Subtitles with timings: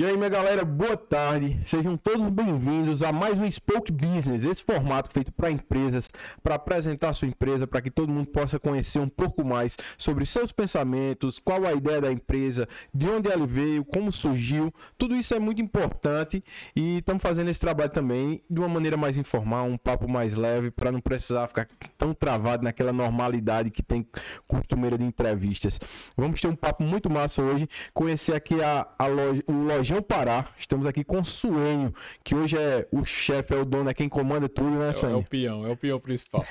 [0.00, 1.60] E aí, minha galera, boa tarde.
[1.62, 6.08] Sejam todos bem-vindos a mais um Spoke Business, esse formato feito para empresas,
[6.42, 10.52] para apresentar sua empresa, para que todo mundo possa conhecer um pouco mais sobre seus
[10.52, 14.72] pensamentos, qual a ideia da empresa, de onde ela veio, como surgiu.
[14.96, 16.42] Tudo isso é muito importante
[16.74, 20.70] e estamos fazendo esse trabalho também de uma maneira mais informal, um papo mais leve,
[20.70, 24.08] para não precisar ficar tão travado naquela normalidade que tem
[24.48, 25.78] costumeira de entrevistas.
[26.16, 30.02] Vamos ter um papo muito massa hoje, conhecer aqui a, a loja, o loja Lojão
[30.02, 30.46] Pará.
[30.56, 34.08] Estamos aqui com o Suenho, que hoje é o chefe, é o dono, é quem
[34.08, 35.16] comanda tudo, né, Suenho?
[35.16, 36.44] É, é o peão, é o peão principal.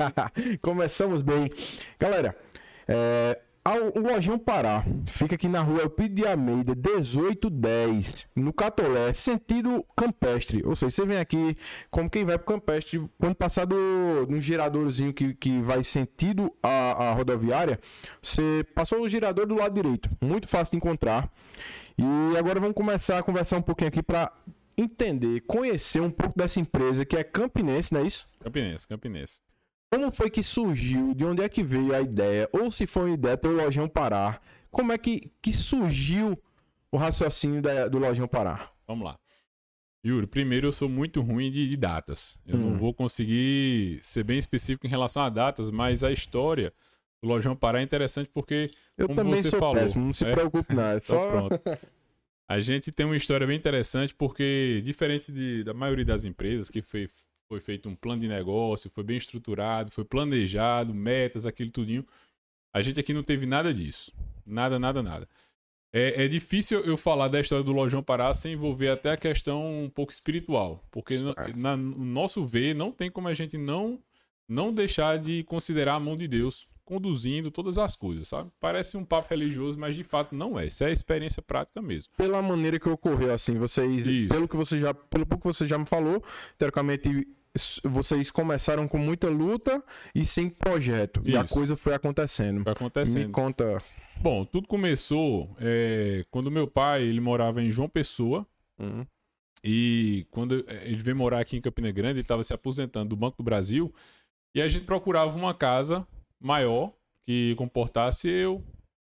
[0.62, 1.50] Começamos bem.
[1.98, 2.34] Galera,
[2.88, 3.38] é,
[3.94, 10.62] o Lojão Pará fica aqui na rua Elpido de Almeida, 1810, no Catolé, sentido campestre.
[10.64, 11.58] Ou seja, você vem aqui
[11.90, 13.06] como quem vai pro campestre.
[13.18, 13.76] Quando passar do,
[14.30, 17.78] no giradorzinho que, que vai sentido a, a rodoviária,
[18.22, 20.08] você passou o girador do lado direito.
[20.22, 21.30] Muito fácil de encontrar.
[21.98, 24.32] E agora vamos começar a conversar um pouquinho aqui para
[24.76, 28.24] entender, conhecer um pouco dessa empresa que é Campinense, não é isso?
[28.38, 29.40] Campinense, Campinense.
[29.90, 31.12] Como foi que surgiu?
[31.12, 32.48] De onde é que veio a ideia?
[32.52, 34.40] Ou se foi uma ideia do Lojão Pará?
[34.70, 36.40] Como é que, que surgiu
[36.92, 38.70] o raciocínio da, do Lojão Pará?
[38.86, 39.18] Vamos lá.
[40.06, 42.38] Yuri, primeiro eu sou muito ruim de, de datas.
[42.46, 42.70] Eu hum.
[42.70, 46.72] não vou conseguir ser bem específico em relação a datas, mas a história
[47.22, 50.32] do Lojão Pará é interessante porque eu também sou falou, péssimo, não se é?
[50.32, 51.00] preocupe nada.
[51.02, 51.30] Então só...
[51.30, 51.60] pronto.
[52.48, 56.80] A gente tem uma história bem interessante porque, diferente de, da maioria das empresas que
[56.80, 57.08] foi,
[57.46, 62.06] foi feito um plano de negócio, foi bem estruturado, foi planejado, metas, aquilo tudinho,
[62.72, 64.12] a gente aqui não teve nada disso.
[64.46, 65.28] Nada, nada, nada.
[65.92, 69.84] É, é, difícil eu falar da história do Lojão Pará sem envolver até a questão
[69.84, 70.82] um pouco espiritual.
[70.90, 73.98] Porque no, na, no nosso ver, não tem como a gente não,
[74.48, 78.50] não deixar de considerar a mão de Deus conduzindo todas as coisas, sabe?
[78.58, 80.68] Parece um papo religioso, mas de fato não é.
[80.68, 82.10] Isso é experiência prática mesmo.
[82.16, 84.30] Pela maneira que ocorreu, assim, vocês, Isso.
[84.30, 86.24] pelo que você já, pelo pouco que você já me falou,
[86.56, 87.28] teoricamente
[87.84, 89.84] vocês começaram com muita luta
[90.14, 91.20] e sem projeto.
[91.20, 91.30] Isso.
[91.30, 92.62] E a coisa foi acontecendo.
[92.62, 93.26] Foi acontecendo.
[93.26, 93.82] Me conta.
[94.16, 98.46] Bom, tudo começou é, quando meu pai ele morava em João Pessoa.
[98.78, 99.06] Uhum.
[99.62, 103.36] E quando ele veio morar aqui em Campina Grande, ele estava se aposentando do Banco
[103.36, 103.92] do Brasil.
[104.54, 106.06] E a gente procurava uma casa
[106.40, 106.92] maior
[107.26, 108.64] que comportasse eu,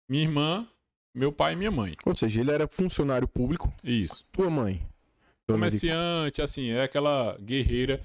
[0.09, 0.69] minha irmã,
[1.15, 1.95] meu pai e minha mãe.
[2.05, 3.73] Ou seja, ele era funcionário público.
[3.83, 4.27] Isso.
[4.33, 4.81] Tua mãe.
[5.49, 8.03] Comerciante, assim, é aquela guerreira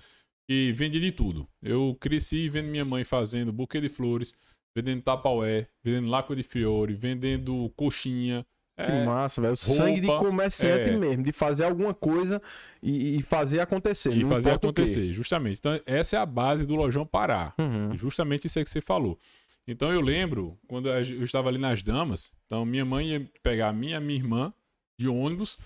[0.48, 1.48] que vende de tudo.
[1.62, 4.36] Eu cresci vendo minha mãe fazendo buquê de flores,
[4.76, 8.46] vendendo tapaué, vendendo laco de fiore, vendendo coxinha,
[8.76, 9.54] é, que massa, velho.
[9.54, 12.42] O sangue de comerciante é, mesmo, de fazer alguma coisa
[12.82, 14.14] e, e fazer acontecer.
[14.14, 15.60] E fazer acontecer, justamente.
[15.60, 17.54] Então, essa é a base do Lojão Pará.
[17.60, 17.96] Uhum.
[17.96, 19.18] Justamente isso aí que você falou.
[19.68, 23.74] Então, eu lembro, quando eu estava ali nas damas, então minha mãe ia pegar a
[23.74, 24.54] minha, minha irmã
[24.98, 25.58] de ônibus.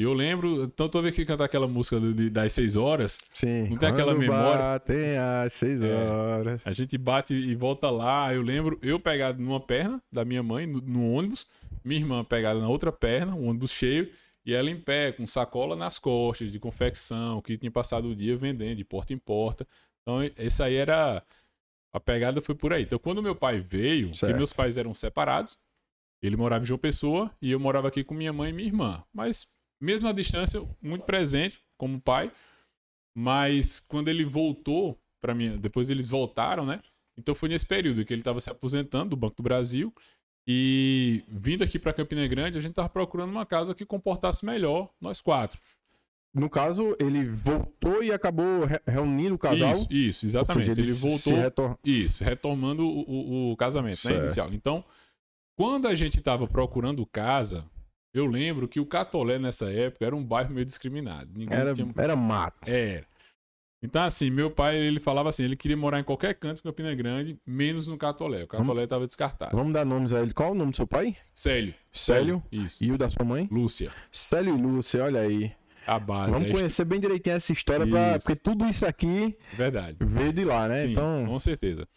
[0.00, 3.68] E eu lembro, então toda vez que cantar aquela música do, das seis horas, Sim,
[3.68, 4.80] não tem aquela memória.
[4.80, 6.64] Tem as seis é, horas.
[6.64, 8.32] É, a gente bate e volta lá.
[8.34, 11.46] Eu lembro eu pegado numa perna da minha mãe no, no ônibus
[11.84, 14.10] minha irmã pegada na outra perna, o ônibus cheio,
[14.44, 18.36] e ela em pé, com sacola nas costas, de confecção, que tinha passado o dia
[18.36, 19.66] vendendo, de porta em porta.
[20.02, 21.22] Então, essa aí era.
[21.92, 22.84] A pegada foi por aí.
[22.84, 25.58] Então, quando meu pai veio, que meus pais eram separados,
[26.22, 29.04] ele morava em João Pessoa e eu morava aqui com minha mãe e minha irmã.
[29.12, 32.30] Mas, mesmo à distância, muito presente como pai.
[33.16, 36.80] Mas, quando ele voltou para mim, depois eles voltaram, né?
[37.16, 39.92] Então, foi nesse período que ele estava se aposentando do Banco do Brasil
[40.46, 44.90] e vindo aqui para Campina Grande, a gente tava procurando uma casa que comportasse melhor
[45.00, 45.58] nós quatro.
[46.32, 49.72] No caso, ele voltou e acabou re reunindo o casal?
[49.72, 50.66] Isso, isso exatamente.
[50.66, 51.34] Seja, ele, ele, voltou.
[51.34, 51.78] Retor...
[51.84, 54.52] Isso, retomando o, o, o casamento, né, inicial.
[54.52, 54.84] Então,
[55.56, 57.68] quando a gente estava procurando casa,
[58.12, 61.30] eu lembro que o Catolé nessa época era um bairro meio discriminado.
[61.36, 61.92] Ninguém era, tinha...
[61.96, 62.68] era mato.
[62.68, 63.06] Era.
[63.82, 66.94] Então, assim, meu pai, ele falava assim, ele queria morar em qualquer canto de Campina
[66.94, 68.44] Grande, menos no Catolé.
[68.44, 69.56] O Catolé estava descartado.
[69.56, 70.34] Vamos dar nomes a ele.
[70.34, 71.16] Qual é o nome do seu pai?
[71.32, 71.74] Célio.
[71.90, 72.42] Célio?
[72.52, 72.84] Isso.
[72.84, 73.48] E o da sua mãe?
[73.50, 73.90] Lúcia.
[74.12, 75.50] Célio e Lúcia, olha aí.
[75.86, 76.32] A base.
[76.32, 78.18] Vamos conhecer bem direitinho essa história, pra...
[78.18, 79.96] porque tudo isso aqui Verdade.
[79.98, 80.82] veio de lá, né?
[80.82, 81.24] Sim, então...
[81.26, 81.88] com certeza.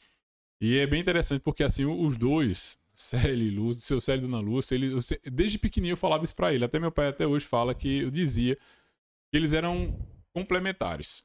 [0.62, 4.96] E é bem interessante porque, assim, os dois, Célio Lúcia, seu Célio Dona Lúcia, ele,
[5.32, 6.64] desde pequenininho eu falava isso pra ele.
[6.64, 10.00] Até meu pai até hoje fala que eu dizia que eles eram
[10.34, 11.24] complementares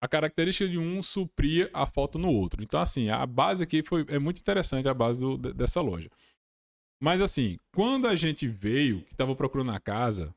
[0.00, 2.62] a característica de um supria a foto no outro.
[2.62, 6.08] Então, assim, a base aqui foi, é muito interessante, a base do, dessa loja.
[6.98, 10.34] Mas, assim, quando a gente veio, que estava procurando a casa,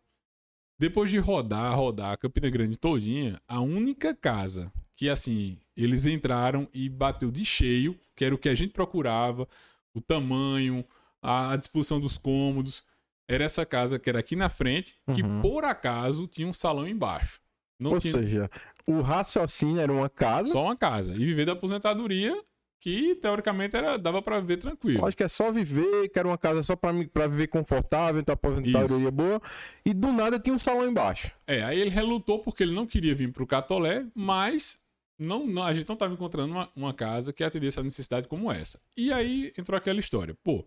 [0.77, 6.67] depois de rodar, rodar a Campina Grande todinha, a única casa que, assim, eles entraram
[6.73, 9.47] e bateu de cheio, que era o que a gente procurava,
[9.93, 10.83] o tamanho,
[11.21, 12.83] a, a disposição dos cômodos,
[13.27, 15.41] era essa casa que era aqui na frente, que Uhum.
[15.41, 17.39] por acaso tinha um salão embaixo.
[17.79, 18.49] Não Ou tinha seja,
[18.87, 20.51] o raciocínio era uma casa.
[20.51, 21.13] só uma casa.
[21.13, 22.37] E viver da aposentadoria,
[22.79, 25.05] que teoricamente era, dava pra viver tranquilo.
[25.05, 26.91] Acho que é só viver, que era uma casa só pra
[27.27, 29.41] viver confortável, então aposentadoria boa.
[29.85, 31.31] E do nada tinha um salão embaixo.
[31.47, 34.77] É, aí ele relutou porque ele não queria vir pro Catolé, mas
[35.17, 38.51] não, não- a gente não estava encontrando uma, uma casa que atendesse a necessidade como
[38.51, 38.79] essa.
[38.97, 40.35] E aí entrou aquela história.
[40.43, 40.65] Pô,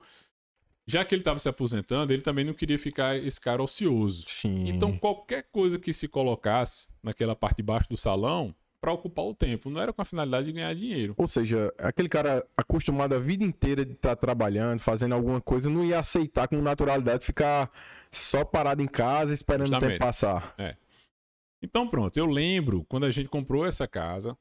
[0.87, 4.23] já que ele estava se aposentando, ele também não queria ficar esse cara ocioso.
[4.29, 4.69] Sim.
[4.69, 9.35] Então, qualquer coisa que se colocasse naquela parte de baixo do salão para ocupar o
[9.35, 11.15] tempo, não era com a finalidade de ganhar dinheiro.
[11.17, 15.85] Ou seja, aquele cara acostumado a vida inteira de estar trabalhando, fazendo alguma coisa, não
[15.85, 17.69] ia aceitar com naturalidade ficar
[18.13, 19.99] só parado em casa esperando o tempo Justamente.
[19.99, 20.55] passar.
[21.63, 24.37] Então, pronto, eu lembro quando a gente comprou essa casa,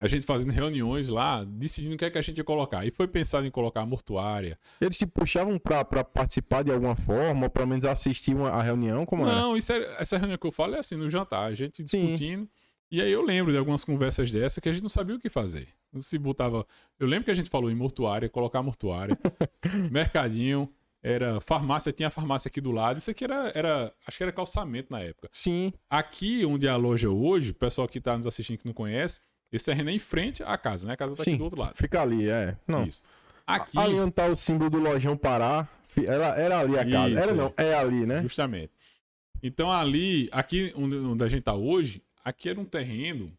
[0.00, 2.86] a gente fazendo reuniões lá, decidindo o que é que a gente ia colocar.
[2.86, 4.58] E foi pensado em colocar a mortuária.
[4.80, 8.62] Eles te puxavam pra, pra participar de alguma forma, ou pelo menos assistir uma, a
[8.62, 9.34] reunião, como era?
[9.34, 12.02] Não, isso é- essa reunião que eu falo é assim, no jantar, a gente Sim.
[12.06, 12.48] discutindo.
[12.88, 15.28] E aí eu lembro de algumas conversas dessa que a gente não sabia o que
[15.28, 15.68] fazer.
[16.00, 16.64] Se botava.
[17.00, 19.18] Eu lembro que a gente falou em mortuária, colocar mortuária,
[19.90, 20.70] mercadinho,
[21.02, 22.98] era farmácia, tinha a farmácia aqui do lado.
[22.98, 23.92] Isso aqui era, era.
[24.06, 25.28] Acho que era calçamento na época.
[25.32, 25.72] Sim.
[25.88, 29.20] Aqui, onde é a loja hoje, o pessoal que tá nos assistindo que não conhece,
[29.52, 30.94] esse terreno é em frente à casa, né?
[30.94, 31.30] A casa tá Sim.
[31.32, 31.76] aqui do outro lado.
[31.76, 32.56] Fica ali, é.
[32.66, 32.84] Não.
[32.84, 33.02] Isso.
[33.46, 35.68] Aqui, Ali onde tá o símbolo do Lojão Pará,
[36.04, 37.10] era, era ali a casa.
[37.10, 38.20] Isso, era não, é ali, né?
[38.22, 38.72] Justamente.
[39.42, 43.32] Então ali, aqui onde, onde a gente tá hoje, aqui era um terreno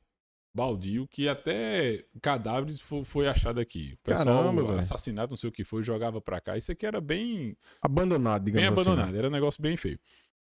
[0.58, 3.94] baldio que até cadáveres fo- foi, achado aqui.
[3.94, 6.58] O pessoal Caramba, assassinado, não sei o que foi, jogava pra cá.
[6.58, 8.82] Isso aqui era bem, Abandonado, digamos bem assim.
[8.90, 10.00] abandonado, era um negócio bem feio.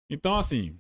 [0.09, 0.77] Então assim,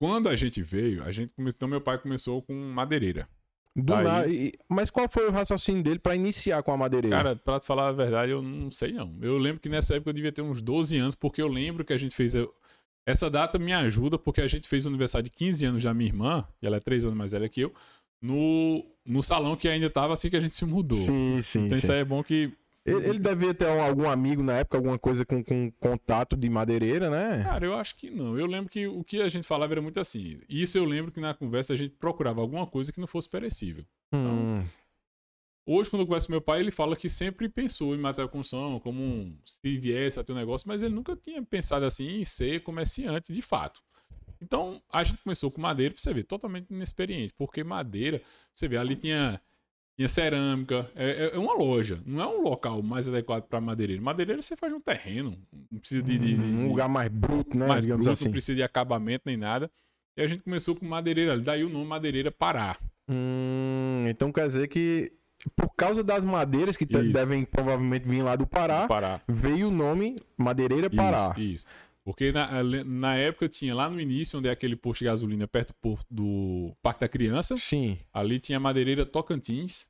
[0.00, 3.28] quando a gente veio, a gente começou, então meu pai começou com madeireira.
[3.76, 4.28] Do Daí- nada-
[4.68, 7.16] mas qual foi o raciocínio dele pra iniciar com a madeireira?
[7.16, 9.16] Cara, pra te falar a verdade, eu não sei não.
[9.22, 11.92] Eu lembro que nessa época eu devia ter uns 12 anos, porque eu lembro que
[11.92, 12.34] a gente fez.
[13.06, 16.08] Essa data me ajuda porque a gente fez o aniversário de 15 anos da minha
[16.10, 17.72] irmã, e ela é 3 anos mais velha que eu,
[18.20, 20.98] no, no salão que ainda tava assim que a gente se mudou.
[20.98, 21.66] sim, sim.
[21.66, 21.82] então sim.
[21.84, 22.52] isso aí é bom que.
[22.84, 26.48] Ele, ele devia ter um- algum amigo na época, alguma coisa com, com contato de
[26.48, 27.44] madeireira, né?
[27.44, 28.38] Cara, eu acho que não.
[28.38, 30.40] Eu lembro que o que a gente falava era muito assim.
[30.48, 33.84] Isso eu lembro que na conversa a gente procurava alguma coisa que não fosse perecível.
[34.14, 34.64] Hum,
[35.66, 38.32] Hoje, quando eu converso com meu pai, ele fala que sempre pensou em material de
[38.32, 42.20] construção, como um, se viesse a ter um negócio, mas ele nunca tinha pensado assim
[42.20, 43.82] em ser comerciante de fato.
[44.42, 48.20] Então, a gente começou com madeira, pra você ver, totalmente inexperiente, porque madeira,
[48.52, 49.40] você vê, ali tinha,
[49.96, 54.02] tinha cerâmica, é, é- é uma loja, não é um local mais adequado para madeireiro.
[54.02, 55.36] Madeireiro você faz um terreno,
[55.70, 57.66] não precisa de, de- de- um lugar mais bruto, né?
[57.66, 58.26] mais bruto, assim.
[58.26, 59.70] não precisa de acabamento nem nada.
[60.16, 62.76] E a gente começou com madeireira ali, daí o nome Madeireira Pará.
[63.08, 65.12] Hum, então quer dizer que
[65.56, 69.20] por causa das madeiras que devem provavelmente vir lá do Pará, Pará.
[69.28, 71.30] veio o nome Madeireira Pará.
[71.36, 71.66] Isso, isso.
[72.08, 75.74] Porque na, na época tinha lá no início, onde é aquele posto de gasolina perto
[76.10, 77.98] do, Parque da Criança, Sim.
[78.10, 79.86] ali tinha a madeireira Tocantins.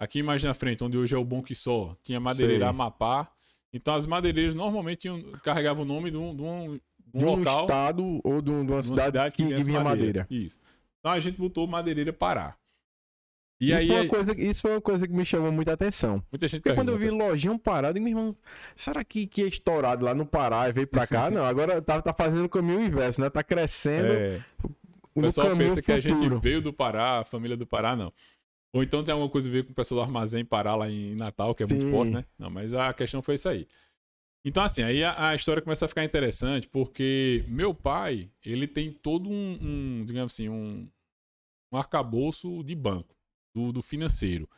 [0.00, 2.70] Aqui mais na frente, onde hoje é o Bom Que Só, tinha a madeireira Sei.
[2.70, 3.30] Amapá.
[3.74, 6.80] Então as madeireiras normalmente tinham, carregavam o nome de um, de um, de
[7.14, 9.46] um De um local, estado ou de, um- de uma de uma cidade, cidade que,
[9.46, 10.26] que, vinha madeira.
[10.30, 10.58] Isso.
[10.98, 12.56] Então a gente botou Madeireira Pará.
[13.62, 15.72] E isso, aí foi é- uma coisa, isso foi uma coisa que me chamou muita
[15.72, 16.22] atenção.
[16.32, 18.36] muita gente Porque quando eu vi lojinho parado, eu, meu irmão,
[18.74, 21.30] será que, que é estourado lá no Pará e veio pra cá?
[21.30, 23.30] Não, agora tá, tá fazendo o caminho inverso, né?
[23.30, 24.40] Tá crescendo É,
[25.14, 28.12] o pessoal pensa que a gente veio do Pará, a família do Pará, não.
[28.74, 31.14] Ou então tem alguma coisa a ver com o pessoal do armazém Pará lá em
[31.14, 31.90] Natal, que é muito Sim.
[31.90, 32.24] forte, né?
[32.38, 33.68] Não, mas a questão foi isso aí.
[34.44, 38.90] Então, assim, aí a, a história começa a ficar interessante, porque meu pai, ele tem
[38.90, 40.88] todo um, um, digamos assim, um,
[41.72, 43.14] um arcabouço de banco,
[43.54, 44.48] do, do financeiro.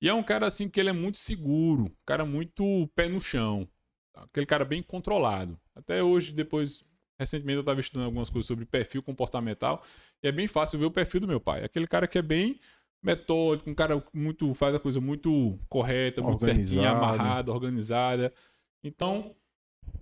[0.00, 3.20] E é um cara, assim, que ele é muito seguro, um cara muito pé no
[3.20, 3.68] chão,
[4.14, 5.58] aquele cara bem controlado.
[5.74, 6.84] Até hoje, depois,
[7.18, 9.82] recentemente eu estava estudando algumas coisas sobre perfil comportamental,
[10.22, 11.64] e é bem fácil ver o perfil do meu pai.
[11.64, 12.60] Aquele cara que é bem
[13.02, 18.32] metódico, um cara muito faz a coisa muito correta, muito certinha, amarrada, organizada.
[18.82, 19.34] Então,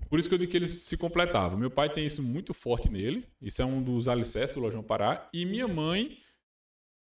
[0.08, 1.58] por isso que eu digo que eles se completavam.
[1.58, 5.28] Meu pai tem isso muito forte nele, isso é um dos alicerces do Lojão Pará,
[5.32, 6.18] e minha mãe,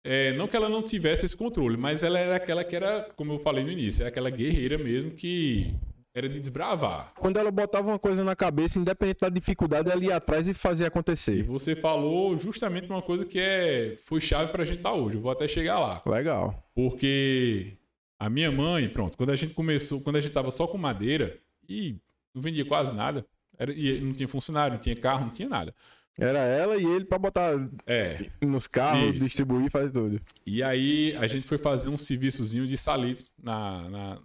[0.04, 3.32] é, não que ela não tivesse esse controle, mas ela era aquela que era, como
[3.34, 5.74] eu falei no início, era aquela guerreira mesmo que
[6.14, 7.10] era de desbravar.
[7.16, 10.86] Quando ela botava uma coisa na cabeça, independente da dificuldade, ela ia atrás e fazia
[10.86, 11.44] E acontecer.
[11.44, 15.16] você falou justamente uma coisa que é, foi chave pra gente estar hoje.
[15.16, 16.02] Eu vou até chegar lá.
[16.04, 16.68] Legal.
[16.74, 17.74] Porque
[18.18, 21.38] a minha mãe, pronto, quando a gente começou, quando a gente tava só com madeira
[21.68, 21.96] e
[22.34, 23.24] não vendia quase nada,
[23.56, 25.72] era, e não tinha funcionário, não tinha carro, não tinha nada.
[26.20, 27.52] Era ela e ele pra botar
[27.86, 28.30] É.
[28.42, 29.24] nos carros, Isso.
[29.24, 30.20] distribuir, fazer tudo.
[30.46, 34.18] E aí a gente foi fazer um serviçozinho de salitre na, na,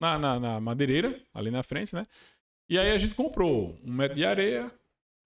[0.00, 2.06] na, na- na madeireira, ali na frente, né?
[2.68, 4.70] E aí a gente comprou um metro de areia,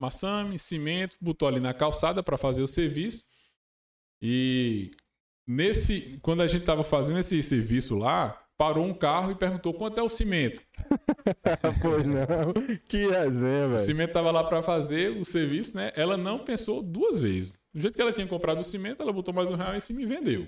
[0.01, 3.25] maçame, cimento, botou ali na calçada para fazer o serviço.
[4.21, 4.93] E
[5.47, 9.99] nesse, quando a gente estava fazendo esse serviço lá, parou um carro e perguntou quanto
[9.99, 10.63] é o cimento.
[11.83, 12.53] Foi não.
[12.87, 13.79] Que resenha, O velho.
[13.81, 15.91] cimento estava lá para fazer o serviço, né?
[15.97, 17.61] Ela não pensou duas vezes.
[17.75, 20.01] Do jeito que ela tinha comprado o cimento, ela botou mais um real em cima
[20.03, 20.47] e vendeu.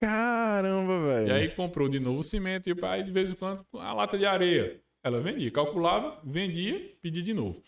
[0.00, 1.28] Caramba, velho.
[1.28, 3.92] E aí comprou de novo o cimento e o pai, de vez em quando, a
[3.92, 4.80] lata de areia.
[5.04, 7.62] Ela vendia, calculava, vendia, pedia de novo.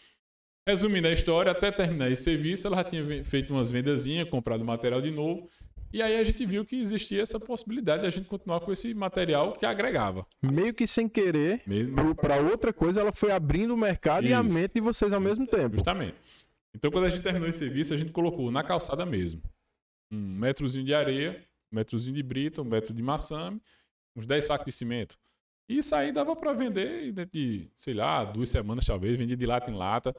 [0.66, 5.00] Resumindo a história, até terminar esse serviço, ela já tinha feito umas vendazinhas, comprado material
[5.00, 5.48] de novo.
[5.94, 8.92] E aí a gente viu que existia essa possibilidade de a gente continuar com esse
[8.92, 10.26] material que agregava.
[10.42, 14.34] Meio que sem querer, Mesmo, pro- pra outra coisa, ela foi abrindo o mercado e
[14.34, 14.52] a Isso.
[14.52, 15.76] mente de vocês ao mesmo tempo.
[15.76, 16.16] Justamente.
[16.74, 19.40] Então, quando a gente terminou esse serviço, a gente colocou na calçada mesmo.
[20.10, 21.40] Um metrozinho de areia,
[21.72, 23.62] um metrozinho de brita, um metro de maçame,
[24.16, 25.16] uns 10 sacos de cimento.
[25.68, 29.46] E isso aí dava para vender dentro de, sei lá, duas semanas talvez, vendia de
[29.46, 30.12] lata em lata.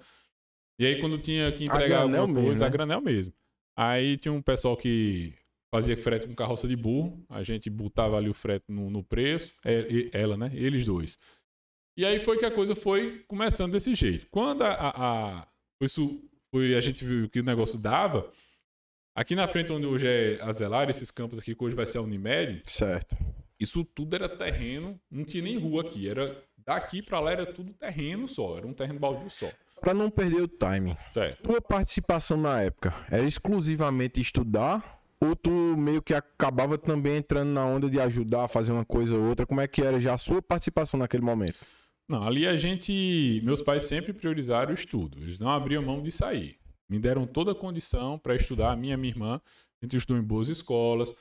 [0.80, 2.68] E aí, quando tinha que entregar alguma mesmo, coisa, né?
[2.68, 3.34] a granel mesmo.
[3.76, 5.34] Aí tinha um pessoal que
[5.76, 9.54] fazia frete com carroça de burro, a gente botava ali o frete no, no preço,
[9.64, 10.52] é- ela, né?
[10.54, 11.18] Eles dois.
[11.98, 14.28] E aí foi que a coisa foi começando desse jeito.
[14.30, 15.48] Quando a, a, a-
[15.82, 18.32] isso foi, a gente viu que o negócio dava,
[19.16, 21.98] aqui na frente onde hoje é a Zelar, esses campos aqui que hoje vai ser
[22.00, 23.16] a Unimed, Certo.
[23.60, 27.74] isso tudo era terreno, não tinha nem rua aqui, era daqui pra lá era tudo
[27.74, 29.50] terreno só, era um terreno baldio só.
[29.82, 30.96] Pra não perder o timing.
[31.14, 31.44] Certo.
[31.44, 35.00] Tua participação na época era exclusivamente estudar?
[35.28, 39.16] Ou tu meio que acabava também entrando na onda de ajudar a fazer uma coisa
[39.16, 39.46] ou outra?
[39.46, 41.60] Como é que era já a sua participação naquele momento?
[42.08, 43.42] Não, ali a gente.
[43.44, 45.18] Meus pais sempre priorizaram o estudo.
[45.20, 46.58] Eles não abriam mão de sair.
[46.90, 49.42] Me deram toda a condição para estudar, a minha minha irmã.
[49.82, 51.14] A gente estudou em boas escolas.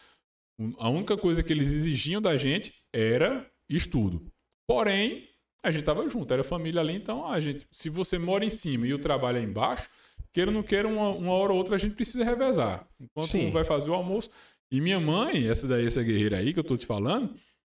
[0.79, 4.31] A única coisa que eles exigiam da gente era estudo.
[4.67, 5.29] Porém,
[5.63, 8.87] a gente tava junto, era família ali, então a gente, se você mora em cima
[8.87, 9.89] e o trabalho é embaixo,
[10.35, 12.87] queira ou não queira, uma, uma hora ou outra a gente precisa revezar.
[13.01, 13.47] Enquanto Sim.
[13.47, 14.29] um vai fazer o almoço.
[14.71, 17.35] E minha mãe, essa daí, essa guerreira aí que eu tô te falando,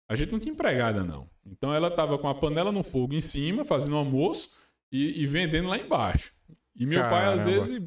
[0.08, 1.28] a gente não tinha empregada, não.
[1.44, 4.56] Então ela tava com a panela no fogo em cima, fazendo almoço
[4.90, 6.32] e, e vendendo lá embaixo.
[6.74, 7.44] E meu pai, às Caramba.
[7.44, 7.82] vezes,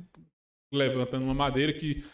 [0.72, 2.06] levantando uma madeira que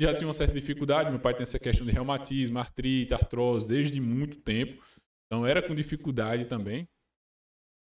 [0.00, 1.10] já tinha uma certa dificuldade.
[1.10, 4.82] Meu pai tem essa questão de reumatismo, artrite, artrose, desde muito tempo.
[5.26, 6.88] Então era com dificuldade também.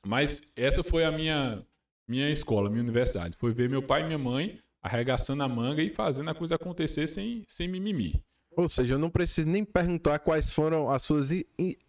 [0.06, 1.66] Mas essa foi a minha,
[2.08, 3.38] minha escola, minha universidade.
[3.38, 7.08] Foi ver meu pai e minha mãe arregaçando a manga e fazendo a coisa acontecer
[7.08, 8.22] sem, sem mimimi.
[8.56, 11.30] Ou seja, eu não preciso nem perguntar quais foram as suas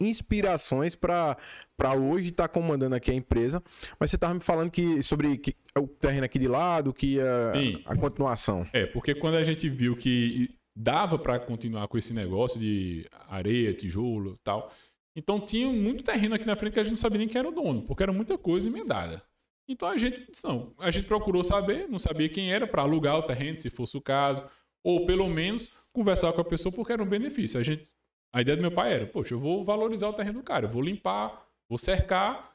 [0.01, 1.37] inspirações para
[1.95, 3.63] hoje estar comandando aqui a empresa.
[3.99, 7.19] Mas você estava me falando que sobre que, o terreno aqui de lado, que
[7.53, 7.83] Sim.
[7.85, 8.67] a continuação.
[8.73, 13.75] É, porque quando a gente viu que dava para continuar com esse negócio de areia,
[13.75, 14.73] tijolo e tal,
[15.15, 17.49] então tinha muito terreno aqui na frente que a gente não sabia nem quem era
[17.49, 19.23] o dono, porque era muita coisa emendada.
[19.69, 23.23] Então a gente, não, a gente procurou saber, não sabia quem era para alugar o
[23.23, 24.49] terreno, se fosse o caso,
[24.83, 27.59] ou pelo menos conversar com a pessoa porque era um benefício.
[27.59, 27.89] A gente,
[28.33, 30.71] a ideia do meu pai era, poxa, eu vou valorizar o terreno do cara, eu
[30.71, 32.55] vou limpar, vou cercar,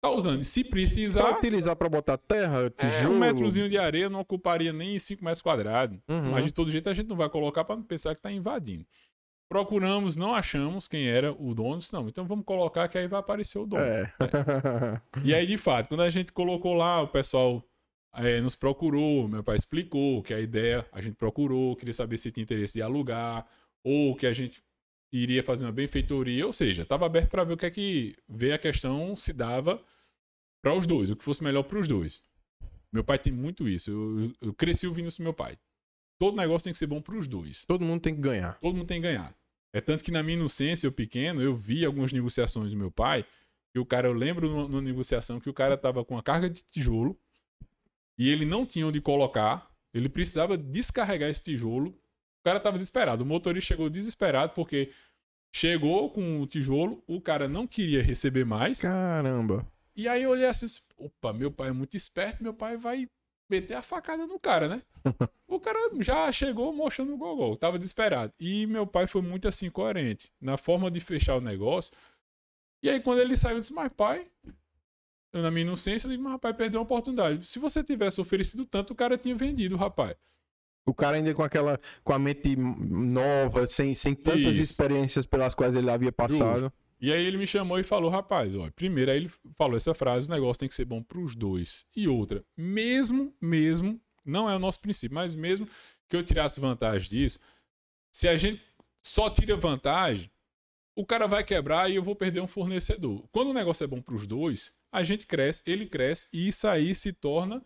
[0.00, 0.42] tá usando.
[0.42, 3.14] Se precisar, Para utilizar para botar terra, é, tijolo.
[3.14, 5.98] um metrozinho de areia não ocuparia nem 5 metros quadrados.
[6.08, 6.32] Uhum.
[6.32, 8.84] Mas de todo jeito a gente não vai colocar para não pensar que está invadindo.
[9.48, 11.78] Procuramos, não achamos quem era o dono.
[11.78, 13.82] disse, Não, então vamos colocar que aí vai aparecer o dono.
[13.82, 14.12] É.
[15.24, 17.64] E aí, de fato, quando a gente colocou lá, o pessoal
[18.14, 22.30] eh, nos procurou, meu pai explicou que a ideia, a gente procurou, queria saber se
[22.30, 23.46] tinha interesse de alugar,
[23.82, 24.62] ou que a gente
[25.10, 28.52] iria fazer uma benfeitoria, ou seja, estava aberto para ver o que é que ver
[28.52, 29.82] a questão se dava
[30.62, 32.22] para os dois, o que fosse melhor para os dois.
[32.92, 33.90] Meu pai tem muito isso.
[33.90, 35.58] Eu, eu cresci ouvindo isso do meu pai.
[36.18, 37.64] Todo negócio tem que ser bom para os dois.
[37.64, 38.58] Todo mundo tem que ganhar.
[38.58, 39.34] Todo mundo tem que ganhar.
[39.72, 43.24] É tanto que na minha inocência, eu pequeno, eu vi algumas negociações do meu pai,
[43.72, 46.48] que o cara, eu lembro numa, numa negociação que o cara tava com uma carga
[46.48, 47.18] de tijolo
[48.16, 51.90] e ele não tinha onde colocar, ele precisava descarregar esse tijolo.
[51.90, 53.24] O cara tava desesperado.
[53.24, 54.92] O motorista chegou desesperado porque
[55.54, 58.80] chegou com o tijolo, o cara não queria receber mais.
[58.80, 59.66] Caramba.
[59.94, 63.08] E aí eu olhei assim, opa, meu pai é muito esperto, meu pai vai
[63.48, 64.82] meter a facada no cara, né?
[65.46, 68.32] o cara já chegou mostrando o gogol, tava desesperado.
[68.38, 71.92] E meu pai foi muito assim, coerente, na forma de fechar o negócio.
[72.82, 74.26] E aí quando ele saiu, eu disse, mas pai,
[75.32, 77.46] eu na minha inocência, eu digo, mas rapaz, perdeu uma oportunidade.
[77.46, 80.16] Se você tivesse oferecido tanto, o cara tinha vendido, rapaz.
[80.86, 81.78] O cara ainda com aquela.
[82.02, 84.72] com a mente nova, sem, sem tantas Isso.
[84.72, 86.72] experiências pelas quais ele havia passado.
[87.00, 90.28] E aí ele me chamou e falou, rapaz, ó, primeiro aí ele falou essa frase,
[90.28, 91.86] o negócio tem que ser bom pros dois.
[91.94, 95.68] E outra, mesmo, mesmo, não é o nosso princípio, mas mesmo
[96.08, 97.38] que eu tirasse vantagem disso,
[98.10, 98.60] se a gente
[99.00, 100.30] só tira vantagem,
[100.96, 103.24] o cara vai quebrar e eu vou perder um fornecedor.
[103.30, 106.66] Quando o negócio é bom para os dois, a gente cresce, ele cresce e isso
[106.66, 107.64] aí se torna.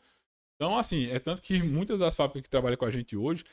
[0.56, 3.44] Então, assim, é tanto que muitas das fábricas que trabalham com a gente hoje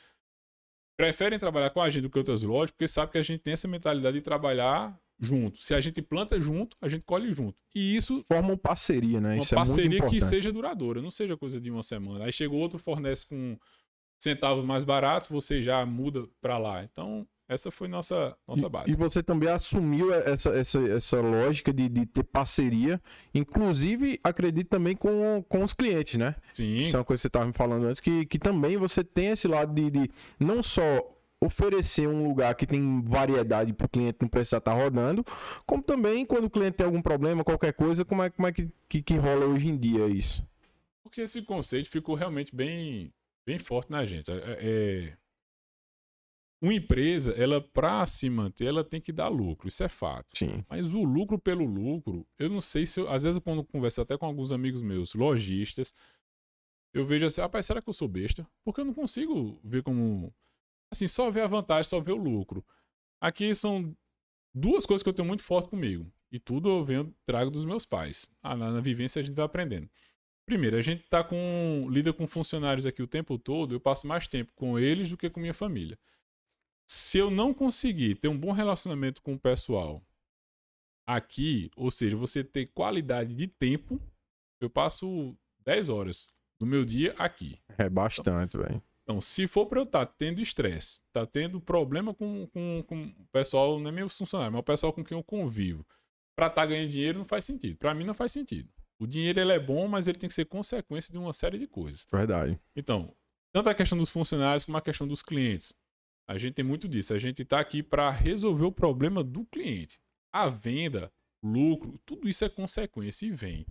[0.98, 3.54] preferem trabalhar com a gente do que outras lojas, porque sabe que a gente tem
[3.54, 5.62] essa mentalidade de trabalhar junto.
[5.62, 7.58] Se a gente planta junto, a gente colhe junto.
[7.76, 9.36] E isso forma uma parceria, né?
[9.36, 12.26] Uma isso parceria é que seja duradoura, não seja coisa de uma semana.
[12.26, 13.58] Aí chega outro fornece com
[14.18, 16.84] centavos mais baratos, você já muda para lá.
[16.84, 18.92] Então, essa foi nossa, nossa base.
[18.92, 23.02] E, você também assumiu essa, essa, essa lógica de, de ter parceria,
[23.34, 26.36] inclusive, acredito também com, com os clientes, né?
[26.54, 26.78] Sim.
[26.78, 29.30] Isso é uma coisa que você estava me falando antes, que, que também você tem
[29.30, 34.18] esse lado de, de não só oferecer um lugar que tem variedade para o cliente
[34.22, 35.24] não precisar estar tá rodando,
[35.66, 38.70] como também quando o cliente tem algum problema, qualquer coisa, como é, como é que,
[38.90, 40.46] que, que rola hoje em dia isso?
[41.02, 43.14] Porque esse conceito ficou realmente bem,
[43.46, 44.30] bem forte na gente.
[44.30, 45.18] É, é
[46.62, 50.38] uma empresa, ela para se manter, ela tem que dar lucro, isso é fato.
[50.38, 50.64] Sim.
[50.70, 54.02] Mas o lucro pelo lucro, eu não sei se eu, às vezes quando eu converso
[54.02, 55.94] até com alguns amigos meus, lojistas,
[56.94, 58.46] eu vejo assim, rapaz, será que eu sou besta?
[58.66, 60.34] Porque eu não consigo ver como
[60.92, 62.66] assim, só ver a vantagem, só ver o lucro.
[63.22, 63.96] Aqui são
[64.54, 66.12] duas coisas que eu tenho muito forte comigo.
[66.32, 68.30] E tudo eu venho, trago dos meus pais.
[68.42, 69.90] Ah, na, na vivência a gente vai aprendendo.
[70.46, 71.88] Primeiro, a gente tá com.
[71.90, 75.30] lida com funcionários aqui o tempo todo, eu passo mais tempo com eles do que
[75.30, 75.98] com minha família
[76.90, 80.04] se eu não conseguir ter um bom relacionamento com o pessoal
[81.06, 84.02] aqui, ou seja, você ter qualidade de tempo,
[84.60, 86.28] eu passo 10 horas
[86.58, 87.60] do meu dia aqui.
[87.78, 88.84] É bastante, então, velho.
[89.10, 93.06] Então, se for para eu estar tá tendo estresse, tá tendo problema com, com, com
[93.06, 95.84] o pessoal, não é meu funcionário, mas o pessoal com quem eu convivo,
[96.36, 97.76] para estar tá ganhando dinheiro não faz sentido.
[97.78, 98.70] Para mim não faz sentido.
[99.00, 101.66] O dinheiro ele é bom, mas ele tem que ser consequência de uma série de
[101.66, 102.06] coisas.
[102.12, 102.60] Verdade.
[102.76, 103.12] Então,
[103.52, 105.74] tanto a questão dos funcionários como a questão dos clientes.
[106.28, 107.12] A gente tem muito disso.
[107.12, 110.00] A gente está aqui para resolver o problema do cliente.
[110.32, 111.12] A venda,
[111.42, 113.66] lucro, tudo isso é consequência e vem.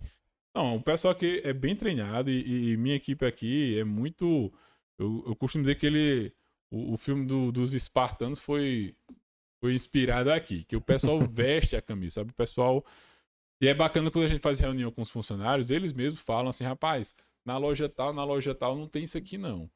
[0.53, 4.51] Não, o pessoal aqui é bem treinado e, e minha equipe aqui é muito.
[4.99, 6.33] Eu, eu costumo dizer que ele.
[6.69, 8.95] O, o filme do, dos espartanos foi,
[9.59, 10.63] foi inspirado aqui.
[10.65, 12.31] Que o pessoal veste a camisa, sabe?
[12.31, 12.85] O pessoal.
[13.61, 16.63] E é bacana quando a gente faz reunião com os funcionários, eles mesmos falam assim,
[16.63, 19.69] rapaz, na loja tal, na loja tal, não tem isso aqui não.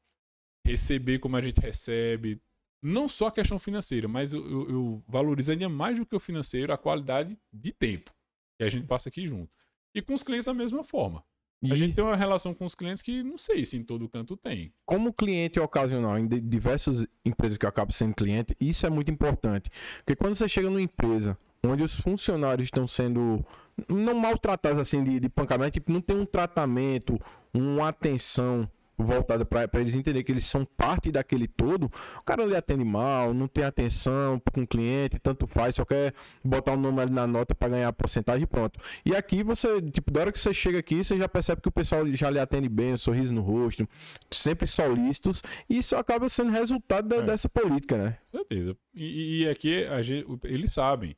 [0.64, 2.40] Receber como a gente recebe,
[2.80, 6.20] não só a questão financeira, mas eu, eu, eu valorizo ainda mais do que o
[6.20, 8.14] financeiro a qualidade de tempo
[8.56, 9.50] que a gente passa aqui junto.
[9.94, 11.24] E com os clientes da mesma forma.
[11.64, 11.72] E...
[11.72, 14.36] A gente tem uma relação com os clientes que não sei se em todo canto
[14.36, 14.72] tem.
[14.84, 19.70] Como cliente ocasional, em diversas empresas que eu acabo sendo cliente, isso é muito importante.
[19.98, 23.44] Porque quando você chega numa empresa onde os funcionários estão sendo
[23.88, 27.18] não maltratados assim de, de pancamento, tipo, não tem um tratamento,
[27.52, 32.56] uma atenção voltada para eles entender que eles são parte daquele todo, o cara lhe
[32.56, 36.80] atende mal, não tem atenção com o cliente, tanto faz, só quer botar o um
[36.80, 38.78] nome ali na nota para ganhar a porcentagem e pronto.
[39.04, 41.72] E aqui você, tipo, da hora que você chega aqui, você já percebe que o
[41.72, 43.88] pessoal já lhe atende bem, um sorriso no rosto,
[44.30, 47.22] sempre solícitos, e isso acaba sendo resultado da, é.
[47.22, 48.18] dessa política, né?
[48.30, 48.76] Certeza.
[48.94, 51.16] E, e aqui gente, eles sabem.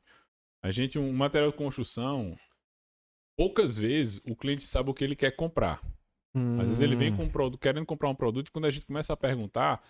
[0.63, 2.37] A gente, um material de construção,
[3.37, 5.81] poucas vezes o cliente sabe o que ele quer comprar.
[6.37, 6.61] Hum.
[6.61, 7.17] Às vezes ele vem hum.
[7.17, 9.81] com um produto, querendo comprar um produto, e quando a gente começa a perguntar,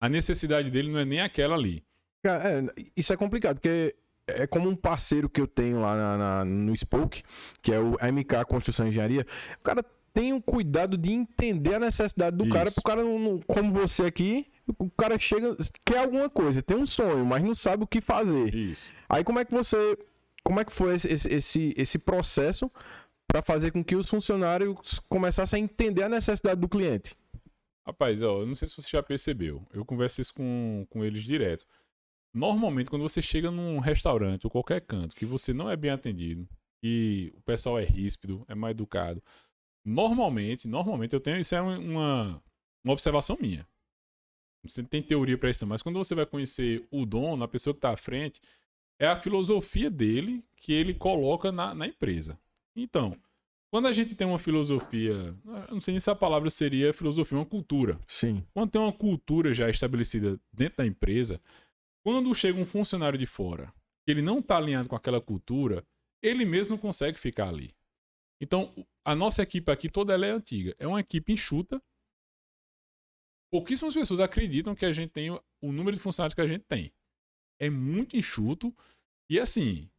[0.00, 1.84] a necessidade dele não é nem aquela ali.
[2.24, 3.94] É, isso é complicado, porque
[4.26, 7.22] é como um parceiro que eu tenho lá na, na, no Spoke,
[7.60, 9.26] que é o MK Construção e Engenharia.
[9.58, 12.52] O cara tem o cuidado de entender a necessidade do isso.
[12.52, 14.46] cara, pro cara, não, como você aqui,
[14.78, 18.54] o cara chega, quer alguma coisa, tem um sonho, mas não sabe o que fazer.
[18.54, 18.90] Isso.
[19.08, 19.98] Aí como é que você.
[20.42, 22.70] Como é que foi esse, esse, esse processo
[23.34, 27.16] para fazer com que os funcionários começassem a entender a necessidade do cliente?
[27.84, 29.66] Rapaz, ó, eu não sei se você já percebeu.
[29.72, 31.66] Eu converso isso com, com eles direto.
[32.32, 36.48] Normalmente, quando você chega num restaurante ou qualquer canto que você não é bem atendido,
[36.80, 39.20] e o pessoal é ríspido, é mal educado,
[39.84, 42.40] normalmente, normalmente eu tenho isso é uma,
[42.84, 43.66] uma observação minha.
[44.62, 47.78] Você tem teoria para isso, mas quando você vai conhecer o dono, a pessoa que
[47.78, 48.40] está à frente,
[48.96, 52.38] é a filosofia dele que ele coloca na, na empresa.
[52.76, 53.16] Então,
[53.74, 55.36] quando a gente tem uma filosofia,
[55.68, 57.98] não sei nem se a palavra seria filosofia, uma cultura.
[58.06, 58.46] Sim.
[58.52, 61.40] Quando tem uma cultura já estabelecida dentro da empresa,
[62.04, 63.74] quando chega um funcionário de fora,
[64.06, 65.84] que ele não está alinhado com aquela cultura,
[66.22, 67.74] ele mesmo consegue ficar ali.
[68.40, 68.72] Então,
[69.04, 70.72] a nossa equipe aqui toda ela é antiga.
[70.78, 71.82] É uma equipe enxuta.
[73.50, 76.92] Pouquíssimas pessoas acreditam que a gente tem o número de funcionários que a gente tem.
[77.58, 78.72] É muito enxuto.
[79.28, 79.90] E assim,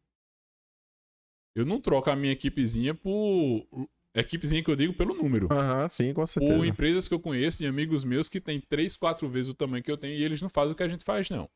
[1.56, 3.66] eu não troco a minha equipezinha por.
[4.14, 5.48] Equipezinha que eu digo pelo número.
[5.50, 6.54] Aham, uhum, sim, com certeza.
[6.54, 9.82] Ou empresas que eu conheço e amigos meus que têm três, quatro vezes o tamanho
[9.82, 11.50] que eu tenho e eles não fazem o que a gente faz, não.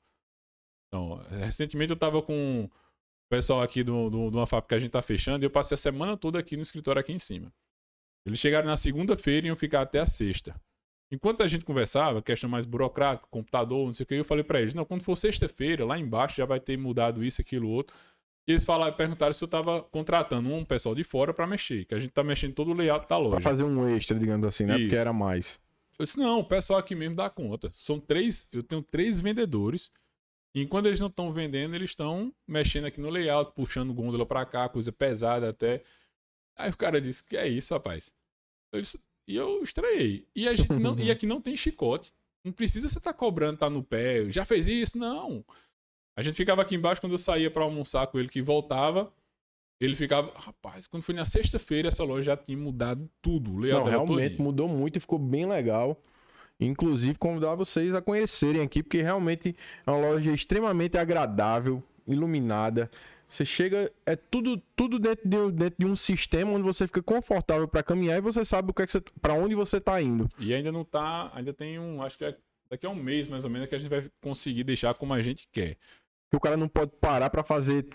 [0.89, 2.69] Então, recentemente eu tava com
[3.31, 5.75] pessoal aqui do, do, de uma fábrica que a gente tá fechando, e eu passei
[5.75, 7.53] a semana toda aqui no escritório aqui em cima.
[8.27, 10.55] Eles chegaram na segunda-feira e iam ficar até a sexta.
[11.13, 14.61] Enquanto a gente conversava, questão mais burocrática, computador, não sei o que, eu falei para
[14.61, 17.97] eles, não, quando for sexta-feira, lá embaixo já vai ter mudado isso, aquilo, outro.
[18.47, 21.95] E eles falaram, perguntaram se eu tava contratando um pessoal de fora para mexer, que
[21.95, 23.41] a gente tá mexendo todo o layout da loja.
[23.41, 24.75] Pra fazer um extra, digamos assim, né?
[24.75, 24.85] Isso.
[24.85, 25.61] Porque era mais.
[25.99, 27.71] Eu disse, não, o pessoal aqui mesmo dá conta.
[27.75, 29.93] São três, eu tenho três vendedores.
[30.55, 34.45] E enquanto eles não estão vendendo, eles estão mexendo aqui no layout, puxando gôndola pra
[34.45, 35.83] cá, coisa pesada até.
[36.57, 38.13] Aí o cara disse, que é isso, rapaz?
[38.73, 38.99] Eu disse,
[39.29, 40.27] e eu estranhei.
[40.35, 42.13] E a gente não, e aqui não tem chicote.
[42.43, 44.25] Não precisa você estar cobrando, tá no pé.
[44.31, 44.99] Já fez isso?
[44.99, 45.45] Não.
[46.21, 49.13] A gente ficava aqui embaixo quando eu saía pra almoçar com ele que voltava.
[49.81, 53.53] Ele ficava, rapaz, quando foi na sexta-feira essa loja já tinha mudado tudo.
[53.53, 54.43] Não, realmente todinho.
[54.43, 55.97] mudou muito e ficou bem legal.
[56.59, 59.57] Inclusive, convidar vocês a conhecerem aqui, porque realmente
[59.87, 62.91] é uma loja extremamente agradável, iluminada.
[63.27, 67.03] Você chega, é tudo, tudo dentro, de, um- dentro de um sistema onde você fica
[67.03, 70.29] confortável para caminhar e você sabe o que é que para onde você tá indo.
[70.39, 71.31] E ainda não tá.
[71.35, 72.03] Ainda tem um.
[72.03, 72.37] Acho que é
[72.69, 75.23] daqui a um mês mais ou menos que a gente vai conseguir deixar como a
[75.23, 75.77] gente quer.
[76.31, 77.87] Que o cara não pode parar para fazer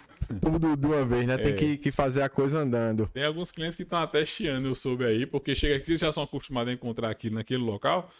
[0.42, 1.38] tudo de uma vez, né?
[1.38, 1.56] Tem É.
[1.56, 3.08] que, que fazer a coisa andando.
[3.14, 6.12] Tem alguns clientes que estão até chiando, eu soube aí, porque chega aqui eles já
[6.12, 8.12] são acostumados a encontrar aquilo naquele local.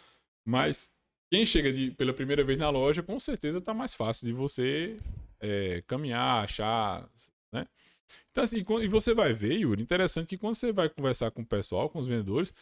[0.44, 0.90] Mas
[1.30, 4.96] quem chega de- pela primeira vez na loja, com certeza tá mais fácil de você
[5.38, 7.06] é, caminhar, achar,
[7.52, 7.66] né?
[8.30, 11.46] Então, assim, e você vai ver, Yuri, interessante que quando você vai conversar com o
[11.46, 12.54] pessoal, com os vendedores,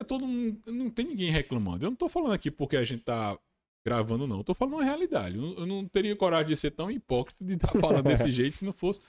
[0.00, 1.84] é todo mundo, não tem ninguém reclamando.
[1.84, 3.36] Eu não tô falando aqui porque a gente tá
[3.84, 4.38] gravando, não.
[4.38, 5.36] Eu tô falando a realidade.
[5.36, 8.72] Eu não, teria coragem de ser tão hipócrita de estar falando desse jeito se não
[8.72, 9.00] fosse.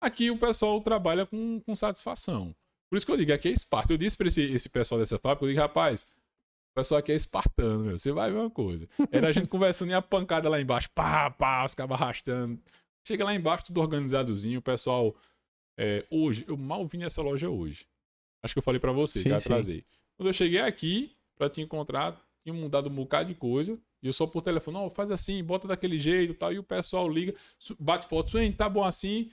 [0.00, 2.54] Aqui o pessoal trabalha com, com satisfação.
[2.90, 3.92] Por isso que eu digo, aqui é Esparta.
[3.92, 6.04] Eu disse pra esse, esse pessoal dessa fábrica, eu digo, rapaz,
[6.72, 7.98] o pessoal aqui é espartano, meu.
[7.98, 8.88] Você vai ver uma coisa.
[9.10, 12.58] Era a gente conversando e a pancada lá embaixo, pá, pá, os cabos arrastando.
[13.06, 15.16] Chega lá embaixo, tudo organizadozinho, o pessoal.
[15.76, 17.86] é, hoje, eu mal vim nessa loja hoje.
[18.42, 19.84] Acho que eu falei pra você, Sim, já atrasei.
[20.16, 23.78] Quando eu cheguei aqui, pra te encontrar, tinha mudado um bocado de coisa.
[24.02, 26.52] E eu só por telefone, não, faz assim, bota daquele jeito e tal.
[26.52, 27.34] E o pessoal liga,
[27.80, 29.30] bate foto, Swain, tá bom assim.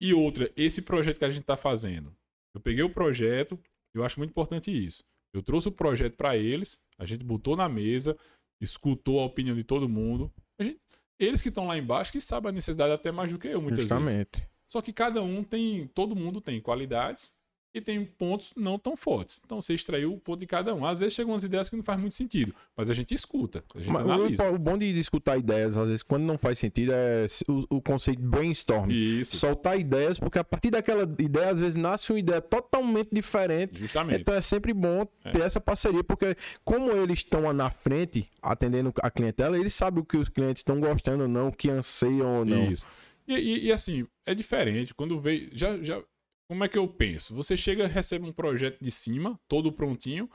[0.00, 2.14] E outra, esse projeto que a gente tá fazendo.
[2.54, 3.58] Eu peguei o projeto,
[3.94, 5.04] eu acho muito importante isso.
[5.32, 8.16] Eu trouxe o projeto pra eles, a gente botou na mesa,
[8.60, 10.32] escutou a opinião de todo mundo.
[10.60, 10.80] Gente-
[11.18, 13.84] eles que estão lá embaixo que sabem a necessidade até mais do que eu, muitas
[13.84, 13.90] vezes.
[13.90, 14.48] Justamente.
[14.68, 17.35] Só que cada um tem, todo mundo tem qualidades
[17.76, 19.40] e tem pontos não tão fortes.
[19.44, 20.86] Então você extraiu o ponto de cada um.
[20.86, 23.78] Às vezes chegam umas ideias que não faz muito sentido, mas a gente escuta, a
[23.78, 24.50] gente Mas analisa.
[24.50, 27.82] o, o bom de escutar ideias, às vezes, quando não faz sentido, é o, o
[27.82, 28.90] conceito de brainstorm.
[28.90, 33.78] Isso, Soltar ideias, porque a partir daquela ideia, às vezes, nasce uma ideia totalmente diferente.
[33.78, 34.20] justamente.
[34.22, 35.30] Então é sempre bom É.
[35.30, 40.04] ter essa parceria, porque como eles estão na frente, atendendo a clientela, eles sabem o
[40.06, 42.70] que os clientes estão gostando ou não, o que anseiam ou não.
[42.70, 42.86] Isso.
[43.28, 44.94] E, e- e, assim, é diferente.
[44.94, 45.50] Quando veio.
[45.52, 46.00] Já, já,
[46.48, 47.34] como é que eu penso?
[47.34, 50.30] Você chega, recebe um projeto de cima, todo prontinho.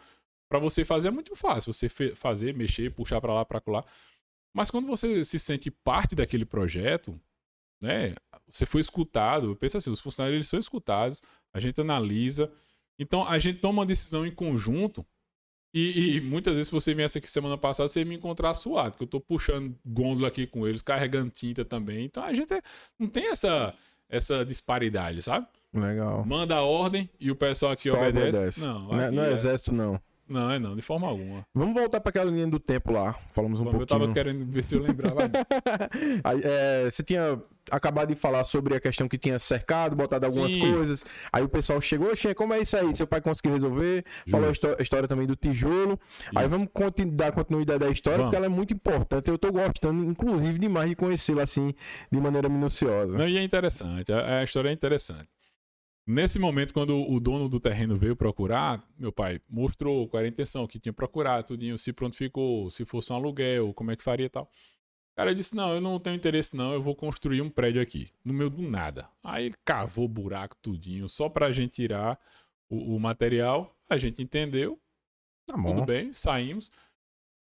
[0.50, 1.72] Pra você fazer é muito fácil.
[1.74, 3.86] Você fazer, mexer, puxar pra lá, pra lá.
[4.54, 7.20] Mas quando você se sente parte daquele projeto,
[7.82, 8.16] né?
[8.52, 9.56] Você foi escutado.
[9.56, 11.22] Pensa assim, os funcionários eles são escutados,
[11.54, 12.52] a gente analisa.
[13.00, 15.06] Então a gente toma uma decisão em conjunto.
[15.74, 18.98] E, e muitas vezes, se você viesse aqui semana passada, você ia me encontrar suado,
[18.98, 22.04] que eu tô puxando gôndola aqui com eles, carregando tinta também.
[22.06, 22.62] Então a gente é-
[23.00, 23.74] não tem essa,
[24.10, 25.48] essa disparidade, sabe?
[25.74, 26.26] Legal.
[26.26, 28.38] Manda a ordem e o pessoal aqui Só obedece.
[28.40, 28.66] obedece.
[28.66, 30.00] Não, Não, é, não é é- exército, não.
[30.28, 31.46] não, é não, de forma alguma.
[31.54, 33.14] Vamos voltar para aquela linha do tempo lá.
[33.34, 34.00] Falamos um eu pouquinho.
[34.00, 35.30] tava querendo ver se eu lembrava.
[36.24, 40.52] Aí, é, você tinha acabado de falar sobre a questão que tinha cercado, botado algumas
[40.52, 40.60] Sim.
[40.74, 41.06] coisas.
[41.32, 42.94] Aí o pessoal chegou, Xê, como é isso aí?
[42.96, 44.04] Seu pai conseguiu resolver.
[44.30, 45.98] Falou a histó- a história também do tijolo.
[46.36, 46.50] Aí Isso.
[46.50, 48.30] vamos continu- dar continuidade da história, Vamos.
[48.32, 49.30] porque ela é muito importante.
[49.30, 51.74] Eu tô gostando, inclusive, demais de conhecê-la assim,
[52.12, 53.18] de maneira minuciosa.
[53.18, 55.30] Não, e é interessante, a, a história é interessante.
[56.06, 60.32] Nesse momento, quando o dono do terreno veio procurar, meu pai mostrou qual era a
[60.32, 64.26] intenção, que tinha procurado, tudinho, se prontificou, se fosse um aluguel, como é que faria
[64.26, 64.44] e tal.
[64.44, 68.10] O cara disse: Não, eu não tenho interesse, não, eu vou construir um prédio aqui,
[68.26, 69.08] no meio do nada.
[69.24, 72.20] Aí ele cavou buraco, tudinho, só pra gente tirar
[72.70, 73.76] o, o material.
[73.88, 74.80] A gente entendeu,
[75.46, 75.76] Tá bom.
[75.76, 76.72] tudo bem, saímos.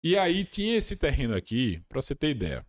[0.02, 2.66] E aí tinha esse terreno aqui, pra você ter ideia.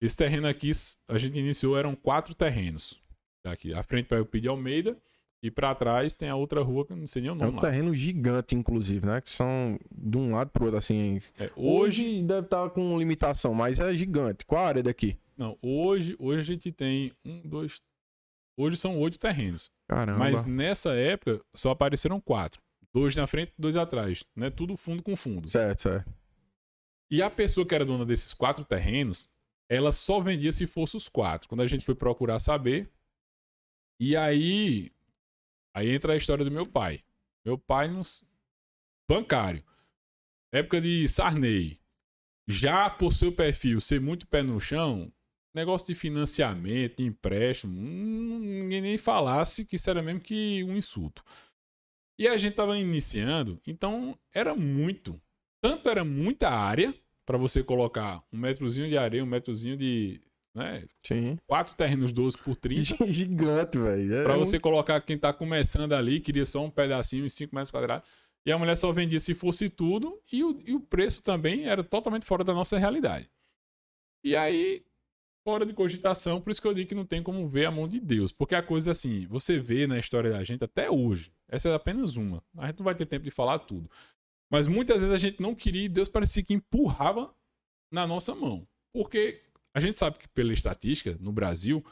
[0.00, 0.70] Esse terreno aqui,
[1.08, 2.98] a gente iniciou, eram quatro terrenos.
[3.44, 4.96] Aqui, à frente para o Pide Almeida
[5.42, 7.52] e pra trás tem a outra rua que eu não sei nem o É nome
[7.52, 7.60] um lá.
[7.62, 9.20] terreno gigante, inclusive, né?
[9.20, 11.20] Que são de um lado pro outro, assim.
[11.38, 14.44] É, hoje, Hoje deve estar com limitação, mas é gigante.
[14.44, 15.16] Qual a área daqui?
[15.36, 17.80] não, hoje, hoje a gente tem um, dois,
[18.58, 19.70] hoje são oito terrenos.
[19.88, 20.18] Caramba.
[20.18, 22.60] Mas nessa época só apareceram quatro.
[22.92, 24.50] Dois na frente, dois atrás, né?
[24.50, 25.48] Tudo fundo com fundo.
[25.48, 26.12] Certo, certo.
[27.10, 29.32] E a pessoa que era dona desses quatro terrenos,
[29.70, 31.48] ela só vendia se fosse os quatro.
[31.48, 32.90] Quando a gente foi procurar saber,
[33.98, 34.90] E aí,
[35.74, 37.02] aí entra a história do meu pai.
[37.44, 37.88] Meu pai
[39.08, 39.64] bancário.
[40.52, 41.80] Época de Sarney.
[42.46, 45.12] Já por seu perfil ser muito pé no chão,
[45.54, 50.76] negócio de financiamento, de empréstimo, hum, ninguém nem falasse que isso era mesmo que um
[50.76, 51.22] insulto.
[52.18, 55.20] E a gente tava iniciando, então era muito.
[55.62, 60.20] Tanto era muita área para você colocar um metrozinho de areia, um metrozinho de.
[60.54, 61.38] Né, Sim.
[61.46, 63.06] quatro terrenos 12 por 30.
[63.12, 64.14] Gigante, velho.
[64.14, 67.54] É Pra um- você colocar quem tá começando ali, queria só um pedacinho em 5
[67.54, 68.08] metros quadrados.
[68.44, 71.84] E a mulher só vendia se fosse tudo, e o, e o preço também era
[71.84, 73.30] totalmente fora da nossa realidade.
[74.24, 74.82] E aí,
[75.46, 77.86] fora de cogitação, por isso que eu digo que não tem como ver a mão
[77.86, 78.32] de Deus.
[78.32, 82.16] Porque a coisa assim, você vê na história da gente até hoje, essa é apenas
[82.16, 82.42] uma.
[82.56, 83.90] A gente não vai ter tempo de falar tudo.
[84.50, 87.32] Mas muitas vezes a gente não queria e Deus parecia que empurrava
[87.92, 88.66] na nossa mão.
[88.92, 89.42] Porque
[89.74, 91.84] a gente sabe que pela estatística, no Brasil,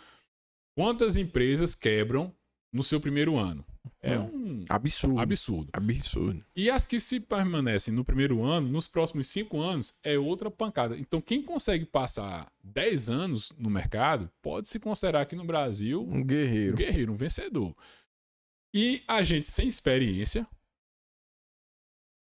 [0.76, 2.34] quantas empresas quebram
[2.72, 3.64] no seu primeiro ano?
[4.02, 5.18] É um Absurdo.
[5.18, 5.70] absurdo.
[5.72, 6.44] Absurdo.
[6.54, 10.96] E as que se permanecem no primeiro ano, nos próximos cinco anos, é outra pancada.
[10.98, 16.18] Então, quem consegue passar 10 anos no mercado, pode se considerar aqui no Brasil Um
[16.18, 16.76] um guerreiro.
[16.76, 17.74] guerreiro, um vencedor.
[18.74, 20.46] E a gente sem experiência,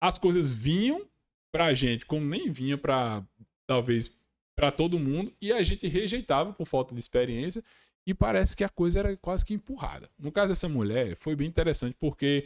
[0.01, 1.07] as coisas vinham
[1.51, 3.25] pra gente como nem vinha pra
[3.67, 4.15] talvez
[4.59, 7.63] pra todo mundo e a gente rejeitava por falta de experiência
[8.05, 10.09] e parece que a coisa era quase que empurrada.
[10.19, 12.45] No caso dessa mulher, foi bem interessante porque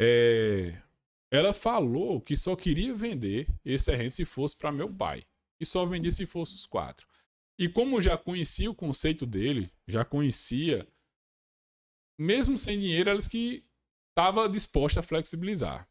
[0.00, 0.80] é,
[1.30, 5.22] ela falou que só queria vender esse terreno se fosse para meu pai
[5.60, 7.06] e só vendia se fosse os quatro.
[7.58, 10.86] E como já conhecia o conceito dele, já conhecia,
[12.18, 13.64] mesmo sem dinheiro, elas que
[14.10, 15.86] estava disposta a flexibilizar.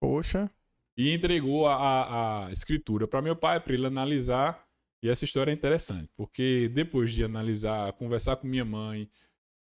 [0.00, 0.48] Poxa.
[0.96, 4.65] E entregou a, a- a escritura para meu pai, para ele analisar.
[5.06, 9.08] E essa história é interessante, porque depois de analisar, conversar com minha mãe,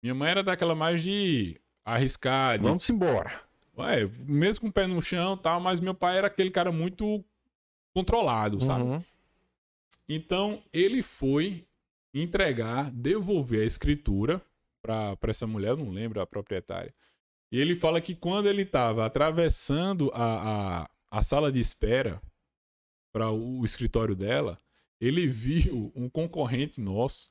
[0.01, 3.41] minha mãe era daquela mais de arriscar, de Vamos embora.
[3.77, 6.71] Ué, mesmo com o pé no chão e tal, mas meu pai era aquele cara
[6.71, 7.21] muito
[7.93, 8.83] controlado, sabe?
[8.83, 9.03] Uhum.
[10.07, 11.67] Então, ele foi
[12.13, 14.41] entregar, devolver a escritura
[14.81, 16.95] pra pra essa mulher, eu não lembro a proprietária.
[17.51, 22.21] E ele fala que quando ele estava atravessando a, a, a sala de espera
[23.11, 24.57] para o escritório dela,
[25.05, 27.29] ele viu um concorrente nosso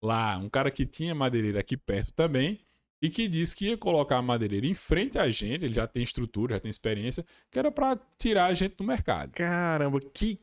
[0.00, 2.60] lá, um cara que tinha madeireira aqui perto também,
[3.02, 6.02] e que disse que ia colocar a madeireira em frente a gente, ele já tem
[6.02, 9.32] estrutura, já tem experiência, que era para tirar a gente do mercado.
[9.32, 10.38] Caramba, que,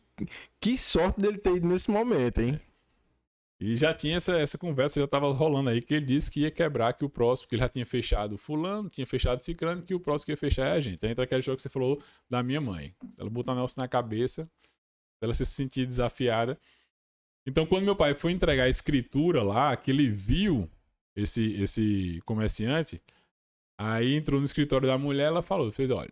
[0.60, 2.60] que sorte dele ter ido nesse momento, hein?
[3.58, 6.52] E já tinha essa, essa conversa, já tava rolando aí, que ele disse que ia
[6.52, 10.00] quebrar que o próximo, que ele já tinha fechado fulano, tinha fechado ciclano, que o
[10.00, 11.06] próximo que ia fechar é a gente.
[11.06, 12.94] Aí entra aquele jogo que você falou da minha mãe.
[13.18, 14.50] Ela botou o negócio na cabeça,
[15.22, 16.60] ela se sentir desafiada.
[17.46, 20.70] Então, quando meu pai foi entregar a escritura lá, que ele viu
[21.16, 23.02] esse, esse comerciante,
[23.78, 26.12] aí entrou no escritório da mulher, ela falou, fez, olha,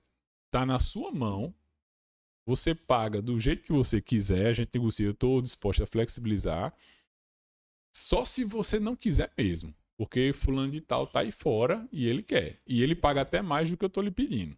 [0.52, 1.54] tá na sua mão,
[2.46, 6.74] você paga do jeito que você quiser, a gente negocia, eu tô disposto a flexibilizar,
[7.92, 9.74] só se você não quiser mesmo.
[9.98, 12.62] Porque fulano de tal tá aí fora e ele quer.
[12.66, 14.58] E ele paga até mais do que eu tô lhe pedindo.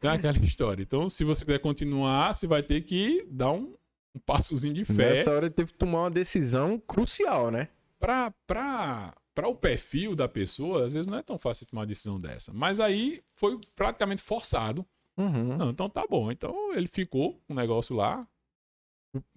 [0.00, 0.82] Tem aquela história.
[0.82, 3.74] Então, se você quiser continuar, você vai ter que dar um,
[4.14, 7.68] um passozinho de fé Nessa hora ele teve que tomar uma decisão crucial, né?
[8.02, 11.86] pra, pra, pra o perfil da pessoa, às vezes não é tão fácil tomar uma
[11.86, 12.52] decisão dessa.
[12.52, 14.84] Mas aí foi praticamente forçado.
[15.16, 15.56] Uhum.
[15.56, 16.32] Não, então tá bom.
[16.32, 18.26] Então ele ficou com o negócio lá,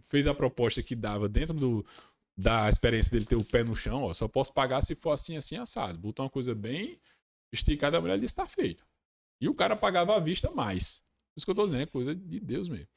[0.01, 1.85] fez a proposta que dava dentro do,
[2.35, 5.37] da experiência dele ter o pé no chão, ó, só posso pagar se for assim,
[5.37, 5.99] assim, assado.
[5.99, 6.97] Botou uma coisa bem
[7.53, 8.83] esticada, a mulher disse, tá feito.
[9.41, 11.03] E o cara pagava à vista mais.
[11.35, 12.87] Isso que eu tô dizendo, é coisa de Deus mesmo.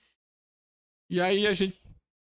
[1.10, 1.80] E aí a gente,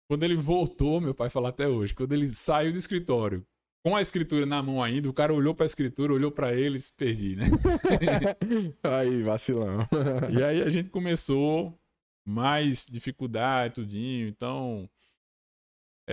[0.09, 3.47] quando ele voltou, meu pai fala até hoje, quando ele saiu do escritório,
[3.83, 6.81] com a escritura na mão ainda, o cara olhou pra escritura, olhou pra ele e
[6.81, 7.47] se perdi, né?
[8.83, 9.87] Aí, vacilão.
[10.31, 11.79] E aí a gente começou
[12.27, 14.29] mais dificuldade, tudinho.
[14.29, 14.89] Então,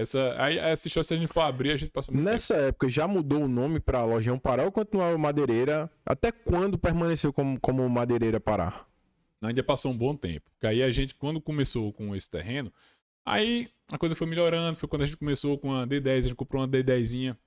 [0.02, 2.88] essa, aí, essa história, se a gente for abrir, a gente passa muito Nessa época
[2.88, 5.90] já mudou o nome pra Lojão Pará ou continuava Madeireira?
[6.06, 8.72] Até quando permaneceu como, como Madeireira Pará?
[8.72, 8.86] tempo.
[9.42, 10.50] Ainda passou um bom tempo.
[10.52, 12.72] Porque aí a gente, quando começou com esse terreno,
[13.26, 14.78] aí a coisa foi melhorando.
[14.78, 17.38] Foi quando a gente começou com a D10, a gente comprou uma D10zinha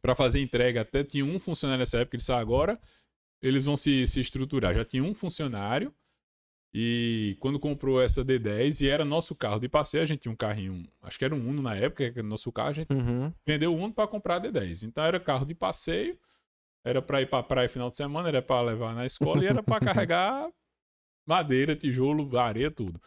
[0.00, 0.82] pra fazer entrega.
[0.82, 2.78] Até tinha um funcionário nessa época, ele disse, "Ah, agora
[3.42, 4.74] eles vão se, se estruturar.
[4.74, 5.94] Já tinha um funcionário.
[6.78, 10.36] E quando comprou essa D10, e era nosso carro de passeio, a gente tinha um
[10.36, 13.32] carrinho, acho que era um Uno na época, que era nosso carro, a gente Uhum.
[13.46, 14.82] vendeu o Uno para comprar a D10.
[14.86, 16.18] Então era carro de passeio,
[16.84, 19.62] era para ir para praia final de semana, era para levar na escola e era
[19.62, 20.50] para carregar
[21.26, 23.00] madeira, tijolo, areia, tudo.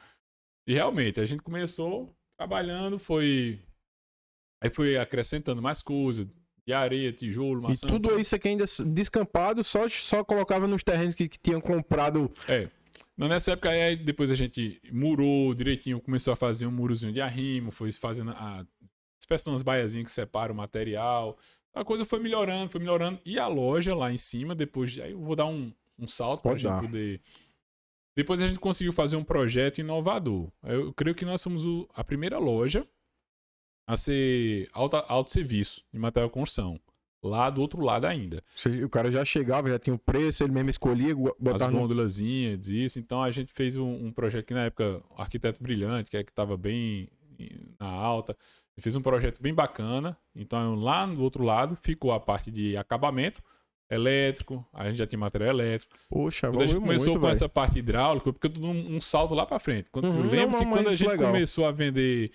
[0.67, 3.61] E realmente a gente começou trabalhando, foi
[4.63, 6.27] aí foi acrescentando mais coisas.
[6.65, 7.85] de areia, tijolo, maçã.
[7.85, 12.31] E tudo isso aqui ainda descampado, só, só colocava nos terrenos que, que tinham comprado.
[12.47, 12.67] É.
[13.17, 17.71] Nessa época, aí, depois a gente murou direitinho, começou a fazer um murozinho de arrimo,
[17.71, 18.65] foi fazendo a
[19.19, 21.37] espécie de umas baiazinhas que separam o material.
[21.73, 23.19] A coisa foi melhorando, foi melhorando.
[23.25, 24.97] E a loja lá em cima, depois.
[24.99, 27.21] Aí eu vou dar um, um salto para a gente poder.
[28.15, 30.51] Depois a gente conseguiu fazer um projeto inovador.
[30.63, 32.85] Eu creio que nós somos o, a primeira loja
[33.87, 36.79] a ser alta, alto serviço de material construção.
[37.21, 38.41] Lá do outro lado ainda.
[38.83, 42.67] O cara já chegava, já tinha o um preço, ele mesmo escolhia botar As gôndolazinhas,
[42.67, 42.73] no...
[42.73, 42.97] isso.
[42.97, 46.31] Então a gente fez um, um, projeto que na época, Arquiteto Brilhante, que é que
[46.31, 47.09] estava bem
[47.79, 48.37] na alta.
[48.79, 50.17] Fez um projeto bem bacana.
[50.33, 53.43] Então lá do outro lado ficou a parte de acabamento
[53.89, 55.97] elétrico, a gente já tinha material elétrico.
[56.09, 57.31] Poxa, quando a gente começou muito, com véio.
[57.31, 59.89] essa parte hidráulica, porque eu um, um salto lá para frente.
[59.91, 61.31] Quando, uhum, eu lembro não, que quando a gente legal.
[61.31, 62.31] começou a vender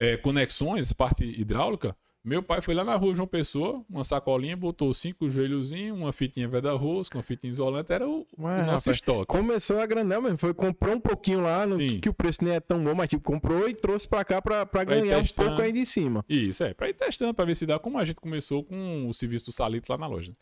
[0.00, 4.92] é, conexões, parte hidráulica, meu pai foi lá na rua João Pessoa, uma sacolinha, botou
[4.92, 9.26] cinco joelhozinhos, uma fitinha veda-rosto, uma fitinha isolante, era o, Ué, o nosso rapaz, estoque.
[9.26, 12.54] Começou a granel mesmo, foi, comprou um pouquinho lá, no, que, que, o preço nem
[12.54, 15.26] é tão bom, mas tipo, comprou e trouxe pra cá pra, pra, pra ganhar um
[15.26, 16.24] pouco ainda em cima.
[16.28, 19.14] Isso, é, pra ir testando, pra ver se dá, como a gente começou com o
[19.14, 20.34] serviço do Salito lá na loja.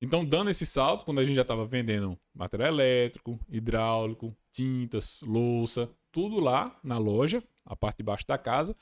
[0.00, 5.90] Então, dando esse salto, quando a gente já estava vendendo material elétrico, hidráulico, tintas, louça,
[6.10, 8.74] tudo lá na loja, a parte de baixo da casa.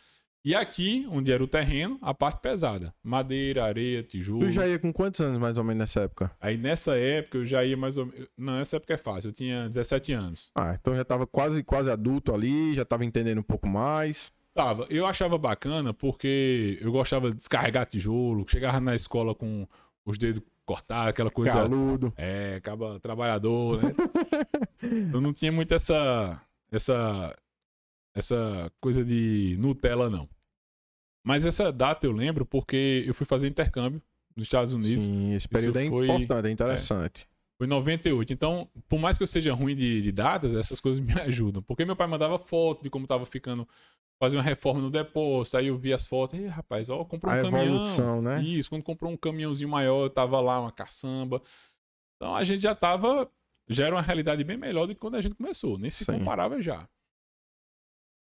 [0.44, 2.92] E aqui, onde era o terreno, a parte pesada.
[3.00, 4.40] Madeira, areia, tijolo.
[4.40, 6.33] Tu já ia com quantos anos mais ou menos nessa época?
[6.40, 8.28] Aí nessa época eu já ia mais ou menos.
[8.37, 10.50] Não, nessa época é fácil, eu tinha 17 anos.
[10.52, 14.33] Ah, então já tava quase, quase adulto ali, já tava entendendo um pouco mais.
[14.52, 14.85] Tava.
[14.90, 19.66] Eu achava bacana porque eu gostava de descarregar tijolo, chegava na escola com
[20.05, 21.55] os dedos cortados, aquela coisa.
[21.55, 22.12] Caludo.
[22.16, 23.94] É, acaba trabalhador, né?
[25.14, 26.40] eu não tinha muito essa.
[26.70, 27.35] essa
[28.14, 30.29] essa coisa de Nutella, não.
[31.25, 34.03] Mas essa data eu lembro porque eu fui fazer intercâmbio
[34.37, 35.05] nos Estados Unidos.
[35.05, 37.22] Sim, esse período Isso é foi, importante, é interessante.
[37.22, 38.33] É, foi 98.
[38.33, 41.62] Então, por mais que eu seja ruim de, de, datas, essas coisas me ajudam.
[41.62, 43.68] Porque meu pai mandava foto de como tava ficando,
[44.20, 47.38] fazer uma reforma no depósito, aí eu vi as fotos, e rapaz, ó, comprou um
[47.38, 47.64] a caminhão.
[47.64, 48.42] Evolução, né?
[48.42, 51.40] Isso, quando comprou um caminhãozinho maior, eu tava lá, uma caçamba.
[52.16, 53.31] Então a gente já tava.
[53.68, 55.79] Já era uma realidade bem melhor do que quando a gente começou.
[55.79, 56.18] Nem se Sim.
[56.18, 56.88] comparava já.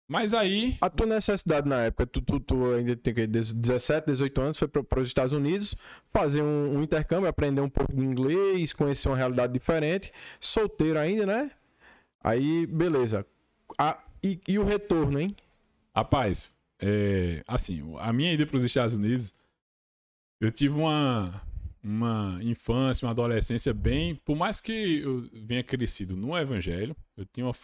[0.07, 0.77] Mas aí.
[0.81, 4.99] A tua necessidade na época, tu, tu, tu ainda tem 17, 18 anos, foi para
[4.99, 5.75] os Estados Unidos
[6.09, 10.13] fazer um, um, intercâmbio, aprender um pouco de inglês, conhecer uma realidade diferente.
[10.39, 11.51] Solteiro ainda, né?
[12.23, 13.25] Aí, beleza.
[13.77, 15.35] A, e, e, o retorno, hein?
[15.95, 19.33] Rapaz, é, assim, a minha ida para os Estados Unidos,
[20.39, 21.41] eu tive uma,
[21.83, 24.13] uma infância, uma adolescência bem.
[24.15, 27.55] Por mais que eu venha crescido no Evangelho, eu tinha uma.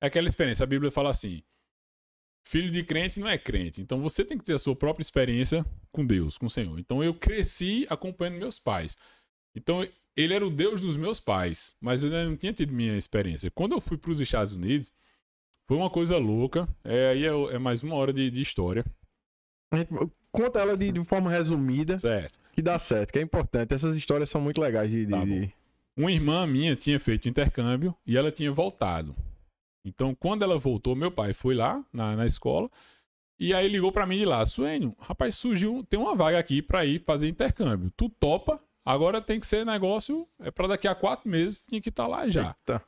[0.00, 1.42] É aquela experiência, a Bíblia fala assim
[2.42, 3.80] filho de crente não é crente.
[3.80, 6.78] Então você tem que ter a sua própria experiência com Deus, com o Senhor.
[6.78, 8.96] Então eu cresci acompanhando meus pais.
[9.54, 13.50] Então ele era o Deus dos meus pais, mas eu não tinha tido minha experiência.
[13.50, 14.92] Quando eu fui para os Estados Unidos,
[15.64, 16.68] foi uma coisa louca.
[16.84, 18.84] É, aí é, é mais uma hora de, de, história.
[20.30, 21.96] Conta ela de, de, forma resumida.
[21.98, 22.38] Certo.
[22.52, 23.72] Que dá certo, que é importante.
[23.72, 25.06] Essas histórias são muito legais de...
[25.06, 25.50] Tá de...
[25.96, 29.14] Uma irmã minha tinha feito intercâmbio e ela tinha voltado.
[29.84, 32.70] Então, quando ela voltou, meu pai foi lá na, na escola
[33.38, 36.84] e aí ligou para mim de lá, Suênio, rapaz, surgiu, tem uma vaga aqui para
[36.84, 37.90] ir fazer intercâmbio.
[37.96, 38.60] Tu topa?
[38.84, 42.08] Agora tem que ser negócio, é para daqui a quatro meses, tinha que estar tá
[42.08, 42.48] lá já.
[42.48, 42.82] Eita.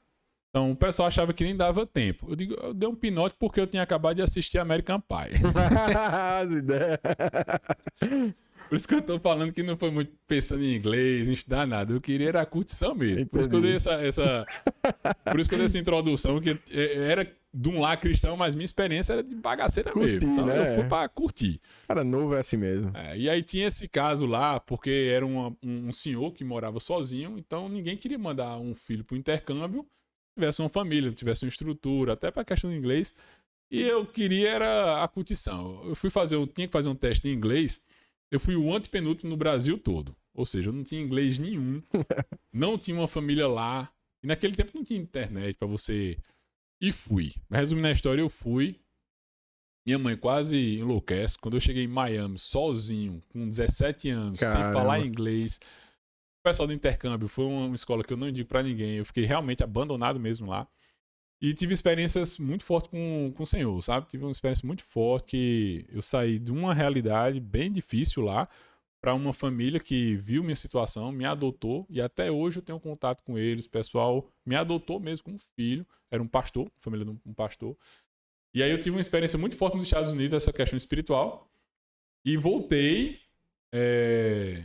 [0.50, 2.30] Então o pessoal achava que nem dava tempo.
[2.30, 5.40] Eu digo, eu dei um pinote porque eu tinha acabado de assistir American Pie.
[8.74, 11.64] Por isso que eu tô falando que não foi muito pensando em inglês, em estudar
[11.64, 11.92] nada.
[11.92, 13.20] Eu queria era a curtição mesmo.
[13.20, 13.30] Entendi.
[13.30, 14.46] Por isso que eu dei essa, essa.
[15.30, 18.64] Por isso que eu dei essa introdução, que era de um lá cristão, mas minha
[18.64, 20.32] experiência era de bagaceira mesmo.
[20.32, 20.58] Então né?
[20.58, 21.60] eu fui pra curtir.
[21.86, 22.90] Cara novo é assim mesmo.
[22.94, 27.36] É, e aí tinha esse caso lá, porque era uma, um senhor que morava sozinho,
[27.38, 29.86] então ninguém queria mandar um filho pro intercâmbio,
[30.36, 33.14] tivesse uma família, tivesse uma estrutura, até pra questão do inglês.
[33.70, 35.80] E eu queria era a curtição.
[35.84, 37.80] Eu fui fazer, eu tinha que fazer um teste em inglês.
[38.30, 40.16] Eu fui o antepenúltimo no Brasil todo.
[40.34, 41.82] Ou seja, eu não tinha inglês nenhum.
[42.52, 43.90] não tinha uma família lá.
[44.22, 46.18] E naquele tempo não tinha internet para você.
[46.80, 47.34] E fui.
[47.50, 48.80] Resumindo a história, eu fui.
[49.86, 51.38] Minha mãe quase enlouquece.
[51.38, 54.64] Quando eu cheguei em Miami, sozinho, com 17 anos, Caramba.
[54.64, 55.60] sem falar inglês.
[56.40, 58.96] O pessoal do intercâmbio foi uma escola que eu não indico para ninguém.
[58.96, 60.66] Eu fiquei realmente abandonado mesmo lá.
[61.44, 64.06] E tive experiências muito fortes com, com o Senhor, sabe?
[64.08, 68.48] Tive uma experiência muito forte que eu saí de uma realidade bem difícil lá
[68.98, 73.22] para uma família que viu minha situação, me adotou e até hoje eu tenho contato
[73.22, 73.66] com eles.
[73.66, 75.86] O pessoal me adotou mesmo como filho.
[76.10, 77.76] Era um pastor, família de um pastor.
[78.54, 81.52] E aí eu tive uma experiência muito forte nos Estados Unidos, essa questão espiritual.
[82.24, 83.20] E voltei
[83.70, 84.64] é,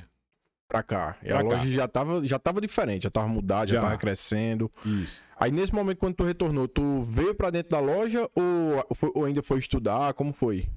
[0.70, 1.18] Pra cá.
[1.24, 1.50] E Pra a cá.
[1.50, 3.82] loja já tava, já tava diferente, já tava mudada, já, Já.
[3.82, 4.72] tava crescendo.
[4.86, 5.24] Isso.
[5.38, 9.26] Aí nesse momento, quando tu retornou, tu veio pra dentro da loja ou, foi- ou
[9.26, 10.14] ainda foi estudar?
[10.14, 10.68] Como foi?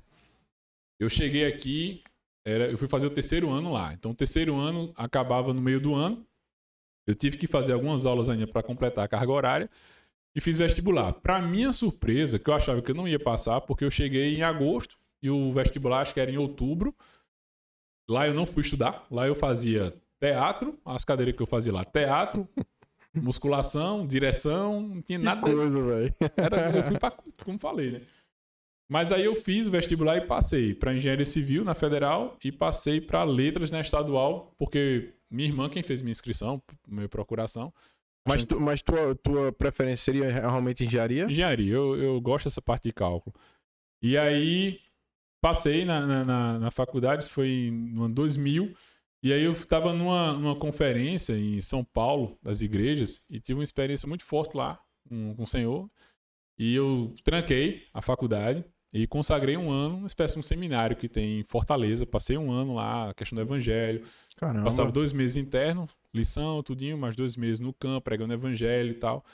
[0.98, 2.02] Eu cheguei aqui,
[2.44, 3.92] era, eu fui fazer o terceiro ano lá.
[3.92, 6.24] Então, o terceiro ano acabava no meio do ano.
[7.06, 9.70] Eu tive que fazer algumas aulas ainda para completar a carga horária
[10.34, 11.12] e fiz vestibular.
[11.12, 14.42] Para minha surpresa, que eu achava que eu não ia passar, porque eu cheguei em
[14.42, 16.94] agosto e o vestibular acho que era em outubro.
[18.08, 21.84] Lá eu não fui estudar, lá eu fazia teatro, as cadeiras que eu fazia lá,
[21.84, 22.48] teatro,
[23.14, 25.40] musculação, direção, não tinha nada.
[25.40, 26.14] coisa, velho.
[26.36, 27.10] Era, eu fui pra,
[27.44, 28.00] como falei, né?
[28.90, 33.00] Mas aí eu fiz o vestibular e passei para engenharia civil na federal e passei
[33.00, 37.72] para letras na estadual, porque minha irmã quem fez minha inscrição, minha procuração.
[38.28, 41.24] Mas, tu, mas tua, tua preferência seria realmente engenharia?
[41.24, 43.34] Engenharia, eu, eu gosto dessa parte de cálculo.
[44.02, 44.78] E aí
[45.42, 48.72] passei na, na, na, na faculdade, isso foi no ano 2000,
[49.22, 53.64] e aí eu estava numa, numa conferência em São Paulo, das igrejas, e tive uma
[53.64, 55.90] experiência muito forte lá com, com o Senhor.
[56.58, 61.08] E eu tranquei a faculdade e consagrei um ano, uma espécie de um seminário que
[61.08, 62.06] tem em Fortaleza.
[62.06, 64.04] Passei um ano lá, a questão do evangelho.
[64.36, 64.64] Caramba.
[64.64, 69.24] Passava dois meses interno, lição, tudinho, mais dois meses no campo, pregando evangelho e tal.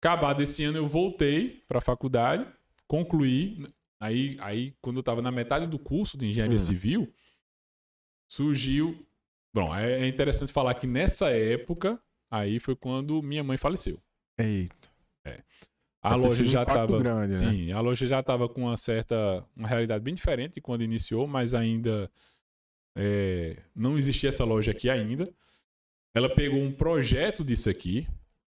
[0.00, 2.46] Acabado esse ano, eu voltei para a faculdade,
[2.86, 3.66] concluí.
[4.02, 6.58] Aí, aí, quando eu estava na metade do curso de engenharia Hum.
[6.58, 7.14] civil,
[8.28, 9.06] surgiu.
[9.54, 13.96] Bom, é é interessante falar que nessa época, aí foi quando minha mãe faleceu.
[14.38, 14.90] Eita.
[16.04, 16.98] A Deve ter loja já estava.
[16.98, 17.50] grande, né?
[17.50, 19.46] Sim, a loja já estava com uma certa.
[19.54, 22.10] uma realidade bem diferente de quando iniciou, mas ainda.
[22.96, 25.32] é, não existia essa loja aqui ainda.
[26.12, 28.08] Ela pegou um projeto disso aqui.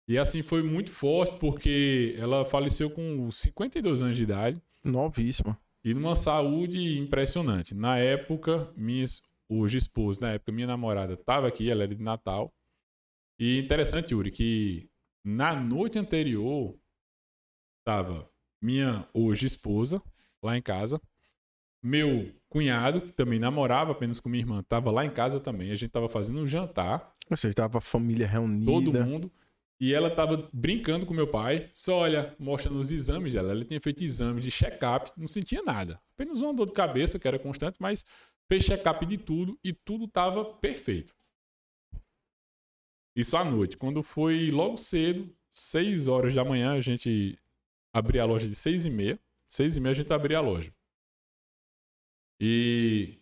[0.08, 5.58] E assim foi muito forte, porque ela faleceu com 52 anos de idade Novíssima.
[5.84, 7.74] e numa saúde impressionante.
[7.76, 9.06] Na época, minha
[9.48, 12.54] hoje esposa, na época, minha namorada estava aqui, ela era de Natal.
[13.40, 14.90] E interessante, Yuri, que
[15.24, 16.78] na noite anterior
[17.80, 18.30] estava
[18.62, 20.02] minha hoje esposa
[20.44, 21.02] lá em casa,
[21.82, 25.72] meu cunhado, que também namorava apenas com minha irmã, estava lá em casa também.
[25.72, 28.66] A gente estava fazendo um jantar, Ou seja, tava a família reunida.
[28.70, 29.32] todo mundo.
[29.80, 33.52] E ela tava brincando com meu pai, só olha, mostrando os exames dela.
[33.52, 36.02] Ela tinha feito exames de check-up, não sentia nada.
[36.14, 38.04] Apenas uma dor de cabeça, que era constante, mas
[38.50, 41.16] fez check-up de tudo e tudo tava perfeito.
[43.16, 43.78] Isso à noite.
[43.78, 47.40] Quando foi logo cedo, 6 horas da manhã, a gente
[47.94, 49.20] abria a loja de 6 e meia.
[49.48, 50.74] 6 e meia a gente abria a loja.
[52.38, 53.18] E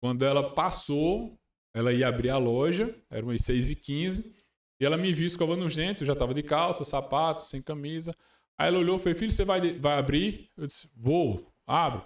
[0.00, 1.36] quando ela passou,
[1.74, 4.35] ela ia abrir a loja, eram as 6 e 15
[4.80, 8.12] e ela me viu escovando os dentes, eu já tava de calça, sapato, sem camisa.
[8.58, 10.50] Aí ela olhou e falou, filho, você vai, de- vai abrir?
[10.56, 12.04] Eu disse, vou, abro.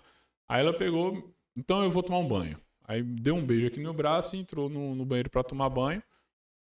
[0.49, 2.59] Aí ela pegou, então eu vou tomar um banho.
[2.85, 5.69] Aí deu um beijo aqui no meu braço e entrou no, no banheiro para tomar
[5.69, 6.03] banho.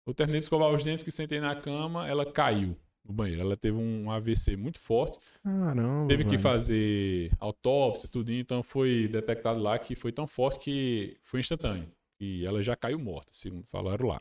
[0.07, 3.43] Eu terminei de escovar os dentes, que sentei na cama, ela caiu no banheiro.
[3.43, 5.19] Ela teve um AVC muito forte.
[5.45, 6.09] Caramba.
[6.09, 6.43] Teve que velho.
[6.43, 11.89] fazer autópsia, tudo, então foi detectado lá que foi tão forte que foi instantâneo.
[12.19, 14.21] E ela já caiu morta, segundo falaram lá.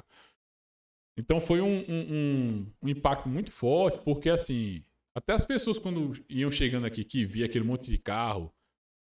[1.18, 4.84] Então foi um, um- um- impacto muito forte, porque assim,
[5.16, 8.54] até as pessoas quando iam chegando aqui, que via aquele monte de carro,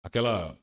[0.04, 0.58] aquela.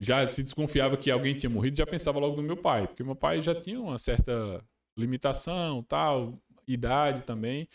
[0.00, 3.16] Já se desconfiava que alguém tinha morrido, já pensava logo no meu pai, porque meu
[3.16, 4.62] pai já tinha uma certa
[4.98, 6.38] limitação, tal,
[6.68, 7.68] idade também.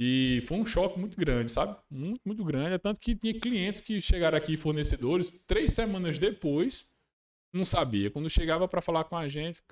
[0.00, 1.76] E foi um choque muito grande, sabe?
[1.90, 2.74] Muito, muito grande.
[2.74, 6.88] É tanto que tinha clientes que chegaram aqui, fornecedores, três semanas depois,
[7.54, 8.10] não sabia.
[8.10, 9.62] Quando chegava para falar com a gente,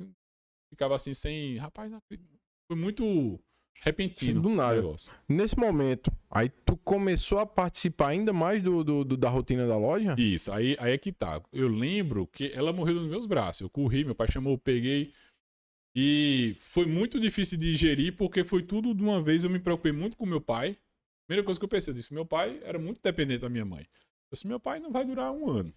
[0.71, 1.57] ficava assim, sem.
[1.59, 2.36] Rapaz, não acredito.
[2.69, 3.41] Foi muito
[3.83, 4.35] repentino.
[4.35, 4.77] Sim, do nada.
[4.77, 5.13] negócio.
[5.29, 9.77] Nesse momento, aí tu começou a participar ainda mais do, do- do- da rotina da
[9.77, 10.15] loja?
[10.19, 11.43] Isso, aí, aí é que tá.
[11.53, 13.61] Eu lembro que ela morreu nos meus braços.
[13.61, 15.13] Eu corri, meu pai chamou, eu peguei.
[15.95, 19.45] E foi muito difícil de digerir, porque foi tudo de uma vez.
[19.45, 20.77] Eu me preocupei muito com meu pai.
[21.27, 23.81] Primeira coisa que eu pensei, eu disse: meu pai era muito dependente da minha mãe.
[23.83, 25.73] Eu disse: meu pai não vai durar um ano.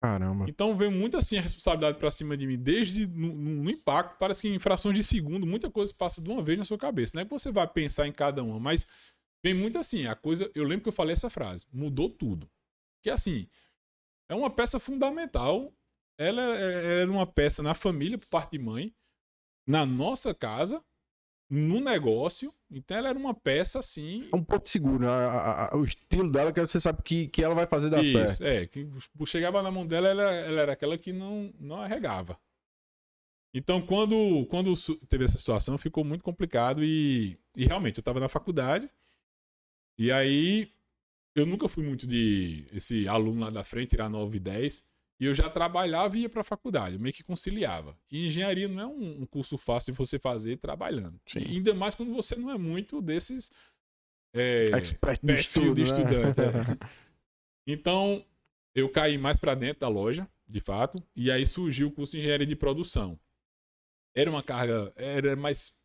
[0.00, 0.46] Caramba.
[0.48, 4.42] Então veio muito assim a responsabilidade pra cima de mim, desde no, no- impacto, parece
[4.42, 7.12] que em frações de segundo, muita coisa passa de uma vez na sua cabeça.
[7.14, 8.86] Não é que você vai pensar em cada uma, mas
[9.44, 12.50] vem muito assim, a coisa, eu lembro que eu falei essa frase, mudou tudo.
[13.02, 13.46] Que assim,
[14.30, 15.72] é uma peça fundamental,
[16.18, 18.94] ela é- era uma peça na família por parte de mãe,
[19.66, 20.82] na nossa casa,
[21.50, 25.08] no negócio, então ela era uma peça assim, É um ponto seguro, né?
[25.08, 28.02] A- a- a- o estilo dela que você sabe que, que ela vai fazer dar
[28.04, 28.44] Isso, certo.
[28.44, 28.88] é, que
[29.26, 32.38] chegava na mão dela, ela, ela era aquela que não, não arregava.
[33.52, 34.72] Então, quando, quando
[35.08, 38.88] teve essa situação, ficou muito complicado e, e realmente, eu tava na faculdade
[39.98, 40.72] e aí
[41.34, 44.88] eu nunca fui muito de esse aluno lá da frente tirar 9 e 10.
[45.20, 47.94] E eu já trabalhava e ia para a faculdade, eu meio que conciliava.
[48.10, 51.20] E engenharia não é um, um curso fácil de você fazer trabalhando.
[51.26, 51.40] Sim.
[51.40, 53.50] E ainda mais quando você não é muito desses
[54.34, 56.28] é, Expert perfil de estudo, né?
[56.30, 56.40] estudante.
[56.40, 57.00] é.
[57.66, 58.24] Então,
[58.74, 62.18] eu caí mais para dentro da loja, de fato, e aí surgiu o curso de
[62.18, 63.20] engenharia de produção.
[64.16, 65.80] Era uma carga, era mais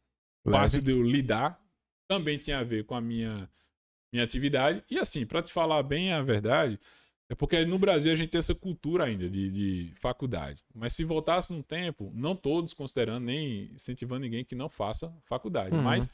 [0.50, 1.62] fácil de eu lidar,
[2.08, 3.48] também tinha a ver com a minha,
[4.12, 4.84] minha atividade.
[4.90, 6.80] E assim, para te falar bem a verdade,
[7.30, 10.64] é porque no Brasil a gente tem essa cultura ainda de, de faculdade.
[10.74, 15.76] Mas se voltasse no tempo, não todos considerando nem incentivando ninguém que não faça faculdade.
[15.76, 15.82] Uhum.
[15.82, 16.08] Mas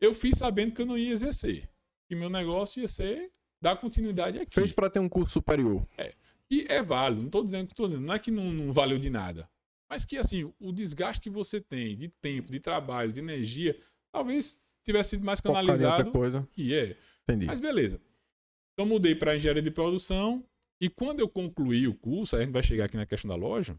[0.00, 1.68] eu fiz sabendo que eu não ia exercer.
[2.06, 3.30] Que meu negócio ia ser
[3.62, 4.52] dar continuidade aqui.
[4.52, 5.86] Fez pra ter um curso superior.
[6.50, 8.98] E é válido, não tô dizendo que tô dizendo, não é que não, não valeu
[8.98, 9.48] de nada.
[9.88, 13.78] Mas que assim, o desgaste que você tem de tempo, de trabalho, de energia,
[14.12, 16.10] talvez tivesse sido mais em outra canalizado.
[16.10, 16.48] coisa.
[16.56, 16.96] E é.
[17.24, 17.46] Entendi.
[17.46, 18.00] Mas beleza.
[18.74, 20.44] Então mudei para engenharia de produção
[20.80, 23.34] e quando eu concluí o curso, aí a gente vai chegar aqui na questão da
[23.36, 23.78] loja,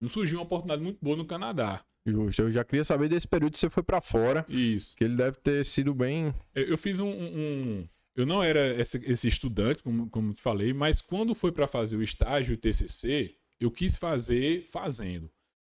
[0.00, 1.84] me surgiu uma oportunidade muito boa no Canadá.
[2.06, 2.42] Justo.
[2.42, 4.46] Eu já queria saber desse período que você foi pra fora.
[4.48, 4.96] Isso.
[4.96, 6.32] Que ele deve ter sido bem.
[6.54, 7.08] Eu fiz um.
[7.10, 11.68] um- eu não era esse, esse estudante, como, como te falei, mas quando foi para
[11.68, 15.30] fazer o estágio o TCC, eu quis fazer fazendo.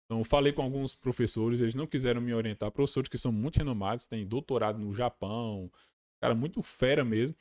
[0.06, 2.72] Então, falei com alguns professores, eles não quiseram me orientar.
[2.72, 5.70] Professores que são muito renomados, têm doutorado no Japão,
[6.22, 7.36] cara, muito fera mesmo.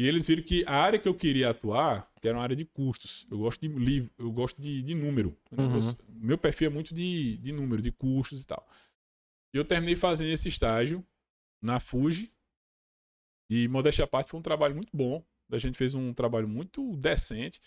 [0.00, 2.64] E eles viram que a área que eu queria atuar, que era uma área de
[2.64, 5.36] custos, eu gosto de livro, eu gosto de, de número.
[5.52, 5.76] Uhum.
[5.76, 8.66] Eu meu perfil é muito de, de número, de custos e tal.
[9.52, 11.06] E eu terminei fazendo esse estágio
[11.60, 12.32] na Fuji.
[13.50, 15.22] E modéstia à parte foi um trabalho muito bom.
[15.52, 17.60] A gente fez um trabalho muito decente.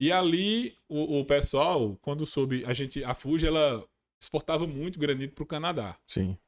[0.00, 3.86] E ali o, o pessoal, quando soube, a gente, a Fuji ela
[4.18, 5.98] exportava muito granito para o Canadá.
[6.06, 6.38] Sim.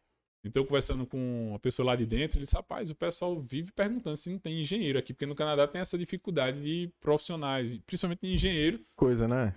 [0.47, 4.17] Então, conversando com uma pessoa lá de dentro, ele disse: rapaz, o pessoal vive perguntando
[4.17, 8.33] se não tem engenheiro aqui, porque no Canadá tem essa dificuldade de profissionais, principalmente de
[8.33, 8.85] engenheiro.
[8.95, 9.55] Coisa, né?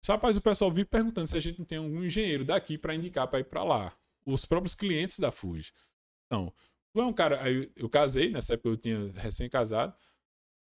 [0.00, 2.94] Disse, Rapaz, o pessoal vive perguntando se a gente não tem algum engenheiro daqui para
[2.94, 3.92] indicar para ir para lá.
[4.24, 5.72] Os próprios clientes da Fuji.
[6.26, 6.52] Então,
[6.92, 7.42] tu é um cara.
[7.42, 9.94] Aí eu- eu casei, nessa época eu tinha recém-casado.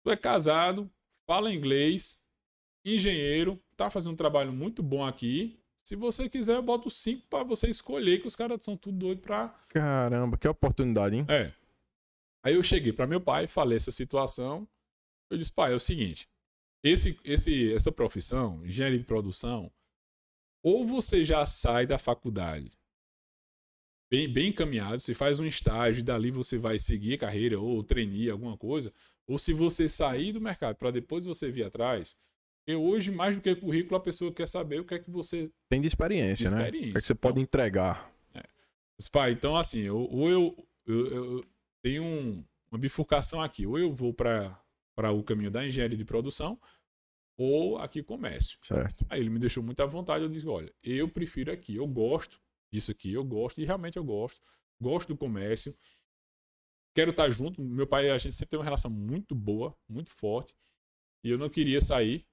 [0.03, 0.91] Tu é casado,
[1.27, 2.21] fala inglês,
[2.83, 5.60] engenheiro, tá fazendo um trabalho muito bom aqui.
[5.83, 9.21] Se você quiser, eu boto cinco para você escolher, que os caras são tudo doido
[9.21, 11.25] pra Caramba, que oportunidade, hein?
[11.27, 11.51] é.
[12.43, 14.67] Aí eu cheguei para meu pai, falei essa situação.
[15.29, 16.27] Eu disse, pai, é o seguinte:
[16.83, 19.71] esse, esse, essa profissão, engenharia de produção,
[20.63, 22.71] ou você já sai da faculdade
[24.11, 27.81] bem, bem encaminhado, você faz um estágio e dali você vai seguir a carreira ou
[27.81, 28.93] trainee, alguma coisa,
[29.25, 32.15] ou se você sair do mercado para depois você vir atrás.
[32.63, 35.51] Porque hoje, mais do que currículo, a pessoa quer saber o que é que você
[35.69, 36.61] Tem de experiência, De né?
[36.61, 37.21] experiência, O que, é que você então.
[37.31, 38.11] pode entregar.
[38.97, 41.45] Mas, pai, então assim, ou eu, eu, eu
[41.83, 43.65] tenho um- uma bifurcação aqui.
[43.65, 44.61] Ou eu vou para
[45.11, 46.59] o caminho da engenharia de produção,
[47.35, 48.59] ou aqui comércio.
[48.61, 49.03] Certo.
[49.09, 50.23] Aí ele me deixou muito à vontade.
[50.23, 52.39] Eu disse: olha, eu prefiro aqui, eu gosto
[52.71, 54.39] disso aqui, eu gosto, e realmente eu gosto.
[54.79, 55.73] Gosto do comércio.
[56.95, 57.59] Quero estar junto.
[57.61, 60.55] Meu pai, a gente sempre tem uma relação muito boa, muito forte.
[61.23, 62.23] E eu não queria sair.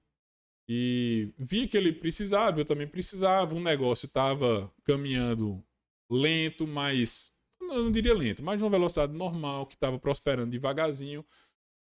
[0.71, 3.55] E vi que ele precisava, eu também precisava.
[3.55, 5.63] O negócio estava caminhando
[6.09, 7.33] lento, mas.
[7.59, 11.25] Eu não diria lento, mas de uma velocidade normal, que estava prosperando devagarzinho.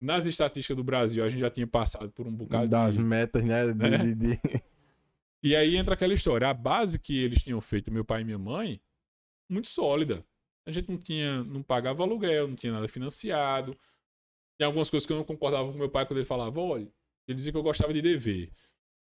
[0.01, 3.43] Nas estatísticas do Brasil, a gente já tinha passado por um bocado Das de, metas,
[3.43, 3.73] né?
[3.73, 4.15] de- É.
[4.15, 4.41] de-
[5.43, 6.49] e aí entra aquela história.
[6.49, 8.81] A base que eles tinham feito, meu pai e minha mãe,
[9.49, 10.23] muito sólida.
[10.67, 13.75] A gente não tinha, não pagava aluguel, não tinha nada financiado.
[14.59, 16.89] Tem algumas coisas que eu não concordava com meu pai quando ele falava, olha,
[17.27, 18.51] ele dizia que eu gostava de dever.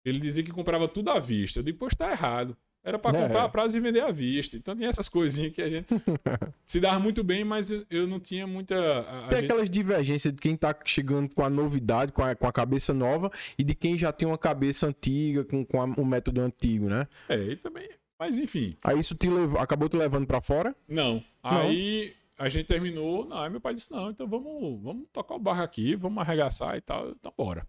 [0.06, 1.58] Ele dizia que comprava tudo à vista.
[1.58, 2.56] Eu digo, pois tá errado.
[2.84, 3.22] Era pra É.
[3.22, 4.56] comprar a prazo e vender à vista.
[4.56, 5.88] Então tinha essas coisinhas que a gente
[6.64, 8.76] se dava muito bem, mas eu- não tinha muita.
[8.76, 12.32] a- a Tem gente- aquelas divergências de quem tá chegando com a novidade, com a,
[12.36, 13.28] com a cabeça nova,
[13.58, 17.08] e de quem já tem uma cabeça antiga, com, com a- o método antigo, né?
[17.28, 17.88] É, e também.
[18.16, 18.76] Mas enfim.
[18.84, 20.72] Aí isso te levou, acabou te levando pra fora?
[20.88, 21.20] Não.
[21.42, 23.26] Aí a gente terminou.
[23.26, 26.76] Não, aí meu pai disse: não, então vamos, vamos tocar o barco aqui, vamos arregaçar
[26.76, 27.10] e tal.
[27.10, 27.66] Então bora.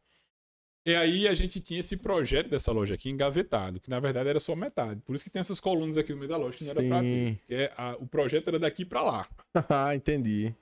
[0.88, 4.40] E aí a gente tinha esse projeto dessa loja aqui engavetado, que na verdade era
[4.40, 5.02] só metade.
[5.06, 7.02] Por isso que tem essas colunas aqui no meio da loja que não era pra
[7.02, 7.04] ter.
[7.06, 7.38] Sim.
[7.50, 9.28] É a- o projeto era daqui pra lá.
[9.70, 10.54] Ah, entendi.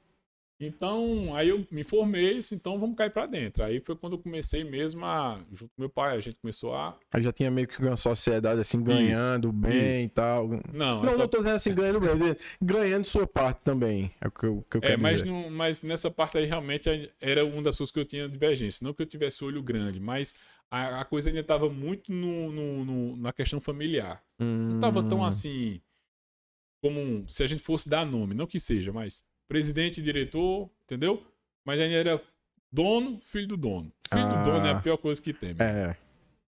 [0.60, 3.62] Então, aí eu me formei, disse, então vamos cair pra dentro.
[3.64, 6.98] Aí foi quando eu comecei mesmo a, junto com meu pai, a gente começou a.
[7.12, 10.02] Aí já tinha meio que uma sociedade assim, ganhando bem isso.
[10.04, 10.48] e tal.
[10.74, 14.12] Não, Não, essa- não tô dizendo assim, ganhando bem, ganhando sua parte também.
[14.22, 15.32] É o que eu, que eu É, quero mas, dizer.
[15.32, 18.84] não- mas nessa parte aí realmente era uma das coisas que eu tinha divergência.
[18.84, 20.34] Não que eu tivesse olho grande, mas
[20.72, 24.24] a, a coisa ainda estava muito no, no- no- na questão familiar.
[24.68, 25.82] Não estava tão Hum, assim
[26.82, 31.24] como se a gente fosse dar nome, não que seja, mas presidente, diretor, entendeu?
[31.66, 32.22] Mas ainda era
[32.72, 33.92] dono, filho do dono.
[34.10, 34.44] Filho Ah.
[34.44, 35.54] do dono é a pior coisa que tem.
[35.54, 35.66] meu.
[35.66, 35.98] É,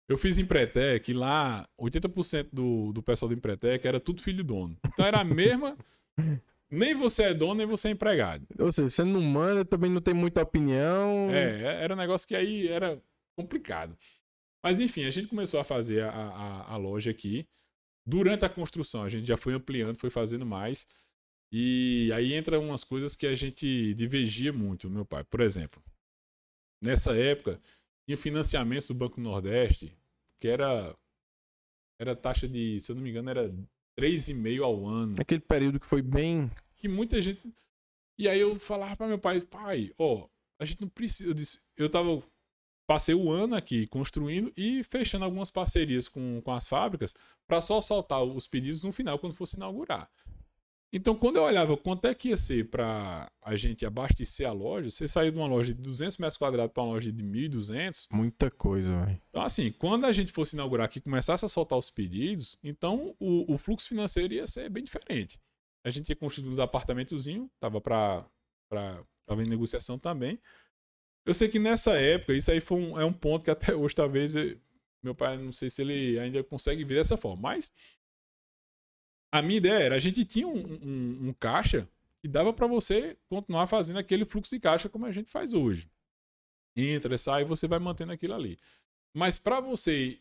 [0.09, 4.77] Eu fiz Empretec e lá 80% do, do pessoal do Empretec era tudo filho dono.
[4.85, 5.77] Então era a mesma.
[6.69, 8.45] nem você é dono, nem você é empregado.
[8.59, 11.29] Ou seja, você não manda, também não tem muita opinião.
[11.31, 13.01] É, era um negócio que aí era
[13.37, 13.97] complicado.
[14.63, 17.47] Mas enfim, a gente começou a fazer a, a, a loja aqui.
[18.05, 20.85] Durante a construção, a gente já foi ampliando, foi fazendo mais.
[21.55, 25.23] E aí entra umas coisas que a gente divergia muito, meu pai.
[25.23, 25.83] Por exemplo,
[26.81, 27.61] nessa época,
[28.07, 29.95] tinha financiamentos do Banco Nordeste,
[30.39, 30.97] que era
[31.99, 33.47] era taxa de, se eu não me engano, era
[33.95, 35.15] 3,5 ao ano.
[35.19, 36.49] Aquele período que foi bem.
[36.75, 37.53] Que muita gente.
[38.17, 40.27] E aí eu falava para meu pai, pai, ó,
[40.59, 41.29] a gente não precisa.
[41.29, 42.23] Eu, disse, eu tava.
[42.87, 47.15] Passei o ano aqui construindo e fechando algumas parcerias com, com as fábricas
[47.47, 50.09] para só soltar os pedidos no final, quando fosse inaugurar.
[50.95, 54.91] Então, quando eu olhava quanto é que ia ser para a gente abastecer a loja,
[54.91, 58.05] você sair de uma loja de 200 metros quadrados para uma loja de 1.200.
[58.11, 59.19] Muita coisa, velho.
[59.27, 63.15] Então, assim, quando a gente fosse inaugurar aqui e começasse a soltar os pedidos, então
[63.19, 65.39] o, o, fluxo financeiro ia ser bem diferente.
[65.83, 68.23] A gente ia construir uns apartamentozinhos, tava para
[69.25, 70.39] tava em negociação também.
[71.25, 73.95] Eu sei que nessa época, isso aí foi um, é um ponto que até hoje
[73.95, 74.59] talvez eu,
[75.03, 77.69] meu pai, não sei se ele ainda consegue ver dessa forma, mas
[79.33, 81.89] a minha ideia era, a gente tinha um, um, um caixa
[82.21, 85.89] que dava para você continuar fazendo aquele fluxo de caixa como a gente faz hoje.
[86.75, 88.59] Entra, sai, você vai mantendo aquilo ali.
[89.11, 90.19] Mas para você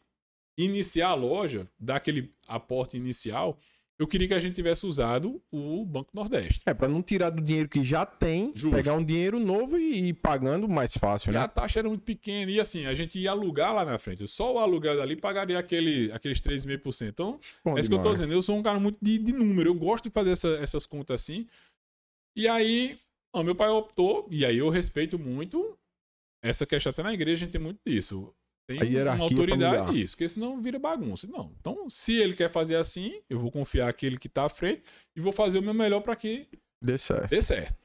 [0.57, 3.59] iniciar a loja, dar aquele aporte inicial,
[4.03, 6.61] eu queria que a gente tivesse usado o Banco Nordeste.
[6.67, 8.75] É, para não tirar do dinheiro que já tem, Justo.
[8.75, 11.39] pegar um dinheiro novo e ir pagando mais fácil, e né?
[11.39, 14.27] a taxa era muito pequena e assim, a gente ia alugar lá na frente.
[14.27, 17.09] Só o aluguel dali pagaria aquele, aqueles 3,5%.
[17.09, 17.39] Então,
[17.77, 18.33] é isso que eu tô dizendo.
[18.33, 21.21] Eu sou um cara muito de, de número, eu gosto de fazer essa, essas contas
[21.21, 21.47] assim.
[22.35, 22.99] E aí,
[23.33, 25.79] ó, meu pai optou, e aí eu respeito muito
[26.43, 28.35] essa questão até na igreja, a gente tem muito disso.
[28.67, 30.05] Tem uma autoridade familiar.
[30.05, 31.27] isso, porque senão vira bagunça.
[31.27, 31.53] Não.
[31.61, 34.83] Então, se ele quer fazer assim, eu vou confiar aquele que está à frente
[35.17, 36.47] e vou fazer o meu melhor para que
[36.81, 37.31] dê certo.
[37.31, 37.77] dê certo.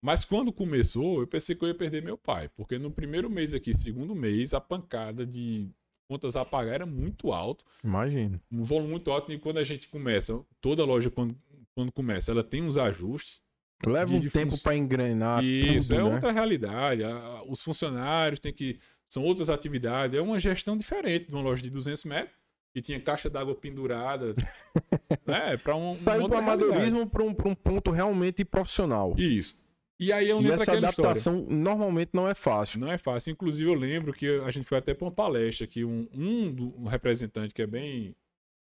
[0.00, 3.54] Mas quando começou, eu pensei que eu ia perder meu pai, porque no primeiro mês
[3.54, 5.68] aqui, segundo mês, a pancada de
[6.08, 7.64] contas a pagar era muito alto.
[7.82, 8.40] Imagina.
[8.50, 11.36] Um volume muito alto e quando a gente começa, toda loja quando,
[11.74, 13.40] quando começa, ela tem uns ajustes.
[13.84, 15.42] Leva um tempo para engrenar.
[15.42, 16.14] Isso, tudo, é né?
[16.14, 17.02] outra realidade.
[17.48, 18.78] Os funcionários têm que
[19.12, 20.18] são outras atividades.
[20.18, 22.34] É uma gestão diferente de uma loja de 200 metros,
[22.74, 24.34] que tinha caixa d'água pendurada.
[25.26, 25.58] né?
[25.58, 25.94] Para um.
[25.94, 29.14] Saiu do amadorismo para um, um ponto realmente profissional.
[29.18, 29.60] Isso.
[30.00, 31.56] E aí eu e essa adaptação história.
[31.56, 32.80] normalmente não é fácil.
[32.80, 33.32] Não é fácil.
[33.32, 36.86] Inclusive, eu lembro que a gente foi até para uma palestra que um, um, um
[36.86, 38.16] representante que é bem.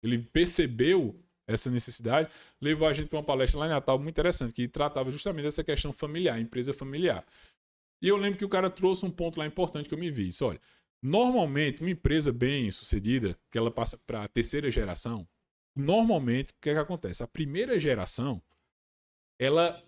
[0.01, 2.29] Ele percebeu essa necessidade,
[2.61, 5.63] levou a gente para uma palestra lá em Natal muito interessante, que tratava justamente dessa
[5.63, 7.25] questão familiar, empresa familiar.
[8.01, 10.29] E eu lembro que o cara trouxe um ponto lá importante que eu me vi.
[10.29, 10.59] Isso, olha,
[11.01, 15.27] normalmente uma empresa bem sucedida, que ela passa para a terceira geração,
[15.75, 17.23] normalmente o que, é que acontece?
[17.23, 18.41] A primeira geração,
[19.39, 19.83] ela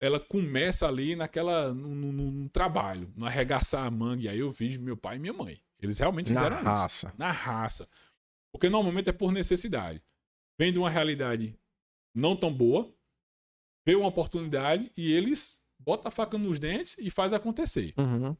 [0.00, 4.22] ela começa ali naquela no, no, no, trabalho, no arregaçar a manga.
[4.22, 5.60] E aí eu vi meu pai e minha mãe.
[5.80, 7.14] Eles realmente fizeram na raça.
[7.18, 7.88] Na raça.
[8.52, 10.02] Porque normalmente é por necessidade.
[10.58, 11.58] Vem de uma realidade
[12.14, 12.92] não tão boa,
[13.86, 17.94] vê uma oportunidade e eles bota a faca nos dentes e faz acontecer.
[17.96, 18.36] Uhum.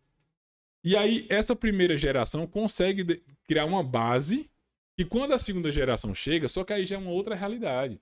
[0.84, 4.50] E aí, essa primeira geração consegue criar uma base
[4.98, 7.98] e quando a segunda geração chega, só que aí já é uma outra realidade.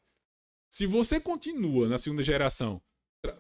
[0.69, 2.83] Se você continua na segunda geração,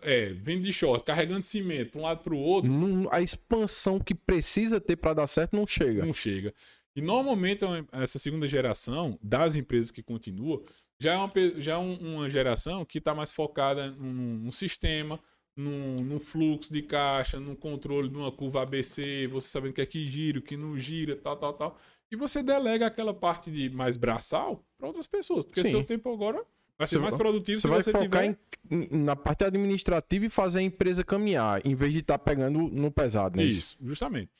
[0.00, 2.70] é, vendo de short, carregando cimento para um lado para o outro.
[3.10, 6.06] a expansão que precisa ter para dar certo não chega.
[6.06, 6.54] Não chega.
[6.94, 10.64] E normalmente essa segunda geração das empresas que continuam
[11.00, 15.20] já é uma, já é uma geração que está mais focada num, num sistema,
[15.56, 20.06] num, num, fluxo de caixa, num controle de uma curva ABC, você sabendo que aqui
[20.06, 21.78] gira, o que não gira, tal, tal, tal.
[22.10, 25.70] E você delega aquela parte de mais braçal para outras pessoas, porque Sim.
[25.70, 26.44] seu tempo agora
[26.78, 28.38] vai ser mais produtivo você se vai você focar tiver...
[28.70, 32.58] em, na parte administrativa e fazer a empresa caminhar, em vez de estar tá pegando
[32.58, 33.44] no pesado, né?
[33.44, 34.30] Isso, justamente.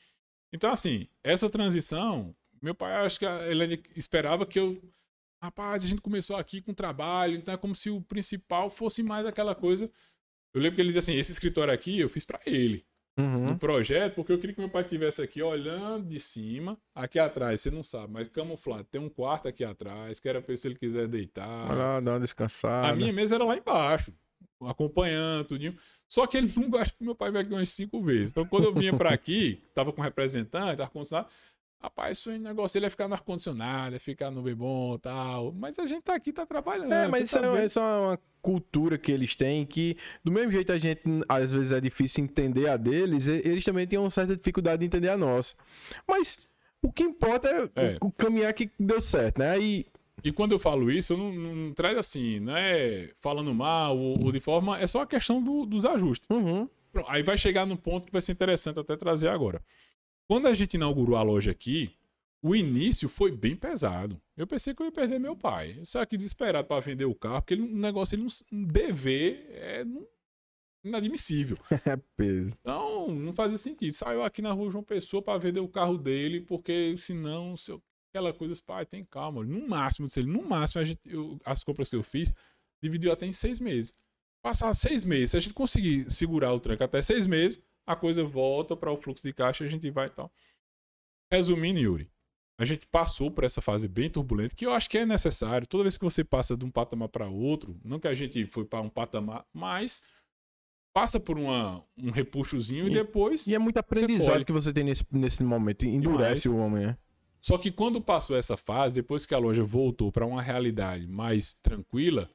[0.53, 4.81] Então, assim, essa transição, meu pai, acho que ele esperava que eu.
[5.41, 9.23] Rapaz, a gente começou aqui com trabalho, então é como se o principal fosse mais
[9.25, 9.91] aquela coisa
[10.53, 12.85] eu lembro que ele dizia assim: esse escritório aqui eu fiz para ele.
[13.19, 13.47] Uhum.
[13.47, 17.59] No projeto, porque eu queria que meu pai estivesse aqui olhando de cima, aqui atrás,
[17.59, 18.83] você não sabe, mas camuflado.
[18.83, 21.67] Tem um quarto aqui atrás, que era pra se ele quiser deitar.
[21.67, 22.89] Vai lá, dar uma descansada.
[22.89, 24.13] A minha mesa era lá embaixo,
[24.61, 25.75] acompanhando, tudinho.
[26.07, 28.29] Só que ele não gosta que meu pai veio aqui umas cinco vezes.
[28.29, 31.27] Então, quando eu vinha para aqui, tava com representante, tava condicionado,
[31.79, 34.99] Rapaz, isso aí, negócio ele é ficar no ar-condicionado, é ficar no bem bom e
[34.99, 35.53] tal.
[35.53, 36.91] Mas a gente tá aqui, tá trabalhando.
[36.91, 40.51] É, mas isso, tá é, isso, é, uma cultura que eles têm que, do mesmo
[40.51, 44.35] jeito a gente, às vezes é difícil entender a deles, eles também têm uma certa
[44.35, 45.55] dificuldade de entender a nossa.
[46.07, 46.47] Mas
[46.81, 47.97] O que importa é, É.
[48.01, 49.51] o caminhar que deu certo, né?
[49.51, 49.85] Aí,
[50.23, 53.97] E quando eu falo isso, eu não, não, não traz assim, não é falando mal
[53.97, 54.79] ou, ou de forma.
[54.79, 56.27] É só a questão do- dos ajustes.
[56.29, 59.61] uhum, Pronto, Aí vai chegar num ponto que vai ser interessante até trazer agora.
[60.27, 61.95] Quando a gente inaugurou a loja aqui,
[62.41, 64.21] o início foi bem pesado.
[64.35, 65.75] Eu pensei que eu ia perder meu pai.
[65.79, 69.45] Eu saí aqui desesperado para vender o carro, porque ele, o negócio ele não, dever
[69.49, 69.85] é
[70.83, 71.57] inadmissível.
[71.85, 72.55] é peso.
[72.59, 73.91] Então, não fazia sentido.
[73.93, 77.81] Saiu aqui na rua João Pessoa para vender o carro dele, porque senão, se eu-
[78.11, 79.43] aquela coisa, pai, tem calma.
[79.43, 82.31] No máximo, disse ele, no máximo, gente, eu- as compras que eu fiz,
[82.81, 83.93] dividiu até em seis meses.
[84.41, 88.23] Passar seis meses, se a gente conseguir segurar o tranco até seis meses, a coisa
[88.23, 90.31] volta para o fluxo de caixa e a gente vai e tal.
[91.31, 92.11] Resumindo, Yuri,
[92.59, 95.65] a gente passou por essa fase bem turbulenta, que eu acho que é necessário.
[95.67, 98.65] Toda vez que você passa de um patamar para outro, não que a gente foi
[98.65, 100.01] para um patamar, mas
[100.93, 103.45] passa por uma, um repuxozinho e, E- depois.
[103.47, 104.45] E é muito aprendizado pode.
[104.45, 105.85] que você tem nesse, nesse momento.
[105.85, 106.97] Endurece o homem, né?
[107.39, 111.53] Só que quando passou essa fase, depois que a loja voltou para uma realidade mais
[111.53, 112.29] tranquila,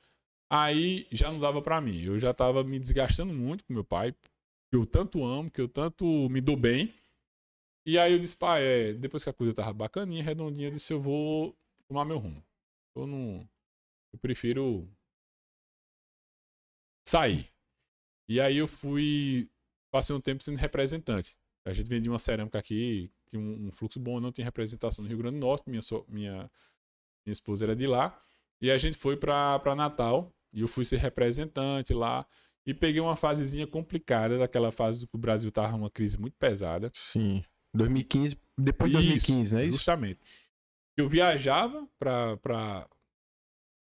[0.49, 2.01] aí já não dava para mim.
[2.03, 4.15] Eu já tava me desgastando muito com meu pai,
[4.73, 6.95] que eu tanto amo, que eu tanto me dou bem.
[7.87, 10.93] E aí eu disse, pai, é, depois que a coisa tava bacaninha, redondinha, eu disse,
[10.93, 11.57] eu vou
[11.89, 12.43] tomar meu rumo.
[12.97, 13.49] Eu não.
[14.13, 14.89] Eu prefiro
[17.05, 17.49] sair.
[18.29, 19.49] E aí eu fui.
[19.91, 21.37] Passei um tempo sendo representante.
[21.65, 25.09] A gente vendia uma cerâmica aqui, tinha um, um fluxo bom, não tinha representação no
[25.09, 26.51] Rio Grande do Norte, minha, so- minha,
[27.27, 28.21] minha esposa era de lá.
[28.61, 32.27] E a gente foi pra Natal, e eu fui ser representante lá.
[32.67, 36.91] E peguei uma fasezinha complicada, daquela fase que o Brasil tava numa crise muito pesada.
[36.95, 37.45] Sim.
[37.75, 39.67] 2015, depois de 2015, né?
[39.67, 40.21] Justamente.
[40.97, 42.89] Eu viajava pra, pra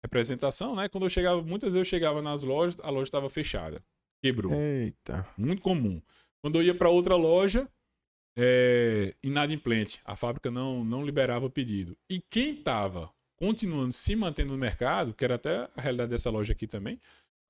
[0.03, 0.89] representação, né?
[0.89, 3.83] Quando eu chegava, muitas vezes eu chegava nas lojas, a loja estava fechada.
[4.23, 4.53] Quebrou.
[4.53, 5.27] Eita.
[5.37, 6.01] Muito comum.
[6.41, 7.67] Quando eu ia para outra loja,
[8.37, 10.01] é, inadimplente.
[10.05, 11.97] A fábrica não, não liberava pedido.
[12.09, 16.53] E quem estava continuando se mantendo no mercado, que era até a realidade dessa loja
[16.53, 16.99] aqui também,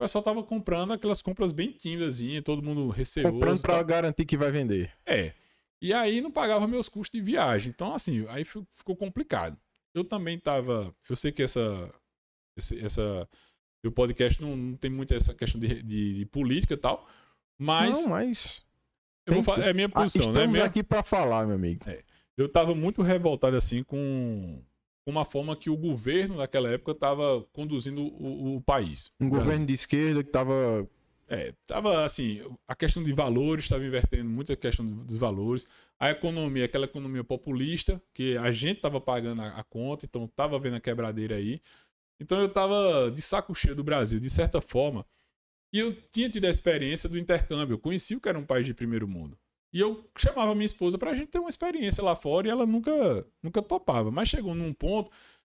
[0.02, 3.32] o pessoal estava comprando aquelas compras bem tímidas, todo mundo receoso.
[3.32, 3.84] Comprando pra tal.
[3.84, 4.92] garantir que vai vender.
[5.06, 5.32] É.
[5.80, 7.70] E aí não pagava meus custos de viagem.
[7.70, 9.56] Então, assim, aí fi- ficou complicado.
[9.94, 10.94] Eu também tava.
[11.08, 11.90] Eu sei que essa.
[12.56, 13.28] esse- essa
[13.84, 17.08] o podcast não, não tem muito essa questão de, de- de política e tal.
[17.58, 18.64] Mas Não, mas.
[19.26, 20.32] eu vou falar, é a minha Ah, posição, né?
[20.32, 21.84] estamos Minha- aqui pra falar, meu amigo.
[22.36, 24.62] eu tava muito revoltado assim com,
[25.06, 29.10] uma forma que o governo naquela época tava conduzindo o, o país.
[29.20, 29.44] Um Brasil.
[29.44, 30.88] governo de esquerda que tava.
[31.28, 35.66] É, tava assim, a questão de valores estava invertendo muito a questão do- dos valores.
[35.98, 40.58] A economia, aquela economia populista, que a gente tava pagando a, a conta, então tava
[40.58, 41.60] vendo a quebradeira aí.
[42.20, 45.06] Então eu tava de saco cheio do Brasil, de certa forma.
[45.72, 47.74] E eu tinha tido a experiência do intercâmbio.
[47.74, 49.38] Eu conheci o que era um país de primeiro mundo.
[49.72, 53.26] E eu chamava minha esposa pra gente ter uma experiência lá fora e ela nunca,
[53.42, 54.10] nunca topava.
[54.10, 55.10] Mas chegou num ponto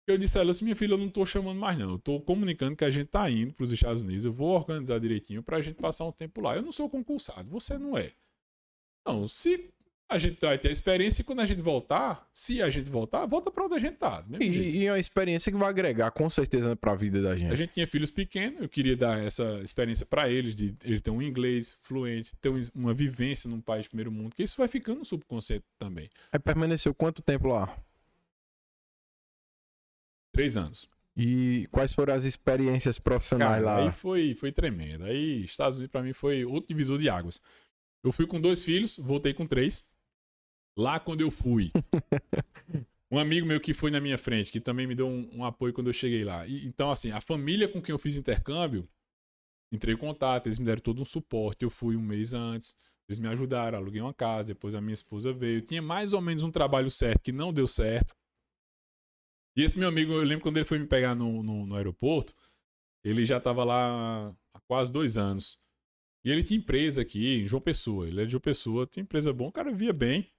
[0.04, 1.92] que eu disse a ela assim, minha filha, eu não tô chamando mais não.
[1.92, 4.24] Eu tô comunicando que a gente tá indo pros Estados Unidos.
[4.24, 6.56] Eu vou organizar direitinho pra gente passar um tempo lá.
[6.56, 8.12] Eu não sou concursado, você não é.
[9.06, 9.72] Não, se
[10.12, 13.26] a gente vai ter a experiência e quando a gente voltar, se a gente voltar,
[13.26, 14.24] volta pra onde a gente tá.
[14.40, 17.56] E, e é uma experiência que vai agregar, com certeza, pra vida da A gente.
[17.56, 21.20] gente tinha filhos pequenos, eu queria dar essa experiência pra eles, de ele ter um
[21.22, 24.98] inglês fluente, ter um- uma vivência num país de primeiro mundo, que isso vai ficando
[25.00, 26.08] no subconsciente também.
[26.30, 27.76] Aí permaneceu quanto tempo lá?
[30.32, 30.88] Três anos.
[31.16, 33.84] E quais foram as experiências profissionais Cara, lá?
[33.84, 35.04] aí foi, foi tremendo.
[35.04, 37.40] Aí, Estados Unidos pra mim foi outro divisor de águas.
[38.02, 39.84] Eu fui com dois filhos, voltei com três.
[40.76, 41.70] Lá quando eu fui,
[43.10, 45.72] um amigo meu que foi na minha frente, que também me deu um, um apoio
[45.72, 46.46] quando eu cheguei lá.
[46.46, 48.88] E, então, assim, a família com quem eu fiz intercâmbio,
[49.70, 51.62] entrei em contato, eles me deram todo um suporte.
[51.62, 52.74] Eu fui um mês antes,
[53.06, 55.60] eles me ajudaram, aluguei uma casa, depois a minha esposa veio.
[55.60, 58.14] Tinha mais ou menos um trabalho certo que não deu certo.
[59.54, 62.34] E esse meu amigo, eu lembro quando ele foi me pegar no, no, no aeroporto,
[63.04, 65.58] ele já estava lá há quase dois anos.
[66.24, 68.06] E ele tinha empresa aqui em João Pessoa.
[68.06, 70.32] Ele é de João Pessoa, tinha empresa bom, o cara via bem.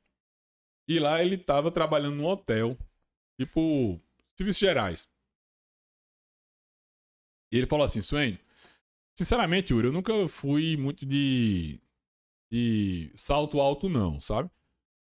[0.88, 2.78] E lá ele tava trabalhando num hotel,
[3.40, 4.00] tipo,
[4.38, 5.08] serviços gerais.
[7.52, 8.38] E ele falou assim, Swain,
[9.18, 11.80] sinceramente, Yuri, eu nunca fui muito de,
[12.52, 14.50] de salto alto, não, sabe?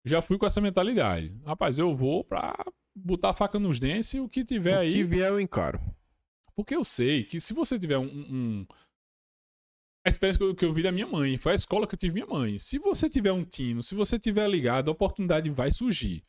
[0.04, 1.38] Já fui com essa mentalidade.
[1.44, 2.54] Rapaz, eu vou pra
[2.96, 4.92] botar a faca nos dentes e o que tiver O aí.
[4.94, 5.78] que vier eu encaro.
[6.56, 8.06] Porque eu sei que se você tiver um.
[8.06, 8.66] um-
[10.04, 12.26] a experiência que eu, vi da minha mãe, foi a escola que eu tive minha
[12.26, 12.58] mãe.
[12.58, 16.24] Se você tiver um tino, se você tiver ligado, a oportunidade vai surgir.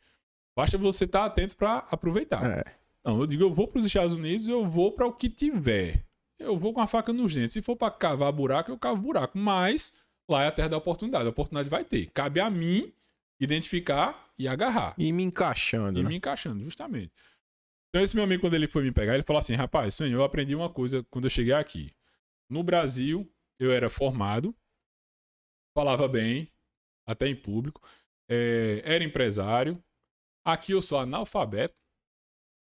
[0.56, 2.60] Basta você estar atento para aproveitar.
[2.60, 2.76] É.
[3.04, 6.04] Não, eu digo, eu vou para os Estados Unidos, eu vou para o que tiver.
[6.38, 7.54] Eu vou com a faca nos dentes.
[7.54, 9.38] Se for para cavar buraco, eu cavo buraco.
[9.38, 9.98] Mas
[10.28, 11.26] lá é a terra da oportunidade.
[11.26, 12.08] A oportunidade vai ter.
[12.14, 12.92] Cabe a mim
[13.40, 14.96] identificar e agarrar.
[14.98, 16.10] E me encaixando, E né?
[16.10, 17.12] me encaixando, justamente.
[17.90, 20.24] Então, esse meu amigo, quando ele foi me pegar, ele falou assim: rapaz, Sonho, eu
[20.24, 21.92] aprendi uma coisa quando eu cheguei aqui.
[22.50, 23.30] No Brasil,
[23.60, 24.56] eu era formado,
[25.76, 26.52] falava bem,
[27.08, 27.82] até em público,
[28.30, 29.82] eh, era empresário.
[30.46, 31.82] Aqui eu sou analfabeto,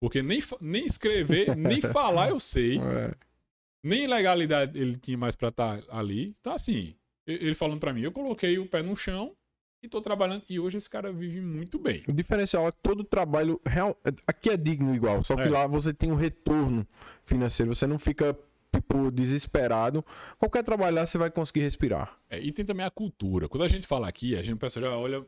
[0.01, 1.81] porque nem, nem escrever, nem
[2.27, 3.15] falar eu sei, É.
[3.85, 6.35] nem legalidade ele tinha mais pra estar ali.
[6.41, 9.37] Então, assim, ele falando pra mim, eu coloquei o pé no chão
[9.83, 10.43] e tô trabalhando.
[10.49, 12.03] E hoje esse cara vive muito bem.
[12.09, 15.49] O diferencial é que todo trabalho real, aqui é digno igual, só que É.
[15.49, 16.87] lá você tem um retorno
[17.25, 18.37] financeiro, você não fica
[18.75, 20.05] tipo desesperado.
[20.39, 22.19] Qualquer trabalho lá você vai conseguir respirar.
[22.29, 23.49] É, e tem também a cultura.
[23.49, 25.27] Quando a gente fala aqui, a gente o pessoal já olha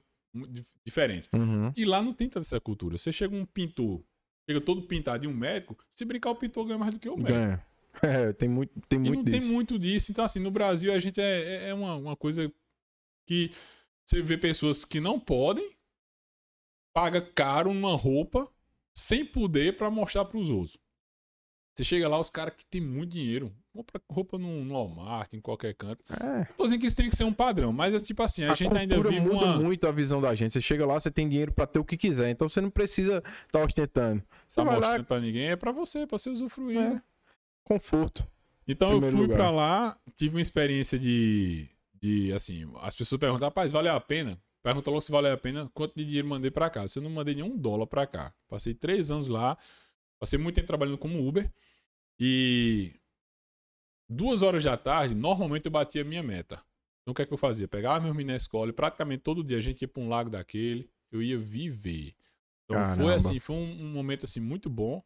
[0.84, 1.28] diferente.
[1.32, 1.72] Uhum.
[1.76, 2.96] E lá não tem tanta essa cultura.
[2.96, 4.02] Você chega um pintor,
[4.48, 7.16] chega todo pintado e um médico, se brincar, o pintor ganha mais do que o
[7.16, 7.32] médico.
[7.38, 7.66] Ganha.
[8.02, 9.40] É, tem muito, tem E muito não disso.
[9.40, 10.12] tem muito disso.
[10.12, 12.50] Então, assim, no Brasil a gente é, é- é uma, uma coisa
[13.26, 13.50] que
[14.06, 15.72] você vê pessoas que não podem,
[16.94, 18.48] paga caro numa roupa,
[18.94, 20.78] sem poder pra mostrar pros outros.
[21.80, 25.40] Você chega lá, os caras que tem muito dinheiro, compra roupa no, no Walmart, em
[25.40, 26.04] qualquer canto.
[26.10, 26.44] É.
[26.54, 28.54] Tô dizendo que isso tem que ser um padrão, mas é tipo assim, a, A,
[28.54, 29.56] gente ainda vive muda uma.
[29.56, 30.52] muito a visão da gente.
[30.52, 33.22] Você chega lá, você tem dinheiro pra ter o que quiser, então você não precisa
[33.46, 34.22] estar ostentando.
[34.46, 36.76] Você tá mostrando lá, pra ninguém, é pra você, pra você usufruir.
[36.76, 36.90] É.
[36.90, 37.02] né?
[37.64, 38.26] conforto.
[38.68, 41.66] Então eu fui pra lá, tive uma experiência de,
[41.98, 44.38] de assim, as pessoas perguntam, rapaz, valeu a pena?
[44.62, 46.86] Pergunta logo se valeu a pena, quanto de dinheiro mandei pra cá.
[46.86, 48.34] Se eu não mandei nenhum dólar pra cá.
[48.50, 49.56] Passei três anos lá,
[50.18, 51.50] passei muito tempo trabalhando como Uber
[52.20, 52.92] e
[54.08, 56.56] duas horas da tarde, normalmente eu batia a minha meta.
[57.02, 57.66] Então o que é que eu fazia?
[57.66, 60.28] Pegava meus meninos na escola e praticamente todo dia a gente ia pra um lago
[60.28, 62.14] daquele, eu ia viver.
[62.64, 63.14] Então foi Caramba.
[63.14, 65.02] assim, foi um, um momento assim muito bom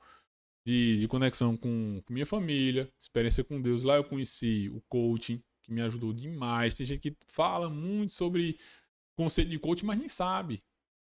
[0.67, 3.85] de, de conexão com, com minha família, experiência com Deus.
[3.85, 6.77] Lá eu conheci o coaching, que me ajudou demais.
[6.77, 8.59] Tem gente que fala muito sobre
[9.17, 10.63] conceito de coaching, mas nem sabe.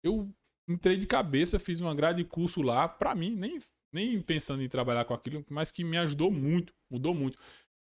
[0.02, 0.30] Eu
[0.68, 3.58] entrei de cabeça, fiz uma grade de curso lá, pra mim, nem,
[3.96, 7.38] nem pensando em trabalhar com aquilo, mas que me ajudou muito, mudou muito.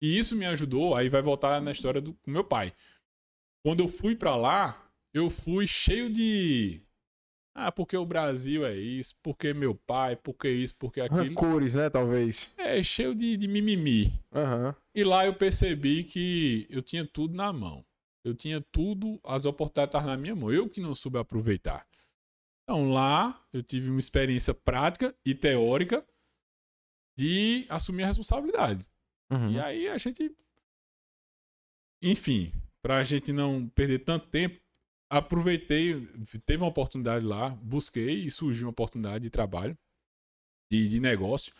[0.01, 2.73] E isso me ajudou, aí vai voltar na história do meu pai.
[3.63, 6.81] Quando eu fui pra lá, eu fui cheio de
[7.61, 11.23] ah, porque o Brasil é isso, porque meu pai, porque isso, porque aquilo.
[11.23, 12.49] Rancores, né, talvez.
[12.57, 14.13] É cheio de, de mimimi.
[14.33, 14.73] Aham.
[14.95, 17.83] E lá eu percebi que eu tinha tudo na mão.
[18.23, 20.51] Eu tinha tudo, as oportunidades estavam na minha mão.
[20.51, 21.85] Eu que não soube aproveitar.
[22.69, 26.05] Então lá eu tive uma experiência prática e teórica
[27.17, 28.85] de assumir a responsabilidade.
[29.31, 29.53] Uhum.
[29.53, 30.31] E aí a gente.
[31.99, 34.61] Enfim, pra gente não perder tanto tempo,
[35.11, 36.05] aproveitei,
[36.45, 39.75] teve uma oportunidade lá, busquei e surgiu uma oportunidade de trabalho,
[40.71, 41.51] de, de negócio.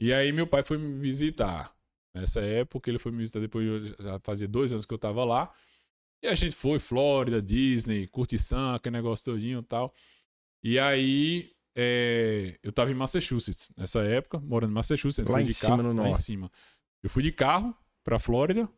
[0.00, 1.72] E aí meu pai foi me visitar.
[2.16, 5.54] Nessa época, ele foi me visitar depois, de- fazia dois anos que eu tava lá.
[6.20, 9.94] E a gente foi, Flórida, Disney, curtição, aquele negócio todinho e tal.
[10.62, 15.28] E aí, é, eu tava em Massachusetts nessa época, morando em Massachusetts.
[15.30, 16.22] Lá em de cima, carro, no lá em norte.
[16.22, 16.50] cima.
[17.02, 18.68] Eu fui de carro pra Flórida.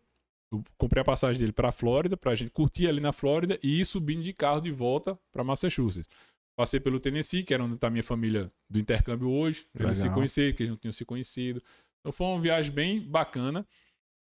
[0.52, 3.84] Eu comprei a passagem dele pra Flórida, pra gente curtir ali na Flórida e ir
[3.84, 6.08] subindo de carro de volta pra Massachusetts.
[6.56, 10.08] Passei pelo Tennessee, que era onde tá minha família do intercâmbio hoje, pra eles se
[10.10, 11.60] conhecerem, que eles não tinham se conhecido.
[12.00, 13.66] Então foi uma viagem bem bacana.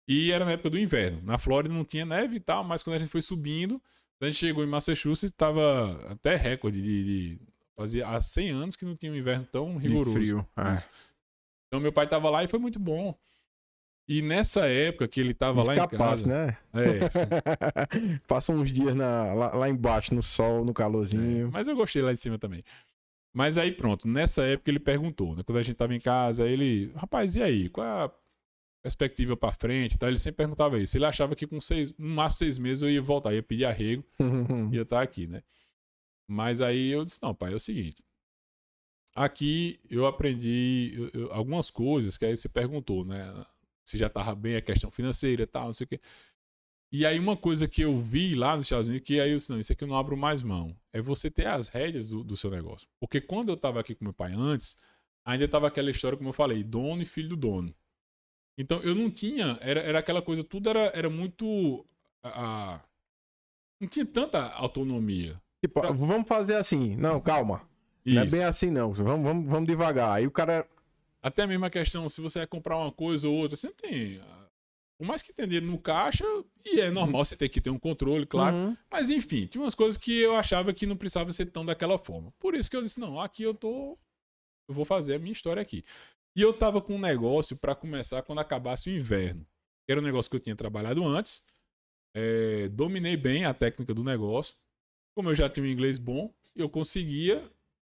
[0.06, 1.20] E era na época do inverno.
[1.24, 3.82] Na Flórida não tinha neve e tal, mas quando a gente foi subindo,
[4.22, 7.04] a gente chegou em Massachusetts, tava até recorde de.
[7.36, 7.40] de-
[7.74, 10.12] fazia há 100 anos que não tinha um inverno tão De rigoroso.
[10.12, 10.46] frio.
[10.56, 10.76] é.
[11.66, 13.18] Então meu pai tava lá e foi muito bom.
[14.08, 16.46] E nessa época que ele tava lá em Escapasse, casa.
[16.46, 16.58] né?
[16.74, 21.50] É, Passa uns dias na- lá, lá embaixo, no sol, no é, calorzinho.
[21.52, 22.62] mas eu gostei lá em cima também.
[23.34, 25.42] Mas aí pronto, nessa época ele perguntou, né?
[25.42, 27.68] Quando a gente tava em casa, ele, rapaz, e aí?
[27.70, 28.10] Qual é a
[28.82, 29.96] perspectiva pra frente?
[29.96, 30.08] tal?
[30.08, 30.96] Ele sempre perguntava isso.
[30.96, 34.04] Ele achava que com seis, no máximo seis meses eu ia voltar, ia pedir arrego,
[34.74, 35.42] ia estar aqui, né?
[36.28, 38.02] Mas aí eu disse, não, pai, é o seguinte.
[39.14, 43.44] Aqui eu aprendi eu- eu- algumas coisas que aí você perguntou, né?
[43.84, 46.00] Se já tava bem a questão financeira e tal, não sei o quê.
[46.90, 49.50] E aí uma coisa que eu vi lá nos Estados Unidos, que aí eu disse,
[49.50, 52.36] não, isso aqui eu não abro mais mão, é você ter as rédeas do, do
[52.36, 52.86] seu negócio.
[53.00, 54.78] Porque quando eu tava aqui com meu pai antes,
[55.24, 57.74] ainda tava aquela história, como eu falei, dono e filho do dono.
[58.62, 61.84] Então eu não tinha, era, era aquela coisa, tudo era, era muito...
[62.22, 62.80] ah,
[63.80, 65.40] não tinha tanta autonomia.
[65.60, 66.94] Tipo, Pra- vamos fazer assim.
[66.96, 67.68] Não, calma.
[68.04, 68.30] Não é Isso.
[68.36, 68.92] bem assim, não.
[68.92, 70.10] Vamos, vamos, vamos devagar.
[70.16, 70.66] Aí o cara.
[71.20, 74.20] Até mesmo a questão, se você vai comprar uma coisa ou outra, você não tem.
[74.20, 74.46] ah,
[74.98, 76.24] Por mais que tenha dinheiro no caixa,
[76.64, 78.54] e é normal você ter que ter um controle, claro.
[78.56, 78.76] Uhum.
[78.90, 82.32] Mas enfim, tinha umas coisas que eu achava que não precisava ser tão daquela forma.
[82.40, 83.96] Por isso que eu disse, não, aqui eu tô.
[84.68, 85.84] Eu vou fazer a minha história aqui.
[86.34, 89.46] E eu tava com um negócio pra começar quando acabasse o inverno.
[89.88, 91.44] Era um negócio que eu tinha trabalhado antes.
[92.14, 94.54] é, dominei bem a técnica do negócio.
[95.14, 97.42] Como eu já tinha um inglês bom, eu conseguia,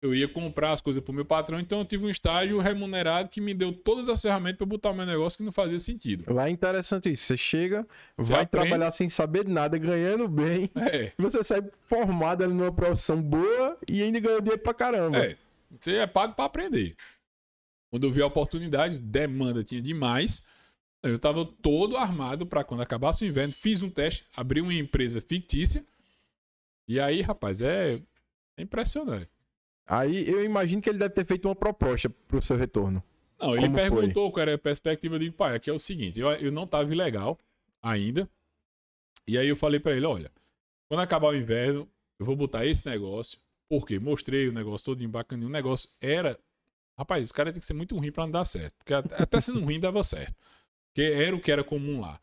[0.01, 3.39] eu ia comprar as coisas pro meu patrão, então eu tive um estágio remunerado que
[3.39, 6.33] me deu todas as ferramentas para botar o meu negócio que não fazia sentido.
[6.33, 7.23] Lá é interessante isso.
[7.25, 8.67] Você chega, Você vai aprende.
[8.67, 10.69] trabalhar sem saber nada, ganhando bem.
[10.75, 11.11] É.
[11.17, 15.17] Você sai formado numa profissão boa e ainda ganha dinheiro pra caramba.
[15.17, 15.38] É,
[15.79, 16.95] você é pago para aprender.
[17.95, 20.45] Quando eu vi a oportunidade, demanda tinha demais.
[21.01, 25.21] Eu estava todo armado para quando acabasse o inverno, fiz um teste, abri uma empresa
[25.21, 25.81] fictícia.
[26.89, 28.01] E aí, rapaz, é,
[28.57, 29.29] é impressionante.
[29.87, 33.01] Aí eu imagino que ele deve ter feito uma proposta pro seu retorno.
[33.39, 33.89] Não, ele Como foi?
[33.89, 35.15] perguntou qual era a perspectiva.
[35.15, 37.39] Eu digo, pai, aqui é o seguinte: eu, eu não tava ilegal
[37.81, 38.29] ainda.
[39.25, 40.29] E aí eu falei pra ele: olha,
[40.89, 41.89] quando acabar o inverno,
[42.19, 43.39] eu vou botar esse negócio.
[43.69, 43.99] Por quê?
[43.99, 45.47] Mostrei o negócio todo em bacaninho.
[45.47, 46.37] O negócio era.
[46.97, 48.75] Rapaz, esse cara tem que ser muito ruim pra não dar certo.
[48.77, 50.35] Porque até até sendo ruim dava certo.
[50.87, 52.19] Porque era o que era comum lá.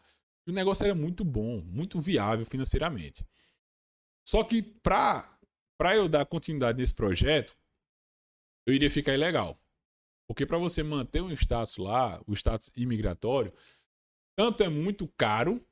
[0.46, 3.24] E o negócio era muito bom, muito viável financeiramente.
[4.26, 5.38] Só que pra,
[5.78, 7.56] pra eu dar continuidade nesse projeto,
[8.66, 9.60] eu iria ficar ilegal.
[10.26, 13.52] Porque para você manter um status lá, o status imigratório,
[14.36, 15.64] tanto é muito caro,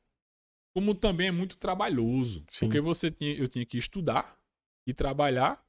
[0.75, 2.45] como também é muito trabalhoso.
[2.49, 2.67] Sim.
[2.67, 4.39] Porque você tinha, eu tinha que estudar
[4.87, 5.65] e trabalhar,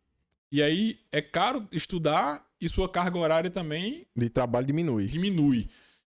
[0.51, 5.07] e aí é caro estudar e sua carga horária também De trabalho diminui.
[5.07, 5.69] diminui.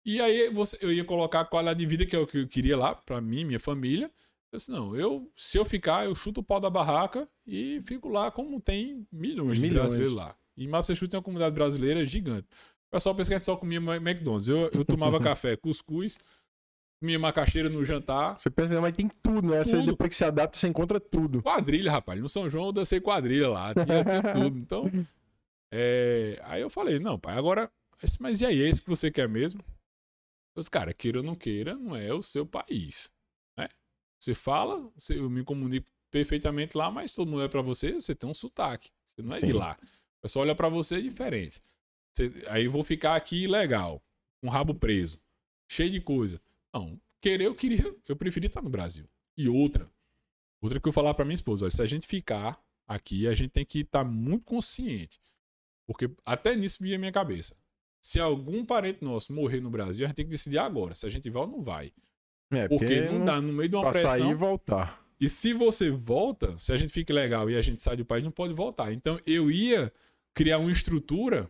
[0.04, 2.48] E aí você, eu ia colocar a qualidade de vida que é o que eu
[2.48, 4.10] queria lá, pra mim, minha família.
[4.52, 8.08] Eu disse, não, eu, se eu ficar, eu chuto o pau da barraca e fico
[8.08, 9.80] lá como tem milhões de Milhões.
[9.80, 10.36] brasileiros lá.
[10.56, 12.46] E Massachusetts tem uma comunidade brasileira gigante.
[12.88, 14.46] O pessoal pensa que a gente só comia McDonald's.
[14.46, 16.18] Eu, eu tomava café, cuscuz,
[17.00, 18.38] comia macaxeira no jantar.
[18.38, 19.64] Você pensa, mas tem tudo, né?
[19.64, 19.86] Você, Tudo.
[19.92, 21.42] depois que se adapta, você encontra tudo.
[21.42, 22.20] Quadrilha, rapaz.
[22.20, 23.74] No São João eu dancei quadrilha lá.
[23.74, 24.58] Tinha, tinha tudo.
[24.58, 24.90] Então,
[25.72, 27.70] é, aí eu falei, não, pai, agora...
[28.02, 29.62] esse- Mas e aí, é isso que você quer mesmo?
[30.56, 33.10] Disse, cara, queira ou não queira, não é o seu país.
[33.58, 33.68] Né?
[34.18, 38.14] Você fala, você- eu me comunico perfeitamente lá, mas todo mundo é pra você, você
[38.14, 38.90] tem um sotaque.
[39.08, 39.52] Você não é de Sim.
[39.52, 39.76] lá.
[40.18, 41.60] O pessoal olha pra você diferente.
[42.12, 44.00] Você- aí eu vou ficar aqui legal,
[44.40, 45.20] com o rabo preso,
[45.68, 46.40] cheio de coisa.
[46.74, 49.08] Não, querer eu queria, eu preferia estar no Brasil.
[49.36, 49.88] E outra,
[50.60, 53.50] outra que eu falar pra minha esposa, olha, se a gente ficar aqui, a gente
[53.50, 55.20] tem que estar muito consciente.
[55.86, 57.56] Porque até nisso vinha a minha cabeça.
[58.00, 61.10] Se algum parente nosso morrer no Brasil, a gente tem que decidir agora se a
[61.10, 61.92] gente vai ou não vai.
[62.50, 64.36] É, Porque não dá no meio de uma pra sair e pressão.
[64.36, 65.02] voltar.
[65.20, 68.22] E se você volta, se a gente fica legal e a gente sai do país,
[68.24, 68.92] não pode voltar.
[68.92, 69.92] Então eu ia
[70.34, 71.48] criar uma estrutura,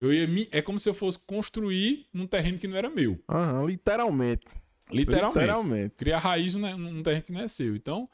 [0.00, 3.22] eu ia me, é como se eu fosse construir num terreno que não era meu.
[3.28, 4.46] Aham, literalmente.
[4.90, 5.38] Literalmente.
[5.38, 5.94] Literalmente.
[5.96, 7.76] Criar raiz num, terreno que não é seu.
[7.76, 8.08] Então,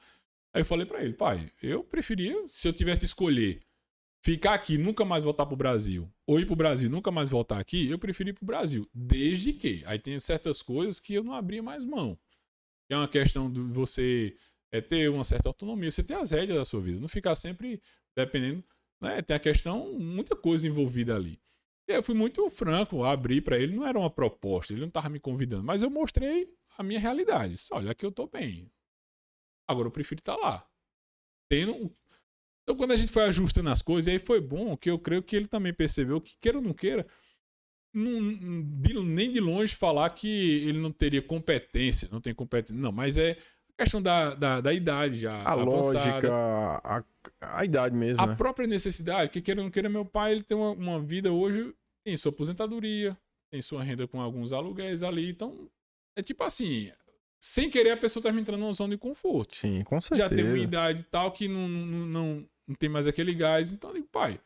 [0.52, 3.60] aí eu falei pra ele, pai, eu preferia, se eu tivesse que escolher
[4.26, 7.88] ficar aqui nunca mais voltar pro Brasil, ou ir pro Brasil nunca mais voltar aqui,
[7.88, 8.88] eu preferi ir pro Brasil.
[8.92, 9.84] Desde que.
[9.86, 12.18] Aí tem certas coisas que eu não abria mais mão.
[12.88, 14.36] É uma questão de você
[14.72, 17.80] é, ter uma certa autonomia, você ter as rédeas da sua vida, não ficar sempre
[18.16, 18.64] dependendo.
[19.00, 19.22] Né?
[19.22, 21.38] Tem a questão, muita coisa envolvida ali.
[21.88, 25.20] Eu fui muito franco, abri pra ele, não era uma proposta, ele não tava me
[25.20, 27.54] convidando, mas eu mostrei a minha realidade.
[27.54, 28.70] Disse, Olha, aqui eu tô bem.
[29.68, 30.68] Agora eu prefiro estar lá.
[31.48, 31.94] Tendo.
[32.62, 35.36] Então, quando a gente foi ajustando as coisas, aí foi bom que eu creio que
[35.36, 37.06] ele também percebeu que, queira ou não queira,
[37.94, 38.20] não,
[39.04, 42.80] nem de longe falar que ele não teria competência, não tem competência.
[42.80, 43.38] Não, mas é
[43.78, 45.34] a questão da, da, da idade já.
[45.42, 46.28] A avançada.
[46.28, 47.04] lógica, a,
[47.58, 48.34] a idade mesmo, A né?
[48.36, 51.74] própria necessidade, que queira ou não queira, meu pai ele tem uma, uma vida hoje,
[52.04, 53.16] tem sua aposentadoria,
[53.52, 55.68] tem sua renda com alguns aluguéis ali, então
[56.18, 56.90] é tipo assim,
[57.38, 59.54] sem querer a pessoa tá me entrando numa zona de conforto.
[59.56, 60.28] Sim, com certeza.
[60.28, 63.90] Já tem uma idade tal que não, não, não, não tem mais aquele gás, então
[63.90, 64.40] eu digo, pai,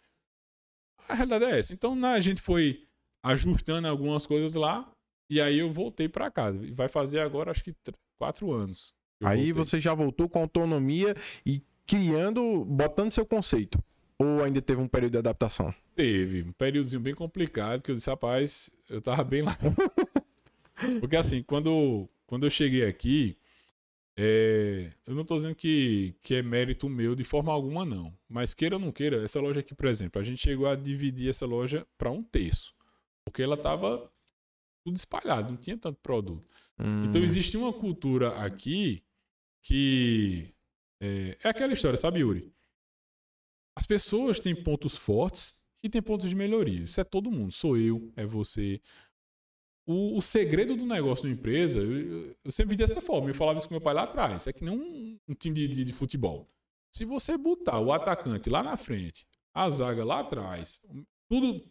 [1.08, 1.72] a realidade é essa.
[1.72, 2.84] Então né, a gente foi
[3.24, 4.90] ajustando algumas coisas lá,
[5.30, 6.64] e aí eu voltei pra casa.
[6.66, 8.92] E vai fazer agora acho que tr- quatro anos.
[9.20, 9.64] Eu Aí voltei.
[9.64, 11.14] você já voltou com autonomia
[11.44, 13.82] e criando, botando seu conceito.
[14.18, 15.74] Ou ainda teve um período de adaptação?
[15.94, 19.56] Teve um períodozinho bem complicado que eu disse, rapaz, eu tava bem lá.
[21.00, 23.36] Porque assim, quando, quando eu cheguei aqui,
[24.16, 28.12] é, eu não tô dizendo que, que é mérito meu de forma alguma, não.
[28.28, 31.28] Mas queira ou não queira, essa loja aqui, por exemplo, a gente chegou a dividir
[31.28, 32.74] essa loja para um terço.
[33.24, 34.10] Porque ela tava
[34.84, 36.44] tudo espalhado, não tinha tanto produto.
[36.78, 39.02] Hum, Então existe uma cultura aqui
[39.62, 40.52] que
[41.00, 42.52] é, é aquela história, sabe, Yuri?
[43.76, 46.82] As pessoas têm pontos fortes e têm pontos de melhoria.
[46.84, 47.52] Isso é todo mundo.
[47.52, 48.80] Sou eu, é você.
[49.86, 53.30] O, o segredo do negócio de empresa, eu, eu sempre vi dessa forma.
[53.30, 54.46] Eu falava isso com meu pai lá atrás.
[54.46, 56.48] É que nem um, um time de, de- de futebol.
[56.92, 60.80] Se você botar o atacante lá na frente, a zaga lá atrás,
[61.28, 61.64] tudo.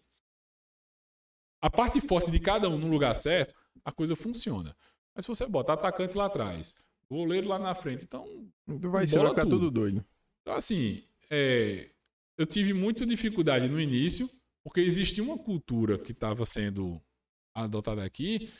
[1.61, 4.75] A parte forte de cada um no lugar certo, a coisa funciona.
[5.13, 8.49] Mas se você botar atacante lá atrás, goleiro lá na frente, então
[8.79, 9.59] Tu vai, você vai ficar tudo.
[9.59, 10.05] tudo doido.
[10.41, 11.89] então, assim, é,
[12.37, 14.29] eu tive muita dificuldade no início,
[14.63, 17.01] porque existia uma cultura que estava sendo
[17.55, 18.51] adotada aqui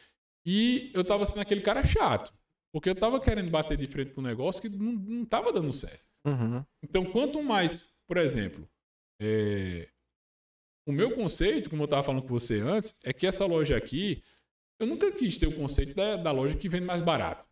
[0.46, 2.34] e eu estava sendo aquele cara chato.
[2.72, 6.06] Porque eu estava querendo bater de frente para um negócio que não estava dando certo.
[6.26, 6.64] Uhum.
[6.84, 8.68] Então, quanto mais, por exemplo,
[9.20, 9.90] é,
[10.86, 14.24] o meu conceito, como eu estava falando com você antes, é que essa loja aqui,
[14.80, 17.49] eu nunca quis ter o conceito da, da loja que vende mais barato.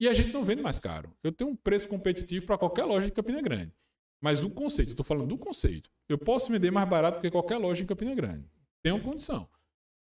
[0.00, 1.14] E a gente não vende mais caro.
[1.22, 3.72] Eu tenho um preço competitivo para qualquer loja de Campina Grande.
[4.20, 5.90] Mas o conceito, eu estou falando do conceito.
[6.08, 8.48] Eu posso vender mais barato que qualquer loja em Campina Grande.
[8.82, 9.48] Tenho condição.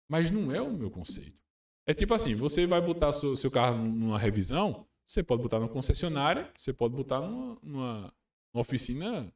[0.10, 1.40] Mas não é o meu conceito.
[1.88, 5.70] É tipo assim, você vai botar seu, seu carro numa revisão, você pode botar numa
[5.70, 8.14] concessionária, você pode botar numa, numa,
[8.54, 9.34] numa oficina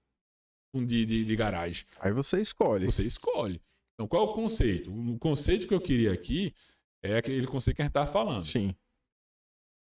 [0.73, 1.85] de, de, de, garagem.
[1.99, 2.85] Aí você escolhe.
[2.85, 3.61] Você escolhe.
[3.93, 4.91] Então, qual é o conceito?
[4.91, 6.53] O conceito que eu queria aqui
[7.01, 8.45] é aquele conceito que a gente estava falando.
[8.45, 8.75] Sim.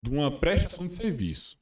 [0.04, 1.56] De uma prestação de serviço.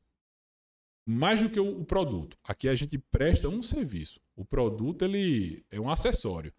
[1.06, 2.36] Mais do que o, produto.
[2.42, 4.20] Aqui a gente presta um serviço.
[4.34, 6.52] O produto ele é um acessório.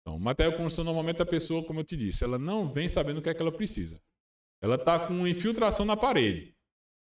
[0.00, 3.18] Então, material de construção, normalmente a pessoa, como eu te disse, ela não vem sabendo
[3.18, 4.00] o que é que ela precisa.
[4.60, 6.54] Ela está com infiltração na parede.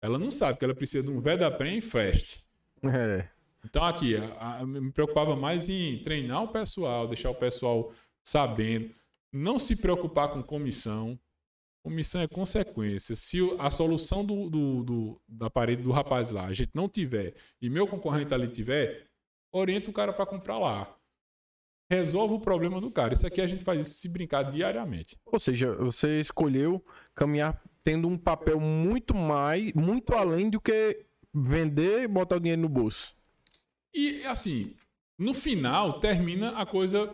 [0.01, 2.87] Ela não sabe que ela precisa de um Vedaprem e.
[2.87, 3.29] É.
[3.63, 8.93] Então, aqui, a, a, me preocupava mais em treinar o pessoal, deixar o pessoal sabendo,
[9.31, 11.17] não se preocupar com comissão.
[11.83, 13.15] Comissão é consequência.
[13.15, 17.33] Se a solução do, do, do, da parede do rapaz lá a gente não tiver
[17.61, 19.07] e meu concorrente ali tiver,
[19.51, 20.95] orienta o cara para comprar lá
[21.91, 23.13] resolve o problema do cara.
[23.13, 25.17] Isso aqui a gente faz isso se brincar diariamente.
[25.25, 26.81] Ou seja, você escolheu
[27.13, 32.61] caminhar tendo um papel muito mais, muito além do que vender e botar o dinheiro
[32.61, 33.13] no bolso.
[33.93, 34.73] E assim,
[35.19, 37.13] no final termina a coisa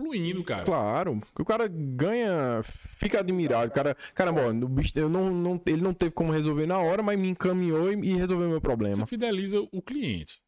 [0.00, 0.64] fluindo, cara.
[0.64, 2.62] Claro, o cara ganha,
[2.98, 3.70] fica admirado.
[3.70, 7.02] O cara, caramba, o bicho, eu não, não, ele não teve como resolver na hora,
[7.02, 8.96] mas me encaminhou e, e resolveu meu problema.
[8.96, 10.40] Você fideliza o cliente.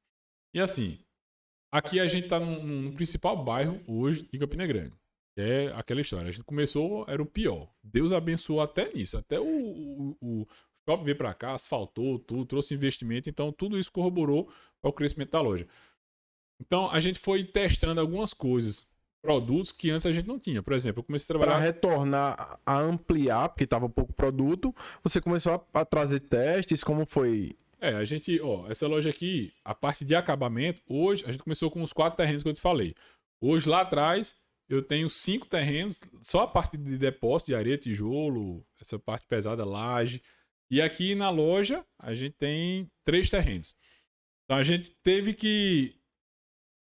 [0.54, 0.98] E assim,
[1.70, 4.94] Aqui a gente no, no, principal bairro hoje de Campina Grande.
[5.36, 6.28] É aquela história.
[6.28, 7.70] A gente começou, era o pior.
[7.82, 9.18] Deus abençoou até nisso.
[9.18, 10.46] Até o, o, o
[10.88, 13.28] shopping veio para cá, asfaltou tudo, trouxe investimento.
[13.28, 15.68] Então, tudo isso corroborou para o crescimento da loja.
[16.60, 18.88] Então, a gente foi testando algumas coisas,
[19.22, 20.62] produtos que antes a gente não tinha.
[20.62, 21.52] Por exemplo, eu comecei a trabalhar.
[21.52, 26.84] Para retornar a ampliar, porque estava pouco produto, você começou a, a trazer testes.
[26.84, 31.32] Como foi é, a gente, ó, essa loja aqui, a parte de acabamento, hoje a
[31.32, 32.94] gente começou com os quatro terrenos que eu te falei.
[33.40, 34.36] Hoje lá atrás
[34.68, 39.64] eu tenho cinco terrenos, só a parte de depósito de areia, tijolo, essa parte pesada,
[39.64, 40.20] laje.
[40.70, 43.74] E aqui na loja a gente tem três terrenos.
[44.44, 45.97] Então a gente teve que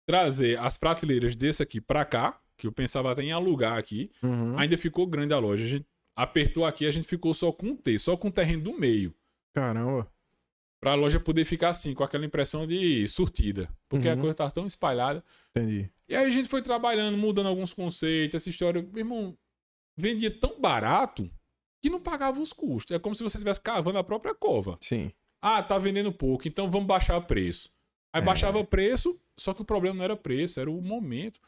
[0.06, 4.12] trazer as prateleiras desse aqui para cá, que eu pensava até em alugar aqui.
[4.24, 4.58] Uhum.
[4.58, 5.64] Ainda ficou grande a loja.
[5.64, 5.86] A gente
[6.16, 9.14] apertou aqui, a gente ficou só com um T, só com o terreno do meio.
[9.54, 10.12] Caramba
[10.82, 13.70] para a loja poder ficar assim, com aquela impressão de surtida.
[13.88, 14.14] Porque uhum.
[14.14, 15.24] a coisa tá tão espalhada.
[15.56, 15.88] Entendi.
[16.10, 18.82] E aí a gente foi trabalhando, mudando alguns conceitos, essa história.
[18.82, 19.38] Meu irmão,
[19.96, 21.30] vendia tão barato
[21.82, 22.96] que não pagava os custos.
[22.96, 24.78] É como se você estivesse cavando a própria cova.
[24.82, 25.12] Sim.
[25.40, 27.70] Ah, tá vendendo pouco, então vamos baixar o preço.
[28.14, 28.26] Aí é.
[28.26, 31.40] baixava o preço, só que o problema não era preço, era o momento.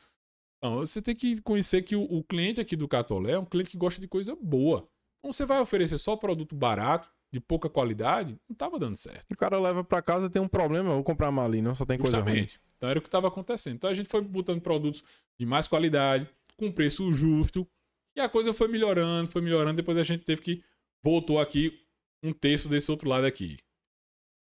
[0.58, 3.72] Então, você tem que conhecer que o, o cliente aqui do Catolé é um cliente
[3.72, 4.88] que gosta de coisa boa.
[5.20, 9.32] Então você vai oferecer só produto barato, de pouca qualidade, não estava dando certo.
[9.32, 12.24] O cara leva para casa tem um problema, vou comprar ali, não só tem Justamente.
[12.24, 12.48] coisa ruim.
[12.78, 13.74] Então era o que estava acontecendo.
[13.74, 15.04] Então a gente foi botando produtos
[15.40, 17.68] de mais qualidade, com preço justo,
[18.16, 19.78] e a coisa foi melhorando, foi melhorando.
[19.78, 20.64] Depois a gente teve que
[21.04, 21.84] voltou aqui
[22.22, 23.58] um terço desse outro lado aqui.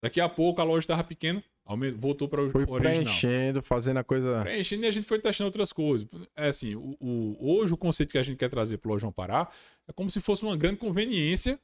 [0.01, 1.43] Daqui a pouco a loja estava pequena,
[1.97, 2.81] voltou para o foi original.
[2.81, 4.41] preenchendo, fazendo a coisa.
[4.41, 6.09] Preenchendo e a gente foi testando outras coisas.
[6.35, 9.13] É assim, o, o hoje o conceito que a gente quer trazer para o Lojão
[9.13, 9.51] Pará
[9.87, 11.61] é como se fosse uma grande conveniência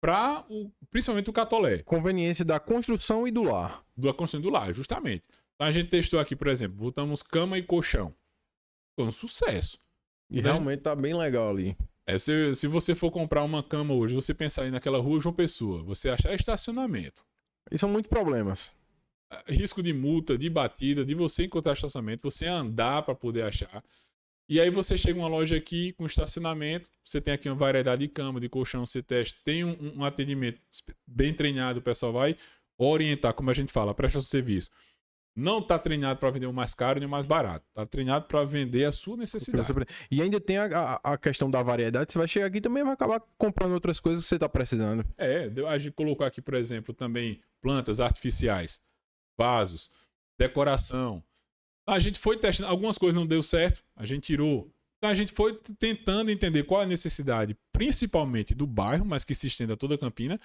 [0.00, 0.44] para
[0.90, 1.82] principalmente o Catolé.
[1.84, 3.84] Conveniência da construção e do lar.
[3.96, 5.24] Da construção e do lar, justamente.
[5.54, 8.12] Então a gente testou aqui, por exemplo, botamos cama e colchão.
[8.96, 9.78] Foi um sucesso.
[10.28, 11.76] E realmente tá bem legal ali.
[12.06, 15.34] É, se, se você for comprar uma cama hoje, você pensar aí naquela rua João
[15.34, 17.24] Pessoa, você achar estacionamento.
[17.70, 18.72] E são muitos problemas.
[19.32, 23.82] É, risco de multa, de batida, de você encontrar estacionamento, você andar para poder achar.
[24.48, 28.08] E aí você chega uma loja aqui com estacionamento, você tem aqui uma variedade de
[28.08, 30.60] cama, de colchão, você testa, tem um, um atendimento
[31.06, 32.36] bem treinado, o pessoal vai
[32.76, 34.70] orientar, como a gente fala, presta o serviço.
[35.34, 37.64] Não está treinado para vender o mais caro nem o mais barato.
[37.68, 39.66] Está treinado para vender a sua necessidade.
[40.10, 42.12] E ainda tem a, a, questão da variedade.
[42.12, 45.02] Você vai chegar aqui também vai acabar comprando outras coisas que você está precisando.
[45.16, 48.78] É, a gente colocou aqui, por exemplo, também plantas artificiais,
[49.38, 49.90] vasos,
[50.38, 51.22] decoração,
[51.86, 54.70] a gente foi testando, algumas coisas não deu certo, a gente tirou.
[54.98, 59.34] Então a gente foi tentando entender qual é a necessidade, principalmente do bairro, mas que
[59.34, 60.40] se estenda a toda a Campina.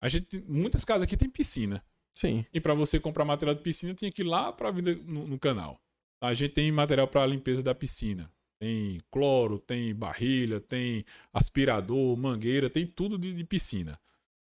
[0.00, 1.82] A gente, muitas casas aqui tem piscina.
[2.14, 2.44] Sim.
[2.52, 5.38] E para você comprar material de piscina, tinha que ir lá para vida no, no
[5.38, 5.80] canal.
[6.20, 8.30] A gente tem material para limpeza da piscina.
[8.60, 13.98] Tem cloro, tem barrilha, tem aspirador, mangueira, tem tudo de, de piscina.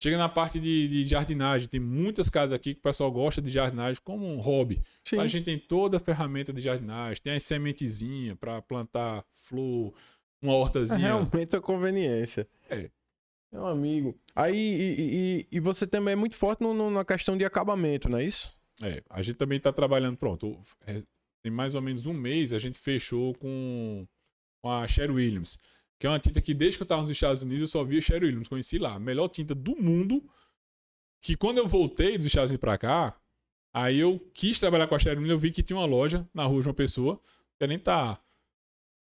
[0.05, 3.51] Chega na parte de, de, jardinagem, tem muitas casas aqui que o pessoal gosta de
[3.51, 4.83] jardinagem como um hobby.
[5.03, 5.19] Sim.
[5.19, 9.95] A gente tem toda a ferramenta de jardinagem, tem as sementezinhas para plantar flor,
[10.43, 10.99] uma É hortazinha.
[10.99, 12.47] realmente a conveniência.
[12.69, 12.91] É.
[13.51, 14.15] Meu amigo.
[14.37, 18.07] Aí, e, e- e você também é muito forte no- no- na questão de acabamento,
[18.07, 18.53] não é isso?
[18.83, 20.61] É, a gente também está trabalhando, pronto.
[20.87, 21.01] é,
[21.43, 24.07] Tem mais ou menos um mês a gente fechou com,
[24.63, 25.59] com a Sherry Williams,
[26.05, 27.99] que é uma tinta que desde que eu estava nos Estados Unidos eu só via
[27.99, 30.23] Sherry Williams, conheci lá, a melhor tinta do mundo.
[31.23, 33.19] Que quando eu voltei dos Estados Unidos para cá,
[33.73, 36.45] aí eu quis trabalhar com a Sherry Williams, eu vi que tinha uma loja na
[36.45, 37.19] rua de uma pessoa,
[37.59, 38.21] que nem tá.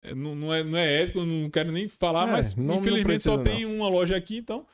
[0.02, 2.74] é, Não, não, é, não é ético, não quero nem falar, É, mas não- não
[2.77, 4.66] infelizmente só precisa, tem uma loja aqui, então.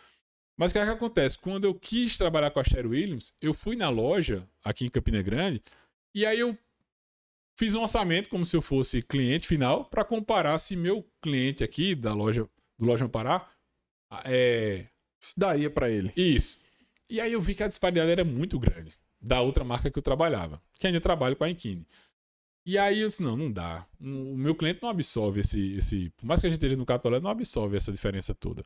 [0.56, 1.36] Mas o que, é que acontece?
[1.36, 5.20] Quando eu quis trabalhar com a Sherry Williams, eu fui na loja aqui em Campina
[5.22, 5.60] Grande
[6.14, 6.56] e aí eu
[7.62, 11.94] fiz um orçamento como se eu fosse cliente final para comparar se meu cliente aqui
[11.94, 13.48] da loja do Loja Pará
[14.24, 14.88] é
[15.20, 16.12] Isso daria pra ele.
[16.16, 16.60] isso.
[17.08, 20.02] E aí eu vi que a disparidade era muito grande da outra marca que eu
[20.02, 21.86] trabalhava, que ainda trabalho com a Enkine.
[22.66, 23.86] E aí eu disse, não, não dá.
[24.00, 26.10] O meu cliente não absorve esse, esse.
[26.16, 28.64] Por mais que a gente esteja no Catolé, não absorve essa diferença toda.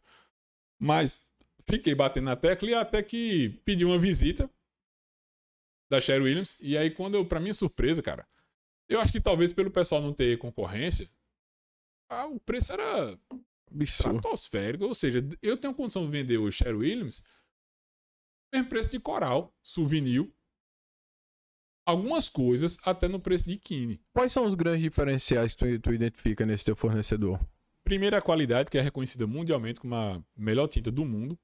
[0.78, 1.20] Mas
[1.68, 4.48] fiquei batendo na tecla e até que pedi uma visita
[5.90, 6.56] da Sherry Williams.
[6.62, 8.26] E aí, quando eu, pra minha surpresa, cara,
[8.88, 11.08] eu acho que talvez pelo pessoal não ter concorrência,
[12.08, 13.18] ah, o preço era
[13.80, 14.84] estratosférico.
[14.84, 17.22] Ou seja, eu tenho condição de vender o Sherry Williams
[18.52, 20.28] mesmo preço de coral, souvenir,
[21.84, 24.00] algumas coisas até no preço de Kine.
[24.12, 27.38] Quais são os grandes diferenciais que tu, tu identifica nesse teu fornecedor?
[27.84, 31.38] Primeiro, a qualidade, que é reconhecida mundialmente como a melhor tinta do mundo.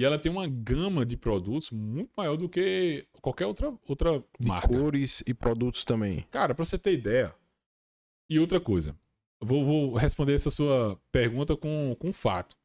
[0.00, 4.48] E ela tem uma gama de produtos muito maior do que qualquer outra, outra De
[4.48, 4.66] marca.
[4.66, 6.22] cores e produtos também.
[6.30, 7.34] Cara, pra você ter ideia.
[8.30, 8.96] E outra coisa.
[9.42, 12.56] Vou, vou responder essa sua pergunta com, com um fato.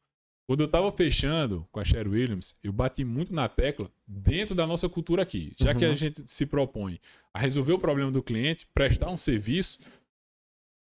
[0.48, 4.66] Quando eu tava fechando com a Sherry Williams, eu bati muito na tecla dentro da
[4.66, 5.52] nossa cultura aqui.
[5.60, 5.92] Já que Uhum.
[5.92, 7.02] a gente se propõe
[7.34, 9.80] a resolver o problema do cliente, prestar um serviço,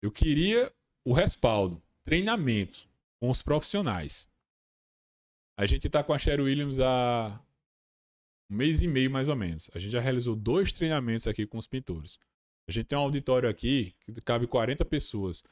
[0.04, 0.72] eu queria
[1.04, 2.88] o respaldo, treinamento
[3.20, 4.30] com os profissionais.
[5.58, 7.40] A gente tá com a Sherry Williams há
[8.50, 9.70] um mês e meio, mais ou menos.
[9.74, 12.20] A gente já realizou dois treinamentos aqui com os pintores.
[12.68, 15.44] A gente tem um auditório aqui que cabe 40 pessoas.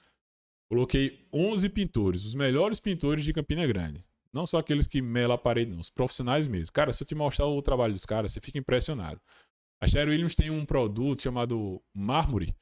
[0.69, 4.03] Coloquei 11 pintores, os melhores pintores de Campina Grande.
[4.34, 6.73] Não só aqueles que melam a parede, não, os profissionais mesmo.
[6.73, 9.21] Cara, se eu te mostrar o trabalho dos caras, você fica impressionado.
[9.80, 12.55] A Sherry Williams tem um produto chamado Mármore,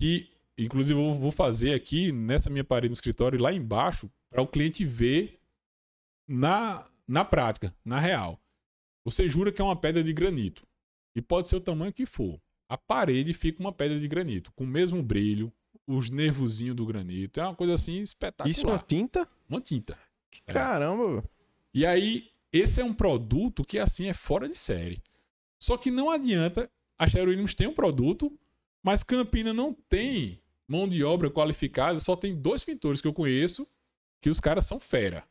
[0.00, 4.48] que inclusive eu vou fazer aqui nessa minha parede no escritório, lá embaixo, para o
[4.48, 5.40] cliente ver
[6.26, 8.40] na, na prática, na real.
[9.04, 10.66] Você jura que é uma pedra de granito.
[11.14, 12.40] E pode ser o tamanho que for.
[12.68, 15.52] A parede fica uma pedra de granito, com o mesmo brilho,
[15.86, 17.38] os nervozinhos do granito.
[17.38, 18.50] É uma coisa assim espetacular.
[18.50, 19.28] Isso é uma tinta?
[19.48, 19.98] Uma tinta.
[20.46, 20.52] É.
[20.52, 21.22] Caramba.
[21.72, 25.02] E aí, esse é um produto que assim é fora de série.
[25.58, 26.70] Só que não adianta.
[26.98, 28.32] A Williams tem um produto,
[28.82, 31.98] mas Campina não tem mão de obra qualificada.
[32.00, 33.68] Só tem dois pintores que eu conheço
[34.20, 35.24] que os caras são fera.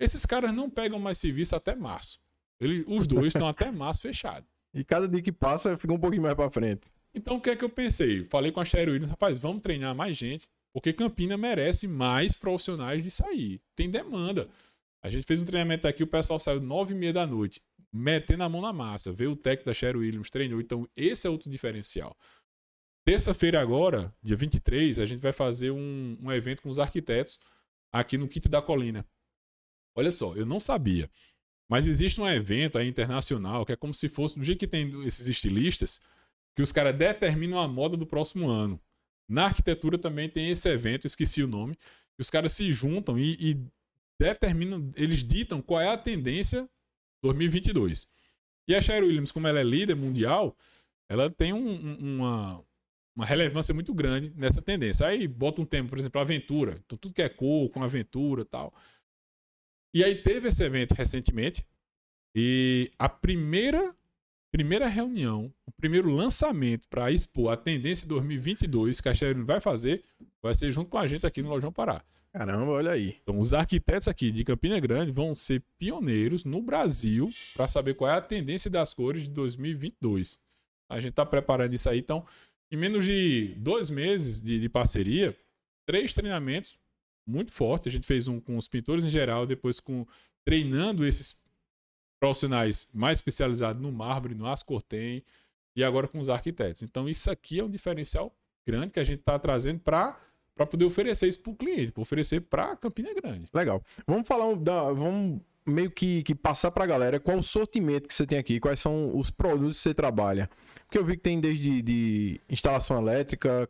[0.00, 2.18] Esses caras não pegam mais serviço até março.
[2.58, 4.46] Ele- os dois estão até março fechado.
[4.74, 6.88] E cada dia que passa fica um pouquinho mais pra frente.
[7.14, 8.24] Então o que é que eu pensei?
[8.24, 13.02] Falei com a Sherry Williams, rapaz, vamos treinar mais gente, porque Campina merece mais profissionais
[13.02, 13.60] de sair.
[13.76, 14.48] Tem demanda.
[15.02, 17.60] A gente fez um treinamento aqui, o pessoal saiu nove e meia da noite,
[17.92, 20.60] metendo a mão na massa, veio o técnico da Sherry Williams, treinou.
[20.60, 22.16] Então esse é outro diferencial.
[23.04, 27.38] Terça-feira agora, dia 23, a gente vai fazer um, um evento com os arquitetos
[27.92, 29.04] aqui no Kit da Colina.
[29.94, 31.10] Olha só, eu não sabia.
[31.68, 35.06] Mas existe um evento aí internacional que é como se fosse, do jeito que tem
[35.06, 36.00] esses estilistas,
[36.56, 38.80] que os caras determinam a moda do próximo ano.
[39.28, 43.36] Na arquitetura também tem esse evento, esqueci o nome, que os caras se juntam e,
[43.52, 43.64] e
[44.18, 46.68] determinam, eles ditam qual é a tendência
[47.22, 48.08] 2022.
[48.68, 50.56] E a Sherry Williams, como ela é líder mundial,
[51.08, 52.64] ela tem um- um- uma,
[53.16, 55.06] uma relevância muito grande nessa tendência.
[55.06, 56.80] Aí bota um tema, por exemplo, aventura.
[56.84, 58.74] Então tudo que é cor, com aventura tal.
[59.92, 61.64] E aí teve esse evento recentemente.
[62.34, 63.94] E a primeira
[64.52, 70.02] primeira reunião, o primeiro lançamento para expor a tendência 2022 que a Sherry vai fazer,
[70.42, 72.02] vai ser junto com a gente aqui no Lojão Pará.
[72.32, 73.16] Caramba, olha aí.
[73.22, 78.10] Então, os arquitetos aqui de Campina Grande vão ser pioneiros no Brasil para saber qual
[78.10, 80.38] é a tendência das cores de 2022.
[80.88, 81.98] A gente está preparando isso aí.
[81.98, 82.24] Então,
[82.70, 85.36] em menos de dois meses de, de parceria,
[85.86, 86.78] três treinamentos
[87.30, 87.90] muito fortes.
[87.90, 90.06] A gente fez um com os pintores em geral, depois com
[90.44, 91.44] treinando esses
[92.18, 95.22] profissionais mais especializados no mármore, no ascortem
[95.74, 96.82] e agora com os arquitetos.
[96.82, 98.34] Então isso aqui é um diferencial
[98.66, 100.18] grande que a gente está trazendo para
[100.54, 103.48] para poder oferecer isso para o cliente, para oferecer para Campina Grande.
[103.54, 103.82] Legal.
[104.06, 108.06] Vamos falar, um, da, vamos meio que, que passar para a galera qual o sortimento
[108.06, 110.50] que você tem aqui, quais são os produtos que você trabalha.
[110.84, 113.66] Porque eu vi que tem desde de instalação elétrica,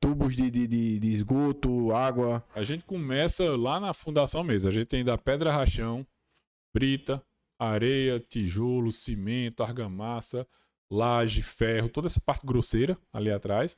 [0.00, 2.44] tubos de, de, de, de esgoto, água.
[2.54, 4.68] A gente começa lá na fundação mesmo.
[4.68, 6.06] A gente tem da pedra rachão,
[6.74, 7.22] brita,
[7.58, 10.46] areia, tijolo, cimento, argamassa,
[10.90, 13.76] laje, ferro, toda essa parte grosseira ali atrás.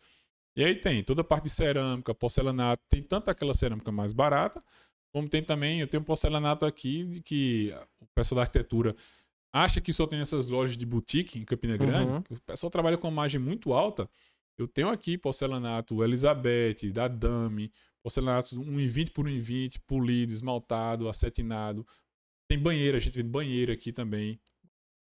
[0.56, 4.62] E aí tem toda a parte de cerâmica, porcelanato, tem tanto aquela cerâmica mais barata,
[5.12, 8.96] como tem também, eu tenho um porcelanato aqui que o pessoal da arquitetura
[9.52, 12.10] acha que só tem essas lojas de boutique em Campina Grande.
[12.10, 12.22] Uhum.
[12.30, 14.08] O pessoal trabalha com uma margem muito alta.
[14.62, 17.72] Eu tenho aqui porcelanato Elizabeth, da Dami,
[18.02, 21.86] porcelanato 1,20 por 1,20, polido, esmaltado, acetinado.
[22.48, 24.40] Tem banheira, a gente vende banheira aqui também.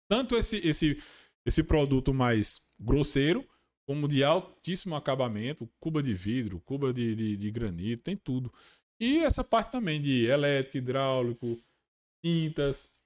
[0.09, 1.03] Tanto esse, esse,
[1.47, 3.47] esse produto mais grosseiro,
[3.87, 8.53] como de altíssimo acabamento, cuba de vidro, cuba de, de, de granito, tem tudo.
[9.01, 11.59] E essa parte também de elétrico, hidráulico,
[12.23, 12.98] tintas.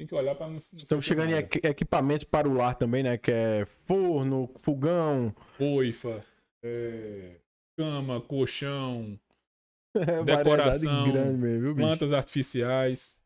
[0.00, 3.18] Tem que olhar para não, Estamos chegando em equipamentos para o lar também, né?
[3.18, 5.34] Que é forno, fogão.
[5.58, 6.24] Coifa,
[6.64, 7.32] é,
[7.76, 9.20] cama, colchão,
[9.94, 13.20] é, decoração, grande mesmo, viu, plantas artificiais.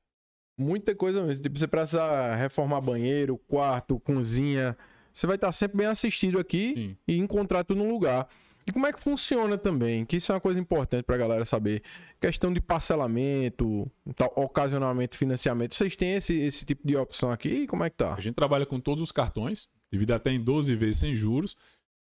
[0.59, 1.45] Muita coisa mesmo.
[1.45, 4.77] Tipo, você precisa reformar banheiro, quarto, cozinha
[5.15, 6.97] você vai estar sempre bem assistido aqui Sim.
[7.07, 8.29] e encontrar tudo no lugar.
[8.67, 10.05] E como é que funciona também?
[10.05, 11.83] Que isso é uma coisa importante para a galera saber.
[12.21, 15.75] Questão de parcelamento, tal, ocasionalmente financiamento.
[15.75, 17.67] Vocês têm esse, esse tipo de opção aqui?
[17.67, 18.15] Como é que tá?
[18.15, 21.57] A gente trabalha com todos os cartões, dividido até em 12 vezes sem juros.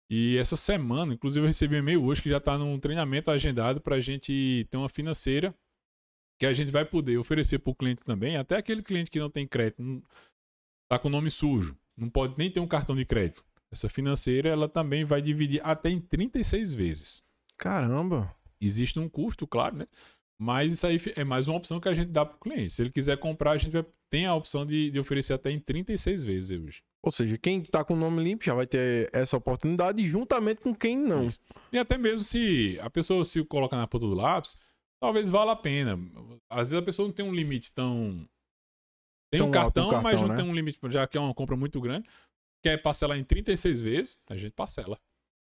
[0.09, 3.79] E essa semana, inclusive, eu recebi um e-mail hoje que já está num treinamento agendado
[3.79, 5.55] para a gente ter uma financeira
[6.37, 9.29] que a gente vai poder oferecer para o cliente também, até aquele cliente que não
[9.29, 10.03] tem crédito,
[10.83, 13.43] está com o nome sujo não pode nem ter um cartão de crédito.
[13.71, 17.23] Essa financeira, ela também vai dividir até em 36 vezes.
[17.57, 18.35] Caramba!
[18.59, 19.87] Existe um custo, claro, né?
[20.37, 22.73] Mas isso aí é mais uma opção que a gente dá para o cliente.
[22.73, 25.59] Se ele quiser comprar, a gente vai, tem a opção de, de oferecer até em
[25.59, 26.83] 36 vezes hoje.
[27.03, 30.75] Ou seja, quem está com o nome limpo já vai ter essa oportunidade juntamente com
[30.75, 31.27] quem não.
[31.27, 31.39] Isso.
[31.71, 34.57] E até mesmo se a pessoa se coloca na ponta do lápis,
[34.99, 35.99] talvez valha a pena.
[36.49, 38.27] Às vezes a pessoa não tem um limite tão
[39.31, 40.35] tem um cartão, cartão, mas não né?
[40.35, 42.05] tem um limite, já que é uma compra muito grande.
[42.61, 44.97] Quer parcelar em 36 vezes, a gente parcela.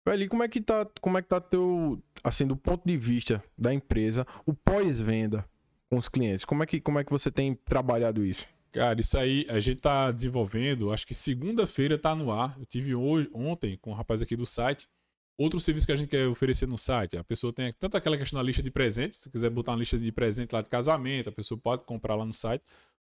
[0.05, 3.41] Velho, como é que tá, como é que tá teu, assim, do ponto de vista
[3.57, 5.45] da empresa, o pós-venda
[5.89, 6.43] com os clientes?
[6.43, 8.45] Como é que, como é que você tem trabalhado isso?
[8.73, 12.57] Cara, isso aí a gente tá desenvolvendo, acho que segunda-feira tá no ar.
[12.59, 14.89] Eu tive hoje, ontem com um rapaz aqui do site.
[15.37, 18.37] Outro serviço que a gente quer oferecer no site, a pessoa tem tanto aquela questão
[18.37, 21.31] da lista de presentes, se quiser botar uma lista de presente lá de casamento, a
[21.31, 22.63] pessoa pode comprar lá no site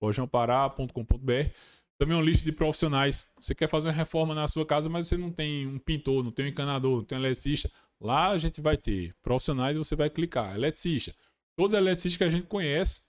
[0.01, 1.51] lojãopará.com.br.
[1.98, 3.27] Também uma lista de profissionais.
[3.40, 6.31] Você quer fazer uma reforma na sua casa, mas você não tem um pintor, não
[6.31, 7.70] tem um encanador, não tem um eletricista.
[8.01, 10.55] Lá a gente vai ter profissionais e você vai clicar.
[10.55, 11.14] Eletricista.
[11.56, 13.02] Todos os eletricistas que a gente conhece,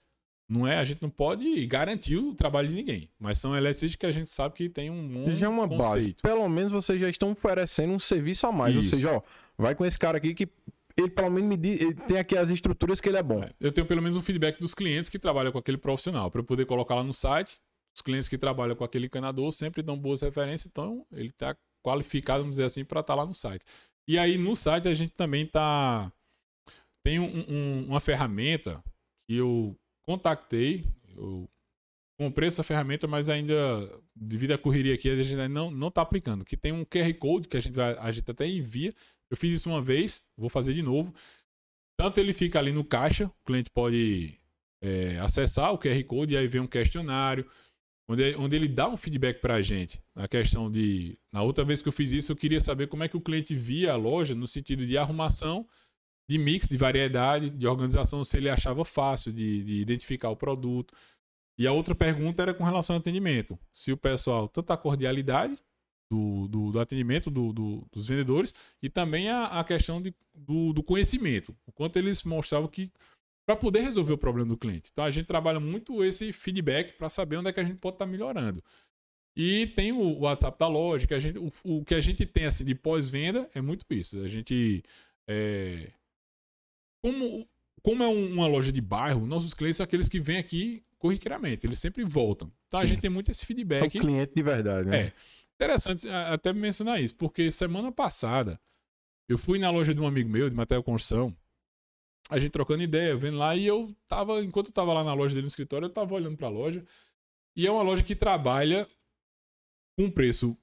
[0.48, 0.78] não é?
[0.78, 3.10] A gente não pode garantir o trabalho de ninguém.
[3.20, 5.92] Mas são eletricistas que a gente sabe que tem um monte Já é uma conceito.
[5.92, 6.16] base.
[6.22, 8.74] Pelo menos vocês já estão oferecendo um serviço a mais.
[8.74, 8.86] Isso.
[8.86, 9.22] Ou seja, ó,
[9.58, 10.48] vai com esse cara aqui que
[10.96, 13.42] ele pelo menos me diz, ele tem aqui as estruturas que ele é bom.
[13.42, 16.40] É, eu tenho pelo menos um feedback dos clientes que trabalham com aquele profissional, para
[16.40, 17.58] eu poder colocar lá no site.
[17.98, 22.40] Os clientes que trabalham com aquele encanador sempre dão boas referências, então ele está qualificado,
[22.40, 23.64] vamos dizer assim, para estar tá lá no site.
[24.06, 26.12] E aí no site a gente também tá
[27.04, 28.82] tem um, um, uma ferramenta
[29.28, 29.76] que eu
[30.06, 30.84] contactei,
[31.16, 31.48] eu
[32.16, 33.54] comprei essa ferramenta, mas ainda
[34.14, 36.44] devido à correria aqui a gente não não está aplicando.
[36.44, 38.94] Que tem um QR code que a gente vai, a gente até envia
[39.30, 41.14] eu fiz isso uma vez, vou fazer de novo.
[41.98, 44.38] Tanto ele fica ali no caixa, o cliente pode
[44.80, 47.48] é, acessar o QR Code e aí vem um questionário,
[48.08, 50.00] onde, onde ele dá um feedback para a gente.
[50.14, 51.18] Na questão de.
[51.32, 53.54] Na outra vez que eu fiz isso, eu queria saber como é que o cliente
[53.54, 55.66] via a loja no sentido de arrumação,
[56.28, 60.94] de mix, de variedade, de organização, se ele achava fácil de, de identificar o produto.
[61.58, 63.58] E a outra pergunta era com relação ao atendimento.
[63.72, 65.58] Se o pessoal, tanta cordialidade,
[66.10, 70.72] do, do, do atendimento do, do, dos vendedores e também a, a questão de, do,
[70.72, 71.54] do conhecimento.
[71.66, 72.90] O quanto eles mostravam que
[73.48, 74.90] para poder resolver o problema do cliente.
[74.92, 77.94] Então a gente trabalha muito esse feedback para saber onde é que a gente pode
[77.94, 78.62] estar tá melhorando.
[79.34, 82.44] E tem o WhatsApp da loja, que a gente, o, o que a gente tem
[82.44, 84.20] assim de pós-venda é muito isso.
[84.20, 84.84] A gente
[85.26, 85.90] é,
[87.00, 87.48] como
[87.80, 91.78] como é uma loja de bairro, nossos clientes são aqueles que vêm aqui corriqueiramente, eles
[91.78, 92.52] sempre voltam.
[92.66, 92.84] Então Sim.
[92.84, 93.90] a gente tem muito esse feedback.
[93.90, 95.04] São cliente de verdade, né?
[95.04, 95.12] É.
[95.54, 98.60] Interessante até mencionar isso, porque semana passada
[99.26, 101.34] eu fui na loja de um amigo meu, de material construção,
[102.28, 105.34] a gente trocando ideia, vendo lá, e eu tava, enquanto eu tava lá na loja
[105.34, 106.84] dele no escritório, eu tava olhando pra loja,
[107.56, 108.86] E é uma loja que trabalha
[109.96, 110.56] com um preço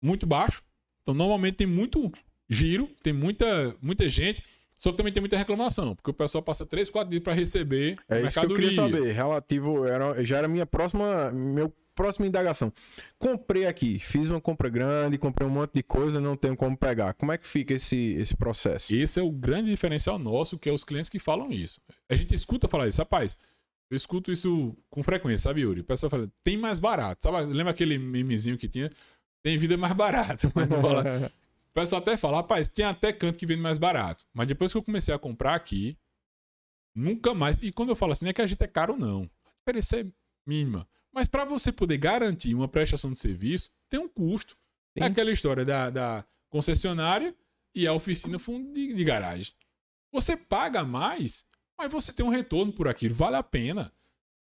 [0.00, 0.62] muito baixo.
[1.02, 2.10] Então, normalmente tem muito
[2.48, 4.42] giro, tem muita, muita gente.
[4.76, 7.98] Só que também tem muita reclamação, porque o pessoal passa 3, 4 dias para receber
[8.08, 9.12] é isso que eu queria saber.
[9.12, 12.72] Relativo, era, já era minha próxima, meu próxima indagação.
[13.18, 17.12] Comprei aqui, fiz uma compra grande, comprei um monte de coisa, não tenho como pegar.
[17.14, 18.94] Como é que fica esse, esse processo?
[18.94, 21.80] Esse é o grande diferencial nosso, que é os clientes que falam isso.
[22.08, 23.36] A gente escuta falar isso, rapaz.
[23.90, 25.80] Eu escuto isso com frequência, sabe, Yuri?
[25.80, 27.24] O pessoal fala, tem mais barato.
[27.24, 28.92] Sabe, lembra aquele memezinho que tinha?
[29.42, 31.32] Tem vida mais barata, mas não fala.
[31.70, 34.24] O pessoal até fala, rapaz, tem até canto que vende mais barato.
[34.32, 35.98] Mas depois que eu comecei a comprar aqui,
[36.94, 37.60] nunca mais.
[37.60, 39.22] E quando eu falo assim, não é que a gente é caro, não.
[39.44, 40.06] A diferença é
[40.46, 40.86] mínima.
[41.18, 44.56] Mas para você poder garantir uma prestação de serviço, tem um custo.
[44.96, 45.02] Sim.
[45.02, 47.34] É aquela história da, da, concessionária
[47.74, 49.52] e a oficina fundo de, de garagem.
[50.12, 51.44] Você paga mais,
[51.76, 53.16] mas você tem um retorno por aquilo.
[53.16, 53.92] Vale a pena.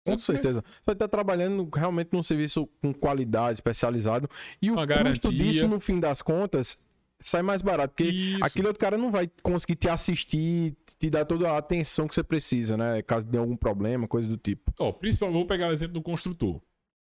[0.03, 0.65] Com certeza.
[0.83, 4.27] Você está trabalhando realmente num serviço com qualidade, especializado.
[4.59, 5.31] E o Uma custo garantia.
[5.31, 6.79] disso, no fim das contas,
[7.27, 7.93] sai mais barato.
[7.95, 8.39] Porque Isso.
[8.43, 12.23] aquele outro cara não vai conseguir te assistir, te dar toda a atenção que você
[12.23, 13.01] precisa, né?
[13.01, 14.73] Caso de algum problema, coisa do tipo.
[14.79, 16.61] Ó, oh, principalmente, vou pegar o exemplo do construtor.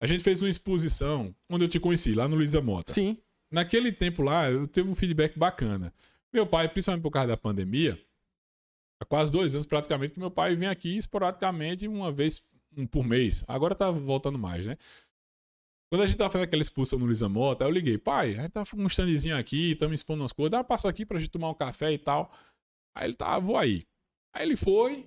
[0.00, 2.92] A gente fez uma exposição onde eu te conheci, lá no Luiza Mota.
[2.92, 3.16] Sim.
[3.50, 5.92] Naquele tempo lá, eu teve um feedback bacana.
[6.32, 7.98] Meu pai, principalmente por causa da pandemia,
[9.00, 13.04] há quase dois anos praticamente, que meu pai vem aqui esporadicamente uma vez um por
[13.04, 13.44] mês.
[13.48, 14.76] Agora tá voltando mais, né?
[15.88, 18.52] Quando a gente tava fazendo aquela expulsão no Luiza Mota, eu liguei, pai, a gente
[18.52, 21.30] tá com um standzinho aqui, estamos expondo umas coisas, dá pra passar aqui pra gente
[21.30, 22.32] tomar um café e tal.
[22.94, 23.86] Aí ele tá, vou aí.
[24.34, 25.06] Aí ele foi,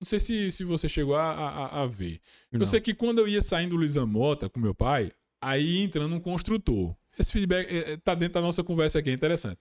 [0.00, 2.20] não sei se, se você chegou a, a, a ver.
[2.50, 2.60] Não.
[2.60, 5.12] Eu sei que quando eu ia saindo do Luiza Mota com meu pai,
[5.42, 6.94] aí entrando um construtor.
[7.18, 9.58] Esse feedback é, é, tá dentro da nossa conversa aqui, é interessante.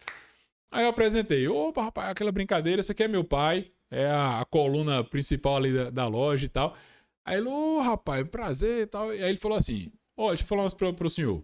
[0.72, 4.46] Aí eu apresentei, opa, rapaz, aquela brincadeira, esse aqui é meu pai, é a, a
[4.46, 6.78] coluna principal ali da, da, loja e tal.
[7.26, 9.14] Aí ele, ô, oh, rapaz, prazer e tal.
[9.14, 11.42] E aí ele falou assim, Ó, oh, deixa eu falar umas pra, pro senhor.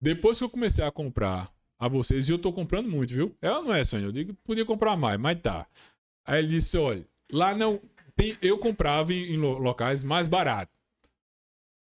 [0.00, 3.36] Depois que eu comecei a comprar a vocês, e eu tô comprando muito, viu?
[3.42, 4.06] Ela não é, Sônia.
[4.06, 5.66] Eu digo que podia comprar mais, mas tá.
[6.24, 7.78] Aí ele disse: olha, lá não.
[8.16, 10.74] Tem, eu comprava em, em locais mais baratos.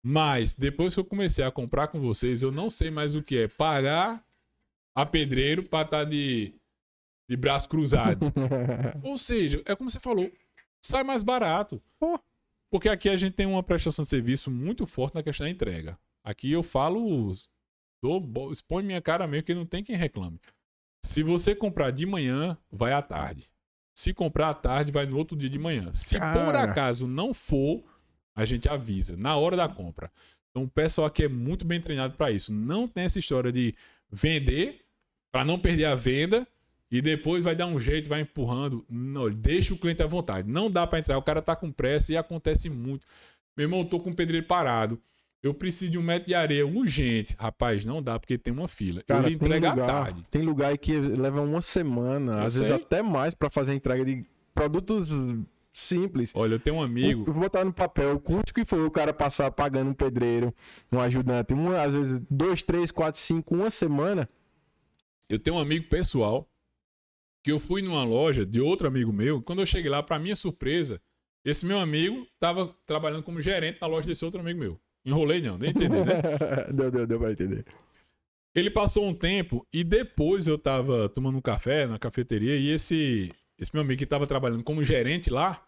[0.02, 3.36] Mas depois que eu comecei a comprar com vocês, eu não sei mais o que
[3.36, 4.24] é pagar
[4.94, 6.54] a pedreiro pra estar tá de,
[7.28, 8.32] de braço cruzado.
[9.04, 10.32] Ou seja, é como você falou,
[10.80, 11.82] sai mais barato.
[12.70, 15.98] Porque aqui a gente tem uma prestação de serviço muito forte na questão da entrega.
[16.22, 17.32] Aqui eu falo,
[18.02, 20.40] dou, expõe minha cara mesmo que não tem quem reclame.
[21.02, 23.50] Se você comprar de manhã, vai à tarde.
[23.94, 25.92] Se comprar à tarde, vai no outro dia de manhã.
[25.92, 26.44] Se Cara.
[26.44, 27.82] por acaso não for,
[28.34, 30.10] a gente avisa na hora da compra.
[30.50, 32.52] Então o pessoal aqui é muito bem treinado para isso.
[32.52, 33.74] Não tem essa história de
[34.10, 34.84] vender
[35.32, 36.46] para não perder a venda
[36.90, 38.84] e depois vai dar um jeito, vai empurrando.
[38.88, 40.50] Não, deixa o cliente à vontade.
[40.50, 43.06] Não dá para entrar, o cara tá com pressa e acontece muito.
[43.56, 45.00] Meu irmão, eu tô com o pedreiro parado.
[45.42, 47.36] Eu preciso de um metro de areia urgente.
[47.38, 49.02] Rapaz, não dá porque tem uma fila.
[49.06, 50.24] Cara, Ele entrega lugar, à tarde.
[50.30, 52.62] Tem lugar que leva uma semana, eu às sei.
[52.62, 55.14] vezes até mais, para fazer a entrega de produtos
[55.72, 56.32] simples.
[56.34, 57.20] Olha, eu tenho um amigo.
[57.20, 60.52] Eu vou botar no papel o custo que foi o cara passar pagando um pedreiro,
[60.90, 64.28] um ajudante, uma, às vezes dois, três, quatro, cinco, uma semana.
[65.28, 66.48] Eu tenho um amigo pessoal
[67.48, 69.40] que eu fui numa loja de outro amigo meu.
[69.40, 71.00] Quando eu cheguei lá, para minha surpresa,
[71.42, 74.78] esse meu amigo estava trabalhando como gerente na loja desse outro amigo meu.
[75.02, 76.20] Enrolei não, nem entender, né?
[76.70, 77.64] deu, deu, deu pra entender.
[78.54, 83.32] Ele passou um tempo e depois eu tava tomando um café na cafeteria e esse,
[83.58, 85.66] esse meu amigo que tava trabalhando como gerente lá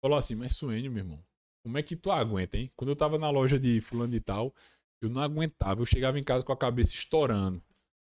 [0.00, 1.22] falou assim: Mas Suênio, meu irmão,
[1.62, 2.70] como é que tu aguenta, hein?
[2.74, 4.54] Quando eu tava na loja de fulano de tal,
[5.02, 5.82] eu não aguentava.
[5.82, 7.62] Eu chegava em casa com a cabeça estourando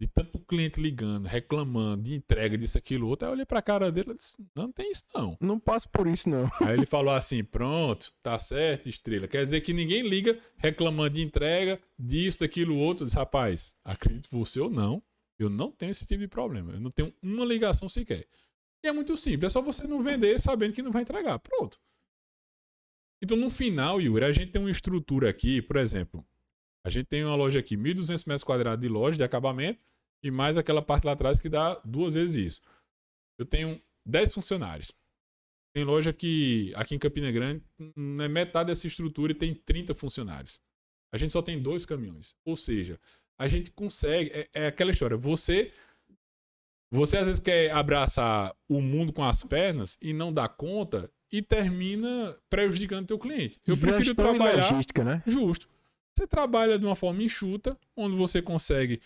[0.01, 3.27] de tanto cliente ligando, reclamando de entrega, disso, aquilo, outro.
[3.27, 5.37] Aí eu olhei pra cara dele e disse: Não tem isso, não.
[5.39, 6.49] Não passo por isso, não.
[6.59, 9.27] Aí ele falou assim: Pronto, tá certo, estrela.
[9.27, 13.03] Quer dizer que ninguém liga reclamando de entrega, disso, daquilo, outro.
[13.03, 15.03] Eu disse: Rapaz, acredito você ou não,
[15.37, 16.73] eu não tenho esse tipo de problema.
[16.73, 18.25] Eu não tenho uma ligação sequer.
[18.83, 21.37] E é muito simples: é só você não vender sabendo que não vai entregar.
[21.37, 21.77] Pronto.
[23.21, 26.25] Então, no final, Yuri, a gente tem uma estrutura aqui, por exemplo.
[26.83, 29.90] A gente tem uma loja aqui, 1.200 metros quadrados de loja de acabamento
[30.23, 32.61] e mais aquela parte lá atrás que dá duas vezes isso.
[33.39, 34.91] Eu tenho 10 funcionários.
[35.73, 37.63] Tem loja que aqui em Campina Grande
[38.21, 40.61] é metade dessa estrutura e tem 30 funcionários.
[41.13, 42.35] A gente só tem dois caminhões.
[42.45, 42.99] Ou seja,
[43.39, 44.29] a gente consegue.
[44.31, 45.17] É, é aquela história.
[45.17, 45.71] Você.
[46.93, 51.41] Você às vezes quer abraçar o mundo com as pernas e não dá conta e
[51.41, 53.57] termina prejudicando teu cliente.
[53.65, 54.69] Eu prefiro trabalhar.
[54.69, 55.23] Logística, né?
[55.25, 55.69] Justo.
[56.17, 59.01] Você trabalha de uma forma enxuta, onde você consegue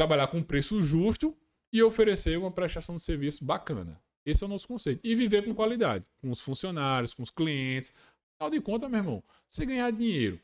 [0.00, 1.36] trabalhar com preço justo
[1.70, 4.00] e oferecer uma prestação de serviço bacana.
[4.24, 4.98] Esse é o nosso conceito.
[5.04, 7.92] E viver com qualidade, com os funcionários, com os clientes,
[8.38, 10.40] Afinal de contas, meu irmão, você ganhar dinheiro.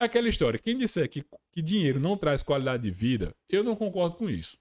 [0.00, 3.74] É aquela história, quem disser que, que dinheiro não traz qualidade de vida, eu não
[3.74, 4.56] concordo com isso.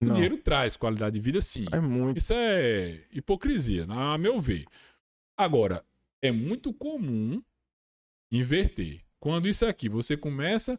[0.00, 0.14] O Não.
[0.14, 1.64] dinheiro traz qualidade de vida, sim.
[1.72, 2.18] É muito.
[2.18, 4.64] Isso é hipocrisia, a meu ver.
[5.36, 5.84] Agora,
[6.22, 7.42] é muito comum
[8.30, 9.00] inverter.
[9.18, 10.78] Quando isso aqui você começa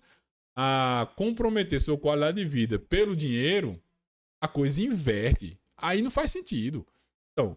[0.60, 3.80] a comprometer sua qualidade de vida pelo dinheiro,
[4.42, 5.60] a coisa inverte.
[5.78, 6.84] Aí não faz sentido.
[7.32, 7.56] Então,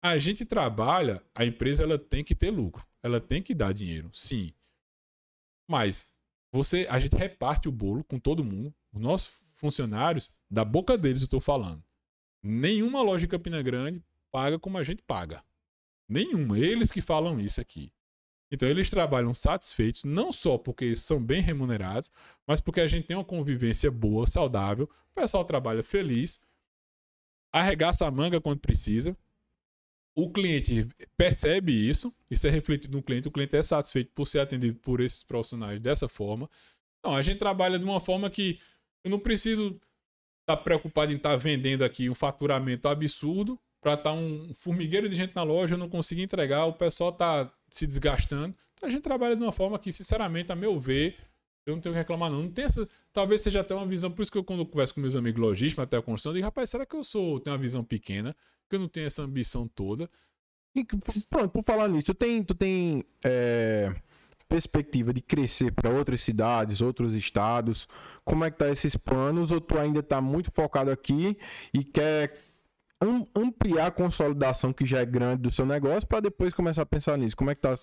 [0.00, 4.08] a gente trabalha, a empresa ela tem que ter lucro, ela tem que dar dinheiro,
[4.14, 4.54] sim.
[5.68, 6.14] Mas
[6.50, 8.74] você, a gente reparte o bolo com todo mundo.
[8.94, 11.84] Os nossos funcionários, da boca deles eu estou falando.
[12.42, 14.02] Nenhuma loja Campina Grande
[14.32, 15.44] paga como a gente paga.
[16.08, 16.58] Nenhuma.
[16.58, 17.92] Eles que falam isso aqui.
[18.50, 22.10] Então eles trabalham satisfeitos, não só porque são bem remunerados,
[22.46, 24.88] mas porque a gente tem uma convivência boa, saudável.
[25.10, 26.40] O pessoal trabalha feliz,
[27.52, 29.16] arregaça a manga quando precisa.
[30.14, 33.28] O cliente percebe isso, isso é refletido no cliente.
[33.28, 36.50] O cliente é satisfeito por ser atendido por esses profissionais dessa forma.
[36.98, 38.58] Então a gente trabalha de uma forma que
[39.04, 39.80] eu não preciso
[40.40, 45.34] estar preocupado em estar vendendo aqui um faturamento absurdo para estar um formigueiro de gente
[45.34, 48.54] na loja, eu não consigo entregar, o pessoal está se desgastando.
[48.74, 51.16] Então a gente trabalha de uma forma que, sinceramente, a meu ver,
[51.66, 52.44] eu não tenho que reclamar, não.
[52.44, 52.88] Não tem essa.
[53.12, 54.10] Talvez seja até uma visão.
[54.10, 56.34] Por isso que eu, quando eu converso com meus amigos logísticos, até a construção, eu
[56.34, 58.34] digo, rapaz, será que eu sou, tenho uma visão pequena?
[58.68, 60.08] Que eu não tenho essa ambição toda?
[60.74, 60.84] E
[61.28, 63.94] Pronto, por falar nisso, tu tem, tu tem é,
[64.48, 67.88] perspectiva de crescer para outras cidades, outros estados?
[68.24, 69.50] Como é que tá esses planos?
[69.50, 71.36] Ou tu ainda tá muito focado aqui
[71.72, 72.47] e quer
[73.34, 77.16] ampliar a consolidação que já é grande do seu negócio para depois começar a pensar
[77.16, 77.36] nisso?
[77.36, 77.74] Como é que tá?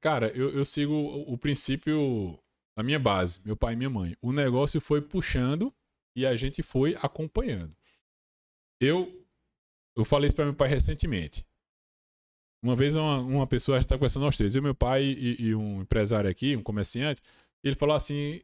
[0.00, 2.38] Cara, eu, eu sigo o, o princípio
[2.76, 4.16] da minha base, meu pai e minha mãe.
[4.20, 5.72] O negócio foi puxando
[6.16, 7.74] e a gente foi acompanhando.
[8.80, 9.24] Eu,
[9.96, 11.46] eu falei isso para meu pai recentemente.
[12.62, 15.46] Uma vez uma, uma pessoa, a gente tá conversando nós três, eu, meu pai e,
[15.48, 17.20] e um empresário aqui, um comerciante,
[17.64, 18.40] ele falou assim,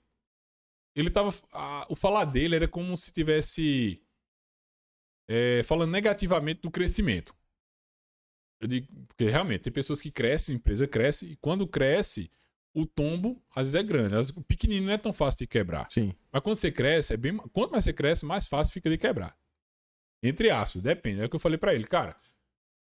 [0.96, 4.00] ele tava, a- o falar dele era como se tivesse
[5.28, 7.36] é, falando negativamente do crescimento.
[8.60, 12.30] Eu digo, porque realmente tem pessoas que crescem, a empresa cresce, e quando cresce,
[12.74, 14.14] o tombo às vezes é grande.
[14.14, 15.86] Às vezes, o pequenino não é tão fácil de quebrar.
[15.90, 16.14] Sim.
[16.32, 19.36] Mas quando você cresce, é bem, quanto mais você cresce, mais fácil fica de quebrar.
[20.22, 21.20] Entre aspas, depende.
[21.20, 22.16] É o que eu falei pra ele, cara.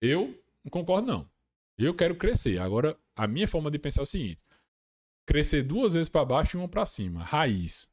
[0.00, 1.30] Eu não concordo não.
[1.78, 2.58] Eu quero crescer.
[2.58, 4.40] Agora, a minha forma de pensar é o seguinte:
[5.26, 7.88] crescer duas vezes pra baixo e uma pra cima, raiz.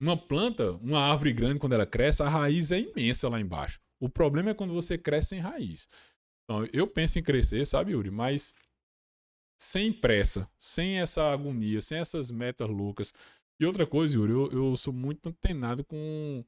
[0.00, 3.80] Uma planta, uma árvore grande quando ela cresce, a raiz é imensa lá embaixo.
[4.00, 5.88] O problema é quando você cresce sem raiz.
[6.44, 8.54] Então, eu penso em crescer, sabe, Yuri, mas
[9.58, 13.12] sem pressa, sem essa agonia, sem essas metas loucas.
[13.58, 16.44] E outra coisa, Yuri, eu, eu sou muito antenado com.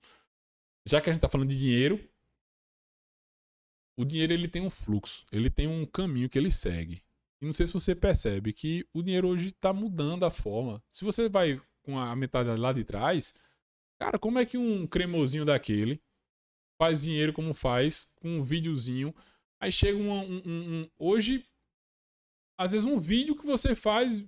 [0.86, 1.98] Já que a gente tá falando de dinheiro,
[3.96, 7.02] o dinheiro ele tem um fluxo, ele tem um caminho que ele segue.
[7.40, 10.82] E não sei se você percebe que o dinheiro hoje tá mudando a forma.
[10.90, 13.32] Se você vai com a metade lá de trás,
[14.00, 16.02] cara, como é que um cremosinho daquele
[16.80, 19.14] faz dinheiro como faz com um videozinho?
[19.62, 21.46] Aí chega um, um- um- Hoje,
[22.58, 24.24] às vezes, um vídeo que você faz,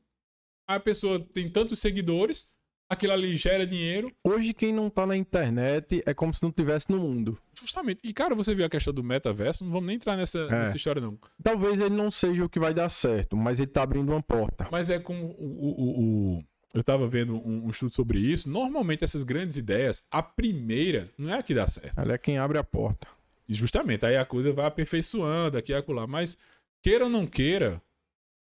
[0.69, 2.57] a pessoa tem tantos seguidores,
[2.91, 4.11] aquilo ali gera dinheiro.
[4.25, 7.39] Hoje quem não tá na internet é como se não tivesse no mundo.
[7.55, 8.01] Justamente.
[8.05, 9.65] E, cara, você viu a questão do metaverso?
[9.65, 10.51] Não vamos nem entrar nessa, É.
[10.51, 11.19] nessa história, não.
[11.43, 14.69] Talvez ele não seja o que vai dar certo, mas ele tá abrindo uma porta.
[14.73, 16.01] Mas é como o- o-
[16.39, 16.45] o-
[16.79, 18.49] eu tava vendo um, um estudo sobre isso.
[18.49, 21.99] Normalmente, essas grandes ideias, a primeira não é a que dá certo.
[22.01, 23.07] Ela é quem abre a porta.
[23.49, 26.07] E justamente, aí a coisa vai aperfeiçoando aqui e acolá.
[26.07, 26.37] Mas,
[26.83, 27.81] queira ou não queira.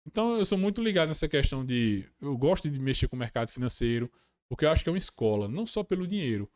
[0.07, 2.05] Então, eu sou muito ligado nessa questão de.
[2.21, 4.11] Eu gosto de mexer com o mercado financeiro,
[4.47, 6.49] porque eu acho que é uma escola, não só pelo dinheiro.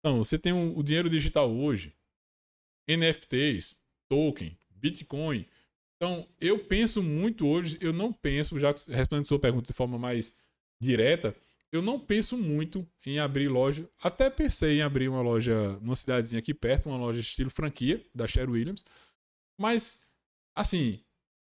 [0.00, 1.94] Então, você tem o, o dinheiro digital hoje,
[2.88, 3.78] NFTs,
[4.08, 5.46] token, Bitcoin.
[5.96, 9.98] Então, eu penso muito hoje, eu não penso, já que- respondendo sua pergunta de forma
[9.98, 10.34] mais
[10.80, 11.36] direta,
[11.72, 13.88] eu não penso muito em abrir loja.
[14.02, 18.26] Até pensei em abrir uma loja numa cidadezinha aqui perto, uma loja estilo franquia, da
[18.26, 18.84] Sher Williams.
[19.58, 20.04] Mas,
[20.54, 21.00] assim,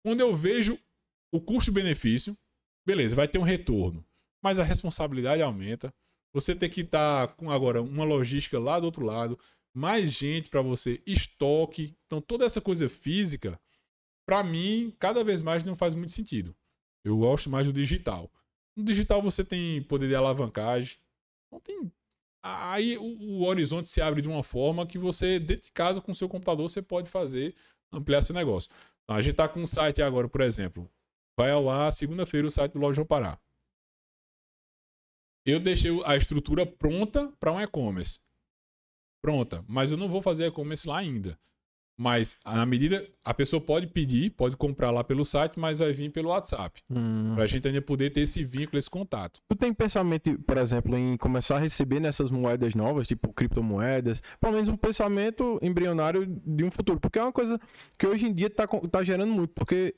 [0.05, 0.79] quando eu vejo
[1.33, 2.37] o custo-benefício,
[2.87, 4.05] beleza, vai ter um retorno.
[4.43, 5.93] Mas a responsabilidade aumenta.
[6.33, 9.39] Você tem que estar com agora uma logística lá do outro lado,
[9.75, 11.97] mais gente para você, estoque.
[12.07, 13.59] Então, toda essa coisa física,
[14.27, 16.55] para mim, cada vez mais não faz muito sentido.
[17.05, 18.31] Eu gosto mais do digital.
[18.77, 20.99] No digital você tem poder de alavancagem.
[21.51, 21.91] Não tem.
[22.43, 26.13] Aí o, o horizonte se abre de uma forma que você, dentro de casa, com
[26.13, 27.55] o seu computador, você pode fazer,
[27.91, 28.71] ampliar seu negócio.
[29.05, 30.91] Então, a gente tá com um site agora, por exemplo.
[31.39, 33.39] Vai ao ar segunda-feira o site do Loja Pará.
[35.47, 38.21] Eu deixei a estrutura pronta para um e-commerce.
[39.23, 41.39] Pronta, mas eu não vou fazer e-commerce lá ainda.
[41.97, 46.11] Mas, na medida, a pessoa pode pedir, pode comprar lá pelo site, mas vai vir
[46.11, 46.83] pelo WhatsApp.
[46.91, 47.35] Hum.
[47.35, 49.41] Pra gente ainda poder ter esse vínculo, esse contato.
[49.49, 54.55] Tu tem pensamento, por exemplo, em começar a receber nessas moedas novas, tipo criptomoedas, pelo
[54.55, 56.99] menos um pensamento embrionário de um futuro?
[56.99, 57.61] Porque é uma coisa
[57.97, 59.95] que hoje em dia tá, tá gerando muito, porque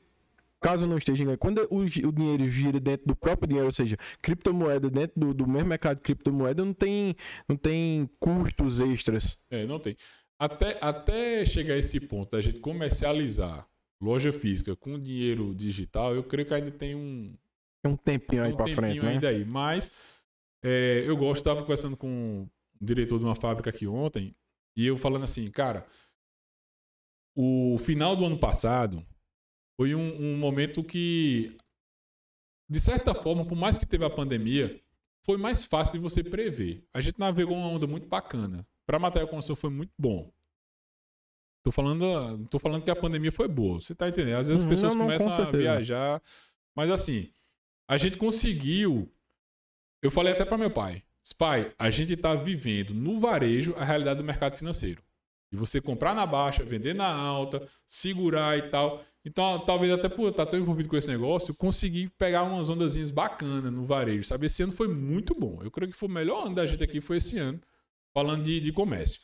[0.60, 4.90] caso não esteja quando o, o dinheiro gira dentro do próprio dinheiro, ou seja, criptomoeda
[4.90, 7.16] dentro do, do mesmo mercado de criptomoeda, não tem,
[7.48, 9.38] não tem custos extras.
[9.50, 9.96] É, não tem.
[10.38, 13.66] Até, até chegar a esse ponto da gente comercializar
[14.00, 17.34] loja física com dinheiro digital, eu creio que ainda tem um,
[17.82, 19.10] Tem um tempinho aí um tempinho frente, né?
[19.12, 19.44] ainda aí.
[19.44, 19.96] Mas
[20.62, 22.42] é, eu gosto, estava conversando com
[22.80, 24.36] o diretor de uma fábrica aqui ontem,
[24.76, 25.86] e eu falando assim, cara,
[27.34, 29.06] o final do ano passado
[29.80, 31.56] foi um, um momento que,
[32.68, 34.82] de certa forma, por mais que teve a pandemia,
[35.24, 36.84] foi mais fácil de você prever.
[36.92, 38.66] A gente navegou uma onda muito bacana.
[38.86, 40.30] Para material de construção foi muito bom.
[41.64, 43.80] Tô falando, tô falando que a pandemia foi boa.
[43.80, 44.36] Você tá entendendo?
[44.38, 45.58] Às vezes Uhum, as pessoas não, não, com começam a certeza.
[45.62, 46.22] viajar.
[46.76, 47.32] Mas assim,
[47.88, 49.10] a gente conseguiu.
[50.00, 51.02] Eu falei até para meu pai:
[51.36, 55.02] pai, a gente tá vivendo no varejo a realidade do mercado financeiro.
[55.50, 59.02] E você comprar na baixa, vender na alta, segurar e tal.
[59.24, 63.10] Então, talvez até por estar tão envolvido com esse negócio, eu consegui pegar umas ondazinhas
[63.10, 64.46] bacanas no varejo, sabe?
[64.46, 65.58] Esse ano foi muito bom.
[65.64, 67.60] Eu creio que foi o melhor ano da gente aqui, foi esse ano,
[68.16, 69.20] falando de, de comércio.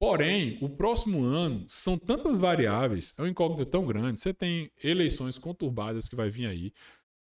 [0.00, 4.18] Porém, o próximo ano são tantas variáveis, é um incógnito tão grande.
[4.18, 6.72] Você tem eleições conturbadas que vai vir aí.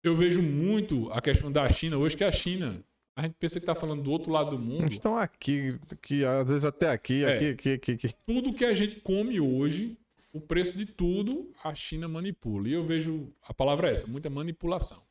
[0.02, 2.84] Eu vejo muito a questão da China hoje, que a China,
[3.16, 4.92] a gente pensa que está falando do outro lado do mundo.
[4.92, 7.36] Estão aqui, que às vezes até aqui, É.
[7.36, 8.16] aqui, aqui, aqui, aqui.
[8.26, 9.96] tudo que a gente come hoje,
[10.34, 12.68] o preço de tudo, a China manipula.
[12.68, 15.04] E eu vejo, a palavra é essa, muita manipulação.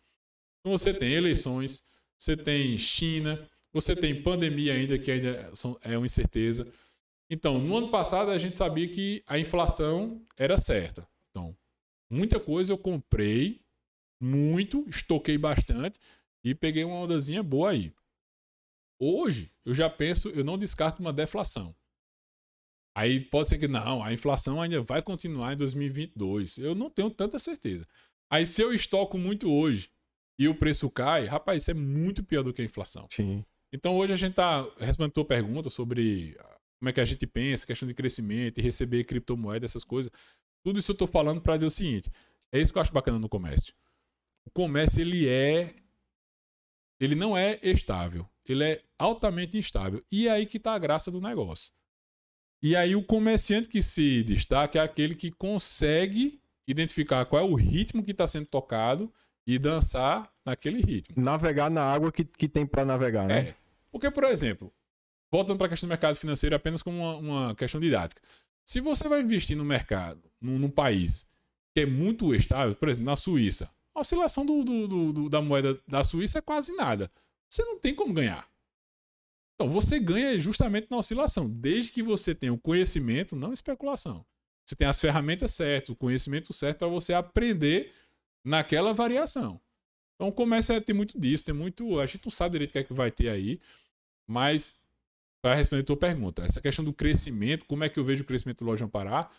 [0.59, 1.87] Então você tem eleições,
[2.19, 5.53] você tem China, você tem pandemia ainda, que ainda
[5.83, 6.71] é uma incerteza.
[7.29, 11.09] Então, no ano passado a gente sabia que a inflação era certa.
[11.31, 11.57] Então,
[12.11, 13.61] muita coisa eu comprei,
[14.21, 15.99] muito, estoquei bastante
[16.43, 17.93] e peguei uma ondazinha boa aí.
[18.99, 21.75] Hoje, eu já penso, eu não descarto uma deflação.
[22.95, 26.59] Aí pode ser que não, a inflação ainda vai continuar em 2022.
[26.59, 27.87] Eu não tenho tanta certeza.
[28.29, 29.91] Aí se eu estoco muito hoje
[30.39, 33.07] e o preço cai, rapaz, isso é muito pior do que a inflação.
[33.11, 33.45] Sim.
[33.73, 36.37] Então hoje a gente tá respondendo a tua pergunta sobre
[36.79, 40.11] como é que a gente pensa, questão de crescimento e receber criptomoeda, essas coisas.
[40.63, 42.11] Tudo isso eu tô falando para dizer o seguinte,
[42.53, 43.75] é isso que eu acho bacana no comércio.
[44.45, 45.75] O comércio ele é
[46.99, 50.05] ele não é estável, ele é altamente instável.
[50.13, 51.73] E é aí que tá a graça do negócio.
[52.63, 57.55] E aí o comerciante que se destaca é aquele que consegue identificar qual é o
[57.55, 59.13] ritmo que está sendo tocado
[59.47, 61.23] e dançar naquele ritmo.
[61.23, 63.39] Navegar na água que, que tem pra navegar, né?
[63.49, 63.55] É.
[63.91, 64.73] Porque, por exemplo,
[65.33, 68.21] voltando para a questão do mercado financeiro apenas como uma, uma questão didática.
[68.65, 71.29] Se você vai investir no mercado, num, num país
[71.75, 75.41] que é muito estável, por exemplo, na Suíça, a oscilação do, do- do- do- da
[75.43, 77.11] moeda da Suíça é quase nada.
[77.49, 78.49] Você não tem como ganhar.
[79.55, 84.25] Então, você ganha justamente na oscilação, desde que você tenha o conhecimento, não especulação.
[84.65, 87.93] Você tem as ferramentas certas, o conhecimento certo para você aprender
[88.45, 89.61] naquela variação.
[90.15, 91.99] Então, começa a ter muito disso, tem muito.
[91.99, 93.61] A gente não sabe direito o que é que vai ter aí,
[94.27, 94.81] mas
[95.43, 98.27] para responder a tua pergunta, essa questão do crescimento, como é que eu vejo o
[98.27, 99.31] crescimento do Loja Ampará?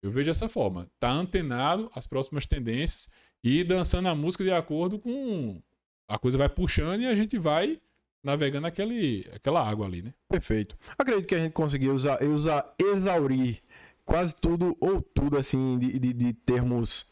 [0.00, 3.10] Eu vejo dessa forma, tá antenado às próximas tendências
[3.42, 5.60] e dançando a música de acordo com
[6.06, 7.80] a coisa vai puxando e a gente vai
[8.22, 10.14] navegando aquele, aquela água ali, né?
[10.28, 10.76] Perfeito.
[10.96, 13.60] Acredito que a gente conseguiu usar, usar exaurir
[14.04, 17.06] quase tudo ou tudo assim de, de, de termos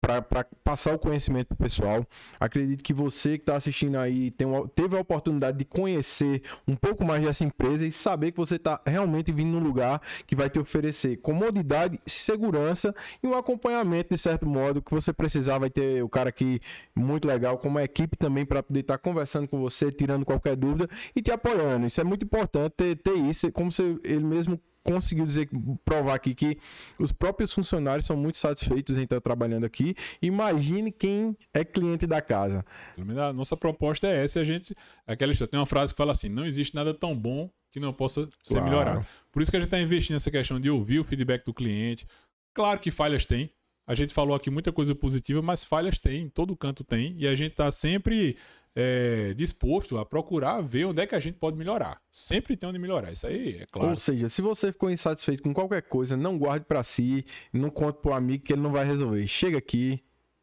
[0.00, 2.06] para passar o conhecimento pro pessoal.
[2.38, 7.04] Acredito que você que está assistindo aí tem teve a oportunidade de conhecer um pouco
[7.04, 10.58] mais dessa empresa e saber que você está realmente vindo num lugar que vai te
[10.58, 15.58] oferecer comodidade, segurança e um acompanhamento de certo modo que você precisar.
[15.58, 16.60] Vai ter o cara aqui
[16.94, 20.88] muito legal, como a equipe também para poder estar conversando com você, tirando qualquer dúvida
[21.14, 21.86] e te apoiando.
[21.86, 25.48] Isso é muito importante ter, ter isso, como você, ele mesmo conseguiu dizer,
[25.84, 26.58] provar aqui que
[26.98, 29.94] os próprios funcionários são muito satisfeitos em estar trabalhando aqui.
[30.22, 32.64] Imagine quem é cliente da casa.
[32.98, 34.40] A nossa proposta é essa.
[34.40, 34.74] A gente,
[35.06, 37.92] aquela história, tem uma frase que fala assim: não existe nada tão bom que não
[37.92, 38.64] possa ser Claro.
[38.64, 39.06] melhorado.
[39.30, 42.06] Por isso que a gente está investindo nessa questão de ouvir o feedback do cliente.
[42.54, 43.50] Claro que falhas tem.
[43.86, 47.14] A gente falou aqui muita coisa positiva, mas falhas tem, em todo canto tem.
[47.18, 48.36] E a gente está sempre
[48.74, 52.00] é, disposto a procurar ver onde é que a gente pode melhorar.
[52.10, 53.10] Sempre tem onde melhorar.
[53.12, 53.90] Isso aí é claro.
[53.90, 58.00] Ou seja, se você ficou insatisfeito com qualquer coisa, não guarde pra si, não conte
[58.00, 59.26] pro amigo que ele não vai resolver.
[59.26, 60.02] Chega aqui,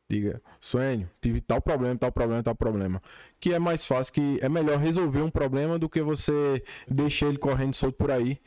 [0.10, 3.02] diga, Suênio, tive tal problema, tal problema, tal problema.
[3.40, 7.38] Que é mais fácil, que é melhor resolver um problema do que você deixar ele
[7.38, 8.40] correndo solto por aí.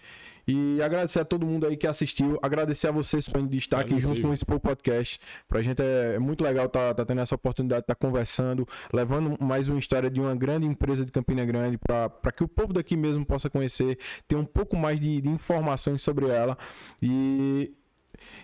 [0.51, 2.37] E agradecer a todo mundo aí que assistiu.
[2.43, 5.21] Agradecer a você, Sonho, de estar aqui junto com o Expo Podcast.
[5.49, 8.07] Pra gente é, é muito legal estar tá, tá tendo essa oportunidade de estar tá
[8.07, 12.49] conversando, levando mais uma história de uma grande empresa de Campina Grande para que o
[12.49, 13.97] povo daqui mesmo possa conhecer,
[14.27, 16.59] ter um pouco mais de, de informações sobre ela.
[17.01, 17.73] E,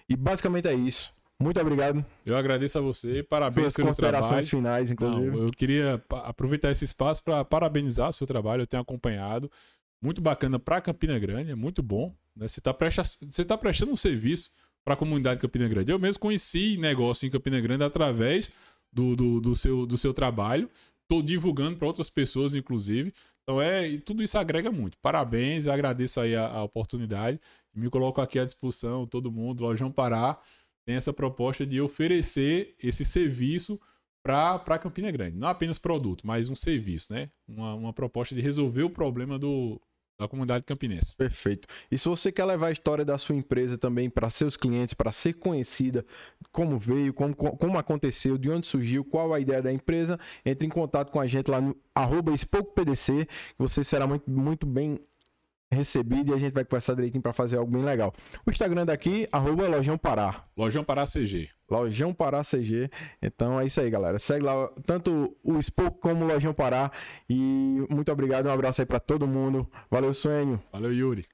[0.09, 1.13] e basicamente é isso.
[1.39, 2.05] Muito obrigado.
[2.25, 3.23] Eu agradeço a você.
[3.23, 4.47] Parabéns Suas pelo considerações trabalho.
[4.47, 5.37] finais, inclusive.
[5.37, 8.63] Não, eu queria aproveitar esse espaço para parabenizar o seu trabalho.
[8.63, 9.51] Eu tenho acompanhado.
[10.01, 12.15] Muito bacana para Campina Grande, é muito bom.
[12.35, 12.49] Né?
[12.49, 14.51] Você está prestando, tá prestando um serviço
[14.85, 15.91] para a comunidade de Campina Grande.
[15.91, 18.51] Eu mesmo conheci negócio em Campina Grande através
[18.93, 20.71] do, do, do seu, do seu trabalho.
[21.03, 23.13] Estou divulgando para outras pessoas, inclusive.
[23.43, 24.99] Então, é, tudo isso agrega muito.
[24.99, 27.41] Parabéns, agradeço aí a, a oportunidade.
[27.75, 30.39] Me coloco aqui à disposição, todo mundo, Lojão Pará
[30.85, 33.79] tem essa proposta de oferecer esse serviço
[34.23, 35.37] para Campina Grande.
[35.37, 37.29] Não apenas produto, mas um serviço, né?
[37.47, 39.81] Uma, uma proposta de resolver o problema do,
[40.19, 41.15] da comunidade campinense.
[41.17, 41.69] Perfeito.
[41.91, 45.13] E se você quer levar a história da sua empresa também para seus clientes, para
[45.13, 46.05] ser conhecida,
[46.51, 50.71] como veio, como, como aconteceu, de onde surgiu, qual a ideia da empresa, entre em
[50.71, 52.33] contato com a gente lá no arroba
[53.59, 55.01] você será muito, muito bem
[55.71, 58.13] recebido e a gente vai conversar direitinho para fazer algo bem legal.
[58.47, 60.45] O Instagram daqui, arroba Lojão Pará.
[60.57, 61.49] Lojão Pará CG.
[61.71, 62.91] Lojão Pará CG.
[63.21, 64.19] Então é isso aí, galera.
[64.19, 66.91] Segue lá tanto o Spoke como o Lojão Pará.
[67.29, 69.69] E muito obrigado, um abraço aí para todo mundo.
[69.91, 70.63] Valeu, Sonho.
[70.73, 71.27] Valeu, Yuri.